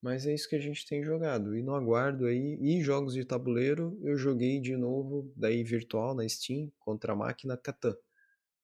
mas 0.00 0.26
é 0.26 0.34
isso 0.34 0.48
que 0.48 0.56
a 0.56 0.60
gente 0.60 0.86
tem 0.86 1.02
jogado. 1.02 1.56
E 1.56 1.62
no 1.62 1.74
aguardo 1.74 2.26
aí, 2.26 2.56
e 2.60 2.80
jogos 2.82 3.14
de 3.14 3.24
tabuleiro, 3.24 3.98
eu 4.02 4.16
joguei 4.16 4.60
de 4.60 4.76
novo, 4.76 5.32
daí 5.36 5.64
virtual 5.64 6.14
na 6.14 6.28
Steam, 6.28 6.70
contra 6.78 7.12
a 7.12 7.16
máquina 7.16 7.56
Catan. 7.56 7.96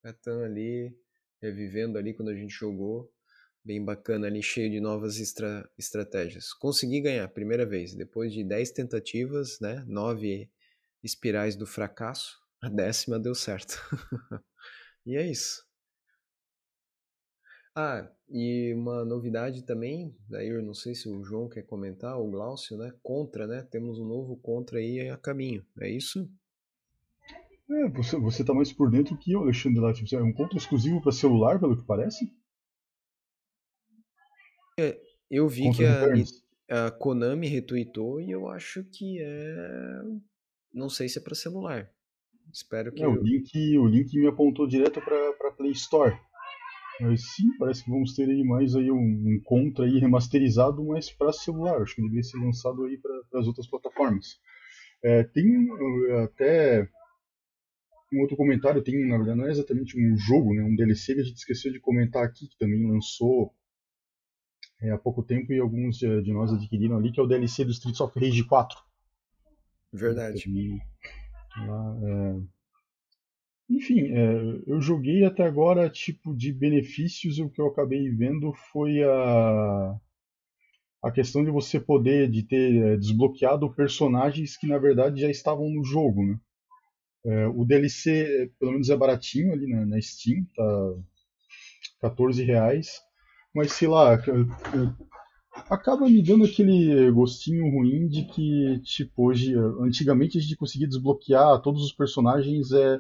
Catan 0.03 0.45
ali, 0.45 0.97
revivendo 1.43 1.99
ali 1.99 2.15
quando 2.15 2.29
a 2.31 2.37
gente 2.37 2.53
jogou. 2.53 3.11
Bem 3.65 3.83
bacana 3.83 4.27
ali, 4.27 4.43
cheio 4.43 4.71
de 4.71 4.79
novas 4.79 5.19
estra 5.19 5.69
estratégias. 5.79 6.53
Consegui 6.53 7.01
ganhar, 7.01 7.27
primeira 7.29 7.67
vez. 7.67 7.95
Depois 7.95 8.33
de 8.33 8.45
10 8.45 8.71
tentativas, 8.71 9.59
né? 9.59 9.83
9 9.89 10.51
espirais 11.05 11.55
do 11.55 11.67
fracasso, 11.67 12.37
a 12.61 12.69
décima 12.69 13.19
deu 13.19 13.35
certo. 13.35 13.79
E 15.07 15.17
é 15.17 15.31
isso. 15.31 15.63
Ah, 17.77 18.11
e 18.31 18.73
uma 18.73 19.05
novidade 19.05 19.63
também, 19.63 20.17
daí 20.31 20.49
eu 20.49 20.63
não 20.63 20.73
sei 20.73 20.95
se 20.95 21.11
o 21.11 21.23
João 21.23 21.47
quer 21.47 21.63
comentar, 21.65 22.19
o 22.19 22.31
Glaucio, 22.31 22.79
né? 22.79 22.91
Contra, 23.03 23.47
né? 23.47 23.63
Temos 23.71 23.99
um 23.99 24.07
novo 24.07 24.37
Contra 24.39 24.79
aí 24.79 25.11
a 25.11 25.19
caminho, 25.19 25.63
é 25.79 25.91
isso? 25.91 26.27
É, 27.71 27.89
você, 27.91 28.17
você 28.19 28.45
tá 28.45 28.55
mais 28.55 28.73
por 28.73 28.91
dentro 28.91 29.17
que 29.19 29.33
eu, 29.33 29.41
Alexandre 29.41 29.81
lá. 29.81 29.93
Tipo, 29.93 30.15
é 30.17 30.23
um 30.23 30.33
Contra 30.33 30.57
exclusivo 30.57 31.03
para 31.03 31.13
celular, 31.13 31.59
pelo 31.59 31.77
que 31.77 31.87
parece? 31.87 32.33
É, 34.79 35.01
eu 35.31 35.49
vi 35.49 35.71
que 35.73 35.85
a, 35.85 36.87
a, 36.87 36.91
Konami 36.91 37.47
retweetou 37.47 38.21
e 38.21 38.31
eu 38.31 38.49
acho 38.49 38.85
que 38.85 39.21
é. 39.21 40.03
Não 40.75 40.89
sei 40.89 41.09
se 41.09 41.19
é 41.19 41.23
para 41.23 41.35
celular. 41.35 41.89
Espero 42.53 42.93
que. 42.93 43.03
É, 43.03 43.09
o, 43.09 43.15
link, 43.15 43.79
o 43.79 43.87
link 43.87 44.13
me 44.19 44.27
apontou 44.27 44.67
direto 44.67 45.01
para 45.01 45.53
Play 45.53 45.71
Store. 45.73 46.19
Mas 47.01 47.23
sim, 47.35 47.57
parece 47.59 47.85
que 47.85 47.91
vamos 47.91 48.15
ter 48.15 48.29
aí 48.29 48.45
mais 48.45 48.77
aí 48.77 48.91
um, 48.91 48.97
um 48.97 49.41
Contra 49.45 49.85
aí 49.85 49.99
remasterizado, 49.99 50.85
mas 50.85 51.11
para 51.11 51.33
celular. 51.33 51.81
Acho 51.81 51.95
que 51.95 52.03
deveria 52.03 52.23
ser 52.23 52.39
lançado 52.39 52.85
aí 52.85 52.99
para 52.99 53.41
as 53.41 53.47
outras 53.47 53.67
plataformas. 53.69 54.39
É, 55.03 55.23
tem 55.23 55.69
até 56.25 56.89
um 58.13 58.21
outro 58.21 58.37
comentário, 58.37 58.83
tem 58.83 59.07
na 59.09 59.17
verdade 59.17 59.39
não 59.39 59.47
é 59.47 59.51
exatamente 59.51 59.99
um 59.99 60.17
jogo, 60.17 60.55
né, 60.55 60.63
um 60.63 60.77
DLC 60.77 61.15
que 61.15 61.21
a 61.21 61.25
gente 61.25 61.37
esqueceu 61.37 61.73
de 61.73 61.81
comentar 61.81 62.25
aqui, 62.25 62.47
que 62.47 62.57
também 62.57 62.89
lançou 62.89 63.53
é, 64.81 64.93
há 64.93 64.99
pouco 64.99 65.23
tempo 65.23 65.53
e 65.53 65.59
alguns 65.59 65.97
de, 65.97 66.23
de, 66.23 66.33
nós 66.33 66.53
adquiriram 66.53 66.97
ali, 66.97 67.11
que 67.11 67.19
é 67.19 67.23
o 67.23 67.27
DLC 67.27 67.65
do 67.65 67.73
Streets 67.73 68.01
of 68.01 68.19
Rage 68.19 68.45
4. 68.45 68.79
Verdade. 69.95 70.51
Lá, 71.57 71.97
é, 72.03 72.55
enfim, 73.71 74.13
é, 74.13 74.63
eu 74.67 74.81
joguei 74.81 75.25
até 75.25 75.45
agora, 75.45 75.89
tipo, 75.89 76.35
de 76.35 76.53
benefícios, 76.53 77.39
o 77.39 77.49
que 77.49 77.61
eu 77.61 77.69
acabei 77.69 78.11
vendo 78.11 78.53
foi 78.73 79.03
a, 79.05 79.97
a 81.03 81.11
questão 81.13 81.45
de 81.45 81.51
você 81.51 81.79
poder, 81.79 82.29
de 82.29 82.43
ter 82.43 82.77
é, 82.77 82.97
desbloqueado 82.97 83.73
personagens 83.73 84.57
que 84.57 84.67
na 84.67 84.79
verdade 84.79 85.21
já 85.21 85.31
estavam 85.31 85.71
no 85.71 85.85
jogo, 85.85 86.27
né? 86.27 86.39
É, 87.27 87.47
o 87.47 87.65
DLC, 87.65 88.53
pelo 88.59 88.73
menos 88.73 88.91
é 88.91 88.97
baratinho 88.97 89.53
ali 89.53 89.67
na, 89.67 89.87
na 89.87 90.01
Steam, 90.01 90.45
tá 90.57 92.11
14 92.11 92.45
reais, 92.45 93.01
mas 93.55 93.73
sei 93.73 93.89
lá, 93.89 94.19
acaba 95.71 96.09
me 96.09 96.23
dando 96.23 96.45
aquele 96.45 97.11
gostinho 97.11 97.71
ruim 97.71 98.09
de 98.09 98.25
que, 98.25 98.81
tipo, 98.83 99.29
hoje, 99.29 99.55
antigamente 99.81 100.39
a 100.39 100.41
gente 100.41 100.57
conseguia 100.57 100.89
desbloquear 100.89 101.61
todos 101.61 101.83
os 101.83 101.93
personagens 101.93 102.73
é, 102.73 102.99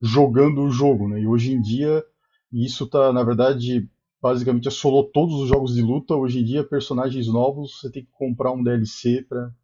jogando 0.00 0.62
o 0.62 0.70
jogo, 0.70 1.08
né? 1.08 1.20
E 1.20 1.26
hoje 1.26 1.52
em 1.52 1.60
dia 1.60 2.04
isso 2.52 2.86
tá, 2.86 3.12
na 3.12 3.22
verdade, 3.22 3.88
basicamente 4.20 4.68
assolou 4.68 5.04
todos 5.04 5.36
os 5.36 5.48
jogos 5.48 5.74
de 5.74 5.82
luta. 5.82 6.14
Hoje 6.14 6.40
em 6.40 6.44
dia, 6.44 6.64
personagens 6.64 7.28
novos, 7.28 7.78
você 7.78 7.90
tem 7.90 8.04
que 8.04 8.10
comprar 8.12 8.52
um 8.52 8.62
DLC 8.62 9.22
para 9.22 9.54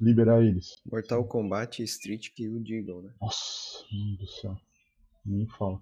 liberar 0.00 0.44
eles. 0.44 0.76
Mortal 0.86 1.24
Kombat 1.24 1.82
Street 1.82 2.28
que 2.34 2.48
o 2.48 2.60
digam, 2.60 3.02
né? 3.02 3.12
Nossa, 3.20 3.84
meu 3.90 4.16
Deus 4.16 4.18
do 4.18 4.26
céu. 4.28 4.56
Nem 5.26 5.46
fala. 5.46 5.80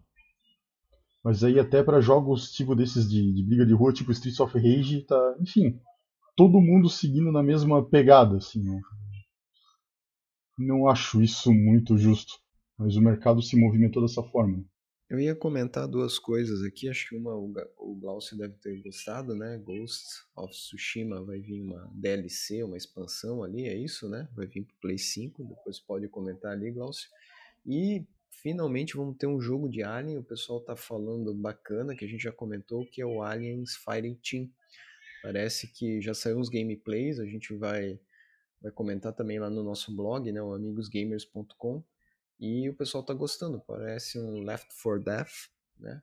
Mas 1.27 1.43
aí 1.43 1.59
até 1.59 1.83
para 1.83 2.01
jogos 2.01 2.53
tipo 2.53 2.77
desses 2.77 3.11
de, 3.11 3.33
de 3.33 3.43
briga 3.43 3.67
de 3.67 3.73
rua, 3.73 3.93
tipo 3.93 4.13
Streets 4.13 4.39
of 4.39 4.57
Rage, 4.57 5.03
tá, 5.03 5.37
enfim, 5.41 5.77
todo 6.37 6.61
mundo 6.61 6.89
seguindo 6.89 7.33
na 7.33 7.43
mesma 7.43 7.85
pegada, 7.85 8.37
assim. 8.37 8.63
Né? 8.63 8.81
Não 10.57 10.87
acho 10.87 11.21
isso 11.21 11.53
muito 11.53 11.99
justo. 11.99 12.35
Mas 12.79 12.95
o 12.95 13.01
mercado 13.01 13.43
se 13.43 13.59
movimentou 13.59 14.03
dessa 14.03 14.23
forma. 14.23 14.65
Eu 15.11 15.19
ia 15.19 15.35
comentar 15.35 15.89
duas 15.89 16.17
coisas 16.17 16.63
aqui, 16.63 16.89
acho 16.89 17.09
que 17.09 17.17
uma 17.17 17.35
o 17.35 17.99
Glaucio 18.01 18.39
deve 18.39 18.55
ter 18.59 18.81
gostado, 18.81 19.35
né? 19.35 19.59
Ghost 19.59 20.05
of 20.37 20.53
Tsushima 20.53 21.25
vai 21.25 21.41
vir 21.41 21.61
uma 21.61 21.91
DLC, 21.93 22.63
uma 22.63 22.77
expansão 22.77 23.43
ali, 23.43 23.67
é 23.67 23.77
isso, 23.77 24.09
né? 24.09 24.29
Vai 24.33 24.47
vir 24.47 24.63
pro 24.63 24.77
Play 24.81 24.99
5, 24.99 25.43
depois 25.43 25.81
pode 25.81 26.09
comentar 26.09 26.53
ali, 26.53 26.71
Glaucio. 26.71 27.09
E 27.67 28.07
finalmente 28.47 28.97
vamos 28.97 29.17
ter 29.17 29.27
um 29.27 29.41
jogo 29.41 29.69
de 29.69 29.83
Alien, 29.83 30.19
o 30.19 30.23
pessoal 30.23 30.61
tá 30.61 30.77
falando 30.77 31.35
bacana, 31.35 31.97
que 31.97 32.05
a 32.05 32.09
gente 32.09 32.23
já 32.23 32.31
comentou, 32.31 32.87
que 32.87 33.03
é 33.03 33.05
o 33.05 33.21
Aliens 33.21 33.75
Fighting 33.75 34.15
Team. 34.23 34.49
Parece 35.21 35.67
que 35.67 36.01
já 36.01 36.15
saiu 36.15 36.39
uns 36.39 36.49
gameplays, 36.49 37.19
a 37.19 37.27
gente 37.27 37.53
vai, 37.57 37.99
vai 38.63 38.71
comentar 38.71 39.13
também 39.13 39.41
lá 39.41 39.51
no 39.51 39.65
nosso 39.65 39.93
blog, 39.97 40.31
né? 40.31 40.41
O 40.41 40.55
amigosgamers.com 40.55 41.83
e 42.39 42.71
o 42.71 42.75
pessoal 42.77 43.03
tá 43.03 43.13
gostando, 43.13 43.61
parece 43.67 44.17
um 44.17 44.45
Left 44.45 44.69
4 44.81 45.03
Death, 45.03 45.51
né? 45.81 46.01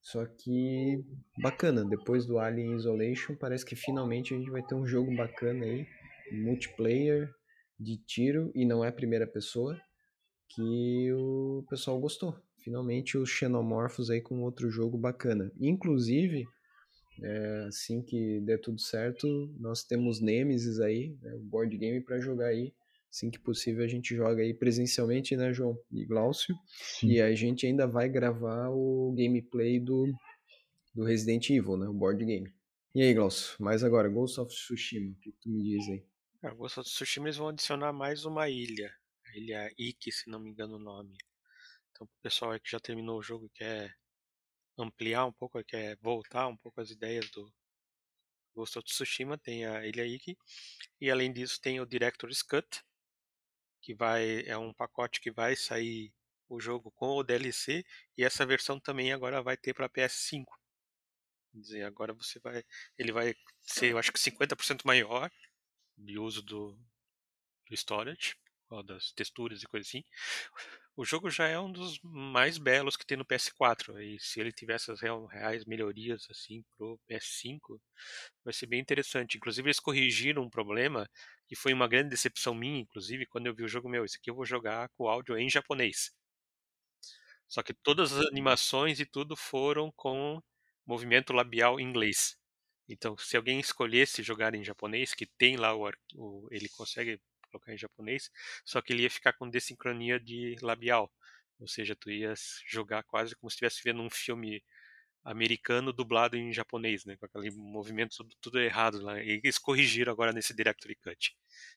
Só 0.00 0.24
que 0.24 1.04
bacana, 1.36 1.84
depois 1.84 2.26
do 2.26 2.38
Alien 2.38 2.76
Isolation, 2.76 3.34
parece 3.34 3.64
que 3.64 3.74
finalmente 3.74 4.32
a 4.32 4.38
gente 4.38 4.50
vai 4.52 4.62
ter 4.62 4.76
um 4.76 4.86
jogo 4.86 5.12
bacana 5.16 5.64
aí, 5.64 5.84
multiplayer, 6.30 7.28
de 7.76 7.96
tiro, 7.96 8.52
e 8.54 8.64
não 8.64 8.84
é 8.84 8.92
primeira 8.92 9.26
pessoa, 9.26 9.76
que 10.54 11.12
o 11.12 11.64
pessoal 11.68 11.98
gostou. 12.00 12.36
Finalmente 12.58 13.18
os 13.18 13.28
Xenomorphos 13.28 14.10
aí 14.10 14.20
com 14.20 14.42
outro 14.42 14.70
jogo 14.70 14.96
bacana. 14.96 15.50
Inclusive, 15.60 16.46
é, 17.22 17.64
assim 17.68 18.02
que 18.02 18.40
der 18.40 18.60
tudo 18.60 18.80
certo, 18.80 19.26
nós 19.58 19.82
temos 19.82 20.20
Nemesis 20.20 20.80
aí, 20.80 21.16
né, 21.20 21.34
o 21.34 21.40
board 21.40 21.76
game 21.76 22.00
para 22.00 22.20
jogar 22.20 22.46
aí 22.46 22.72
Assim 23.12 23.30
que 23.30 23.38
possível 23.38 23.84
a 23.84 23.86
gente 23.88 24.16
joga 24.16 24.40
aí 24.40 24.54
presencialmente, 24.54 25.36
né, 25.36 25.52
João 25.52 25.78
e 25.92 26.02
Glaucio? 26.06 26.56
Sim. 26.98 27.08
E 27.08 27.20
a 27.20 27.34
gente 27.34 27.66
ainda 27.66 27.86
vai 27.86 28.08
gravar 28.08 28.70
o 28.70 29.14
gameplay 29.14 29.78
do, 29.78 30.10
do 30.94 31.04
Resident 31.04 31.50
Evil, 31.50 31.76
né, 31.76 31.86
o 31.86 31.92
board 31.92 32.24
game. 32.24 32.50
E 32.94 33.02
aí, 33.02 33.12
Glaucio, 33.12 33.54
mais 33.62 33.84
agora, 33.84 34.08
Ghost 34.08 34.40
of 34.40 34.50
Tsushima, 34.50 35.12
o 35.12 35.14
que 35.20 35.30
tu 35.32 35.50
me 35.50 35.62
diz 35.62 35.86
aí? 35.88 36.02
A 36.42 36.48
é, 36.48 36.54
Ghost 36.54 36.80
of 36.80 36.88
Tsushima 36.88 37.26
eles 37.26 37.36
vão 37.36 37.48
adicionar 37.48 37.92
mais 37.92 38.24
uma 38.24 38.48
ilha, 38.48 38.90
a 39.32 39.38
ilha 39.38 39.74
Ikki, 39.78 40.12
se 40.12 40.28
não 40.28 40.38
me 40.38 40.50
engano 40.50 40.76
o 40.76 40.78
nome. 40.78 41.16
Então, 41.90 42.06
o 42.06 42.22
pessoal 42.22 42.58
que 42.60 42.70
já 42.70 42.78
terminou 42.78 43.18
o 43.18 43.22
jogo 43.22 43.46
e 43.46 43.50
quer 43.50 43.96
ampliar 44.78 45.26
um 45.26 45.32
pouco, 45.32 45.62
quer 45.64 45.96
voltar 46.00 46.48
um 46.48 46.56
pouco 46.56 46.80
as 46.80 46.90
ideias 46.90 47.30
do 47.30 47.52
Ghost 48.54 48.78
of 48.78 48.86
Tsushima, 48.86 49.38
tem 49.38 49.66
a 49.66 49.86
ilha 49.86 50.06
Ikki. 50.06 50.36
E 51.00 51.10
além 51.10 51.32
disso 51.32 51.60
tem 51.60 51.80
o 51.80 51.86
Director's 51.86 52.42
Cut, 52.42 52.82
que 53.80 53.94
vai 53.94 54.42
é 54.46 54.56
um 54.56 54.72
pacote 54.72 55.20
que 55.20 55.30
vai 55.30 55.56
sair 55.56 56.12
o 56.48 56.60
jogo 56.60 56.90
com 56.92 57.16
o 57.16 57.22
DLC 57.22 57.84
e 58.16 58.22
essa 58.22 58.44
versão 58.44 58.78
também 58.78 59.12
agora 59.12 59.42
vai 59.42 59.56
ter 59.56 59.74
para 59.74 59.88
PS5. 59.88 60.44
Quer 61.50 61.58
dizer, 61.58 61.84
agora 61.84 62.12
você 62.12 62.38
vai, 62.40 62.62
ele 62.98 63.12
vai 63.12 63.34
ser, 63.62 63.92
eu 63.92 63.98
acho 63.98 64.12
que 64.12 64.18
50% 64.18 64.84
maior 64.84 65.30
de 65.96 66.18
uso 66.18 66.42
do, 66.42 66.78
do 67.68 67.74
storage, 67.74 68.36
das 68.80 69.12
texturas 69.12 69.62
e 69.62 69.66
coisa 69.66 69.86
assim. 69.86 70.04
O 70.96 71.04
jogo 71.04 71.30
já 71.30 71.48
é 71.48 71.58
um 71.58 71.72
dos 71.72 71.98
mais 72.02 72.58
belos 72.58 72.96
que 72.96 73.06
tem 73.06 73.16
no 73.16 73.24
PS4 73.24 73.98
e 74.00 74.18
se 74.20 74.40
ele 74.40 74.52
tiver 74.52 74.74
essas 74.74 75.00
reais 75.00 75.64
melhorias 75.64 76.26
assim 76.30 76.62
pro 76.76 76.98
PS5, 77.08 77.80
vai 78.44 78.52
ser 78.52 78.66
bem 78.66 78.80
interessante. 78.80 79.36
Inclusive 79.36 79.66
eles 79.68 79.80
corrigiram 79.80 80.42
um 80.42 80.50
problema 80.50 81.08
que 81.46 81.56
foi 81.56 81.72
uma 81.72 81.88
grande 81.88 82.10
decepção 82.10 82.54
minha, 82.54 82.80
inclusive, 82.80 83.26
quando 83.26 83.46
eu 83.46 83.54
vi 83.54 83.64
o 83.64 83.68
jogo 83.68 83.88
meu. 83.88 84.04
Esse 84.04 84.18
aqui 84.18 84.30
eu 84.30 84.34
vou 84.34 84.46
jogar 84.46 84.88
com 84.90 85.08
áudio 85.08 85.36
em 85.36 85.48
japonês. 85.50 86.12
Só 87.48 87.62
que 87.62 87.74
todas 87.74 88.12
as 88.12 88.26
animações 88.26 89.00
e 89.00 89.06
tudo 89.06 89.36
foram 89.36 89.92
com 89.96 90.42
movimento 90.86 91.32
labial 91.32 91.78
em 91.78 91.84
inglês. 91.84 92.36
Então, 92.88 93.16
se 93.16 93.36
alguém 93.36 93.60
escolhesse 93.60 94.22
jogar 94.22 94.54
em 94.54 94.64
japonês, 94.64 95.14
que 95.14 95.26
tem 95.26 95.56
lá 95.56 95.74
o, 95.74 95.90
o 96.14 96.48
ele 96.50 96.68
consegue 96.68 97.20
colocar 97.52 97.72
em 97.72 97.78
japonês, 97.78 98.30
só 98.64 98.80
que 98.80 98.92
ele 98.92 99.02
ia 99.02 99.10
ficar 99.10 99.32
com 99.34 99.48
desincronia 99.48 100.18
de 100.18 100.56
labial. 100.62 101.12
Ou 101.60 101.68
seja, 101.68 101.94
tu 101.94 102.10
ia 102.10 102.34
jogar 102.66 103.04
quase 103.04 103.36
como 103.36 103.50
se 103.50 103.54
estivesse 103.54 103.82
vendo 103.84 104.02
um 104.02 104.10
filme 104.10 104.62
americano 105.24 105.92
dublado 105.92 106.36
em 106.36 106.52
japonês, 106.52 107.04
né? 107.04 107.16
Com 107.16 107.26
aquele 107.26 107.50
movimento 107.52 108.16
tudo, 108.16 108.34
tudo 108.40 108.60
errado 108.60 109.00
lá. 109.00 109.22
E 109.22 109.40
eles 109.42 109.58
corrigiram 109.58 110.12
agora 110.12 110.32
nesse 110.32 110.54
Directory 110.54 110.96
Cut. 110.96 111.36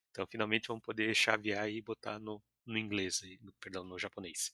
Então, 0.10 0.26
finalmente 0.28 0.68
vamos 0.68 0.84
poder 0.84 1.14
chavear 1.14 1.70
e 1.70 1.82
botar 1.82 2.20
no, 2.20 2.42
no 2.66 2.78
inglês, 2.78 3.22
no, 3.42 3.54
perdão, 3.54 3.84
no 3.84 4.00
japonês. 4.00 4.52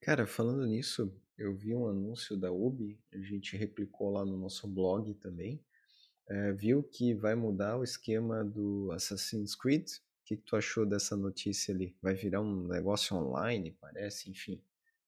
Cara, 0.00 0.26
falando 0.26 0.66
nisso, 0.66 1.14
eu 1.38 1.54
vi 1.54 1.74
um 1.74 1.88
anúncio 1.88 2.36
da 2.36 2.50
Ubi, 2.50 2.98
a 3.12 3.18
gente 3.18 3.56
replicou 3.56 4.10
lá 4.10 4.24
no 4.24 4.36
nosso 4.36 4.66
blog 4.66 5.14
também. 5.14 5.64
É, 6.28 6.52
viu 6.52 6.82
que 6.82 7.14
vai 7.14 7.34
mudar 7.34 7.76
o 7.76 7.84
esquema 7.84 8.44
do 8.44 8.90
Assassin's 8.92 9.54
Creed. 9.54 9.86
O 10.24 10.26
que, 10.26 10.36
que 10.38 10.42
tu 10.42 10.56
achou 10.56 10.86
dessa 10.86 11.14
notícia 11.14 11.74
ali? 11.74 11.94
Vai 12.00 12.14
virar 12.14 12.40
um 12.40 12.66
negócio 12.66 13.14
online, 13.14 13.76
parece, 13.78 14.30
enfim. 14.30 14.58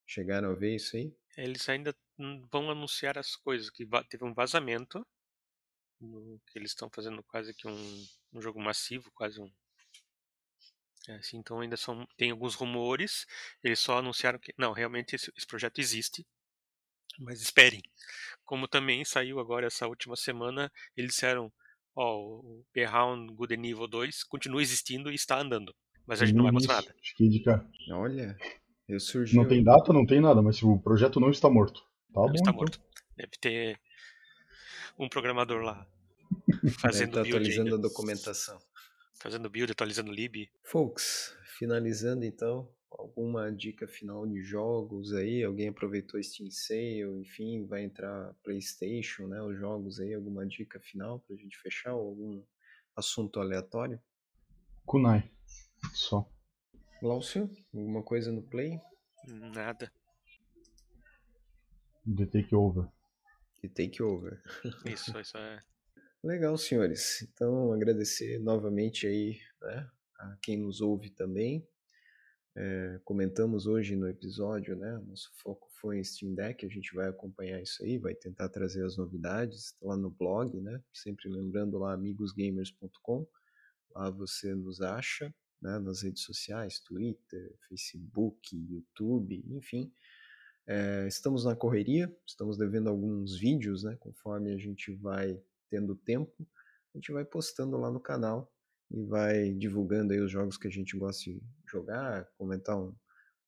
Chegaram 0.06 0.50
a 0.50 0.54
ver 0.54 0.76
isso 0.76 0.94
aí? 0.94 1.10
Eles 1.38 1.66
ainda 1.70 1.96
vão 2.52 2.70
anunciar 2.70 3.16
as 3.16 3.34
coisas, 3.34 3.70
que 3.70 3.88
teve 4.10 4.24
um 4.24 4.34
vazamento, 4.34 5.06
que 6.46 6.58
eles 6.58 6.70
estão 6.70 6.90
fazendo 6.90 7.22
quase 7.22 7.54
que 7.54 7.68
um, 7.68 8.06
um 8.32 8.40
jogo 8.40 8.60
massivo, 8.60 9.10
quase 9.12 9.40
um. 9.40 9.50
É, 11.08 11.14
assim, 11.14 11.38
então 11.38 11.60
ainda 11.60 11.76
são, 11.76 12.06
tem 12.16 12.30
alguns 12.30 12.54
rumores, 12.54 13.26
eles 13.62 13.78
só 13.78 13.98
anunciaram 13.98 14.38
que, 14.38 14.52
não, 14.58 14.72
realmente 14.72 15.14
esse, 15.14 15.32
esse 15.36 15.46
projeto 15.46 15.78
existe, 15.80 16.26
Mas 17.18 17.40
esperem. 17.42 17.82
Como 18.44 18.68
também 18.68 19.04
saiu 19.04 19.40
agora 19.40 19.66
essa 19.66 19.86
última 19.86 20.16
semana, 20.16 20.72
eles 20.96 21.12
disseram, 21.12 21.52
ó, 21.96 22.18
o 22.18 22.64
Beyond 22.74 23.34
Good 23.34 23.54
Evil 23.54 23.88
2 23.88 24.22
continua 24.24 24.62
existindo 24.62 25.10
e 25.10 25.14
está 25.14 25.40
andando. 25.40 25.74
Mas 26.06 26.22
a 26.22 26.26
gente 26.26 26.36
não 26.36 26.44
vai 26.44 26.52
mostrar 26.52 26.74
nada. 26.76 26.94
Cara. 27.44 27.68
Olha, 27.90 28.36
eu 28.88 29.00
surgi. 29.00 29.34
Não 29.34 29.48
tem 29.48 29.64
data, 29.64 29.92
não 29.92 30.06
tem 30.06 30.20
nada, 30.20 30.40
mas 30.40 30.62
o 30.62 30.78
projeto 30.78 31.18
não 31.18 31.30
está 31.30 31.50
morto. 31.50 31.80
Tá 32.12 32.20
não 32.20 32.26
bom, 32.26 32.34
está 32.34 32.50
então. 32.50 32.54
morto. 32.54 32.80
Deve 33.16 33.32
ter 33.40 33.80
um 34.98 35.08
programador 35.08 35.62
lá 35.62 35.86
fazendo 36.80 37.14
tá 37.14 37.22
build 37.22 37.36
atualizando 37.36 37.74
ainda. 37.74 37.76
a 37.76 37.88
documentação. 37.88 38.58
Fazendo 39.18 39.50
build, 39.50 39.72
atualizando 39.72 40.12
lib. 40.12 40.48
Folks, 40.62 41.36
finalizando 41.58 42.24
então, 42.24 42.68
alguma 42.90 43.50
dica 43.52 43.86
final 43.86 44.26
de 44.26 44.42
jogos 44.42 45.12
aí? 45.12 45.42
Alguém 45.42 45.68
aproveitou 45.68 46.22
Steam 46.22 46.50
Sale, 46.50 47.20
enfim, 47.20 47.66
vai 47.66 47.84
entrar 47.84 48.34
PlayStation, 48.42 49.26
né? 49.26 49.42
Os 49.42 49.58
jogos 49.58 50.00
aí, 50.00 50.14
alguma 50.14 50.46
dica 50.46 50.80
final 50.80 51.20
pra 51.20 51.36
gente 51.36 51.58
fechar 51.58 51.94
ou 51.94 52.08
algum 52.08 52.42
assunto 52.94 53.40
aleatório? 53.40 54.00
Kunai. 54.84 55.30
Só. 55.92 56.28
Glaucio, 57.00 57.50
alguma 57.74 58.02
coisa 58.02 58.32
no 58.32 58.42
Play? 58.42 58.80
Nada. 59.26 59.92
The 62.06 62.26
Takeover. 62.26 62.88
E 63.62 63.68
Take 63.68 64.02
Over. 64.02 64.40
Isso, 64.86 65.18
isso 65.18 65.36
é. 65.36 65.60
Legal, 66.22 66.56
senhores. 66.56 67.22
Então, 67.22 67.72
agradecer 67.72 68.38
novamente 68.38 69.06
aí, 69.06 69.40
né, 69.60 69.90
a 70.18 70.36
quem 70.42 70.58
nos 70.58 70.80
ouve 70.80 71.10
também. 71.10 71.66
É, 72.58 72.98
comentamos 73.04 73.66
hoje 73.66 73.94
no 73.94 74.08
episódio, 74.08 74.74
né? 74.74 74.96
Nosso 75.06 75.30
foco 75.42 75.68
foi 75.78 75.98
em 75.98 76.04
Steam 76.04 76.34
Deck, 76.34 76.64
a 76.64 76.68
gente 76.70 76.94
vai 76.94 77.06
acompanhar 77.06 77.60
isso 77.60 77.84
aí, 77.84 77.98
vai 77.98 78.14
tentar 78.14 78.48
trazer 78.48 78.82
as 78.82 78.96
novidades 78.96 79.72
tá 79.72 79.88
lá 79.88 79.94
no 79.94 80.08
blog, 80.08 80.58
né? 80.62 80.82
Sempre 80.90 81.28
lembrando 81.28 81.76
lá 81.76 81.92
amigosgamers.com. 81.92 83.26
Lá 83.94 84.08
você 84.08 84.54
nos 84.54 84.80
acha, 84.80 85.34
né, 85.60 85.78
nas 85.78 86.00
redes 86.00 86.22
sociais, 86.22 86.80
Twitter, 86.80 87.54
Facebook, 87.68 88.56
YouTube, 88.56 89.44
enfim. 89.50 89.92
É, 90.66 91.06
estamos 91.06 91.44
na 91.44 91.54
correria, 91.54 92.10
estamos 92.26 92.56
devendo 92.56 92.88
alguns 92.88 93.38
vídeos, 93.38 93.84
né? 93.84 93.98
Conforme 94.00 94.54
a 94.54 94.56
gente 94.56 94.94
vai 94.94 95.38
tendo 95.68 95.94
tempo, 95.94 96.48
a 96.94 96.96
gente 96.96 97.12
vai 97.12 97.24
postando 97.24 97.76
lá 97.76 97.90
no 97.90 98.00
canal 98.00 98.50
e 98.90 99.02
vai 99.04 99.52
divulgando 99.52 100.12
aí 100.12 100.20
os 100.20 100.30
jogos 100.30 100.56
que 100.56 100.68
a 100.68 100.70
gente 100.70 100.96
gosta 100.96 101.24
de 101.24 101.42
jogar, 101.66 102.28
comentar, 102.36 102.78
um, 102.78 102.94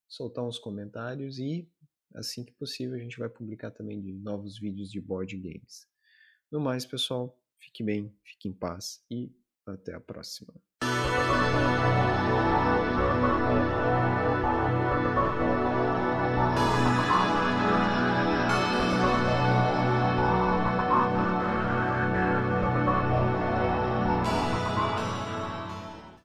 soltar 0.07 0.45
uns 0.45 0.59
comentários 0.59 1.39
e 1.39 1.69
assim 2.13 2.43
que 2.43 2.51
possível 2.53 2.95
a 2.95 2.99
gente 2.99 3.17
vai 3.17 3.29
publicar 3.29 3.71
também 3.71 4.01
de 4.01 4.11
novos 4.13 4.59
vídeos 4.59 4.91
de 4.91 4.99
board 4.99 5.37
games. 5.37 5.87
No 6.51 6.59
mais, 6.59 6.85
pessoal, 6.85 7.39
fique 7.59 7.83
bem, 7.83 8.13
fique 8.23 8.47
em 8.47 8.53
paz 8.53 9.03
e 9.09 9.31
até 9.65 9.93
a 9.93 9.99
próxima. 9.99 10.53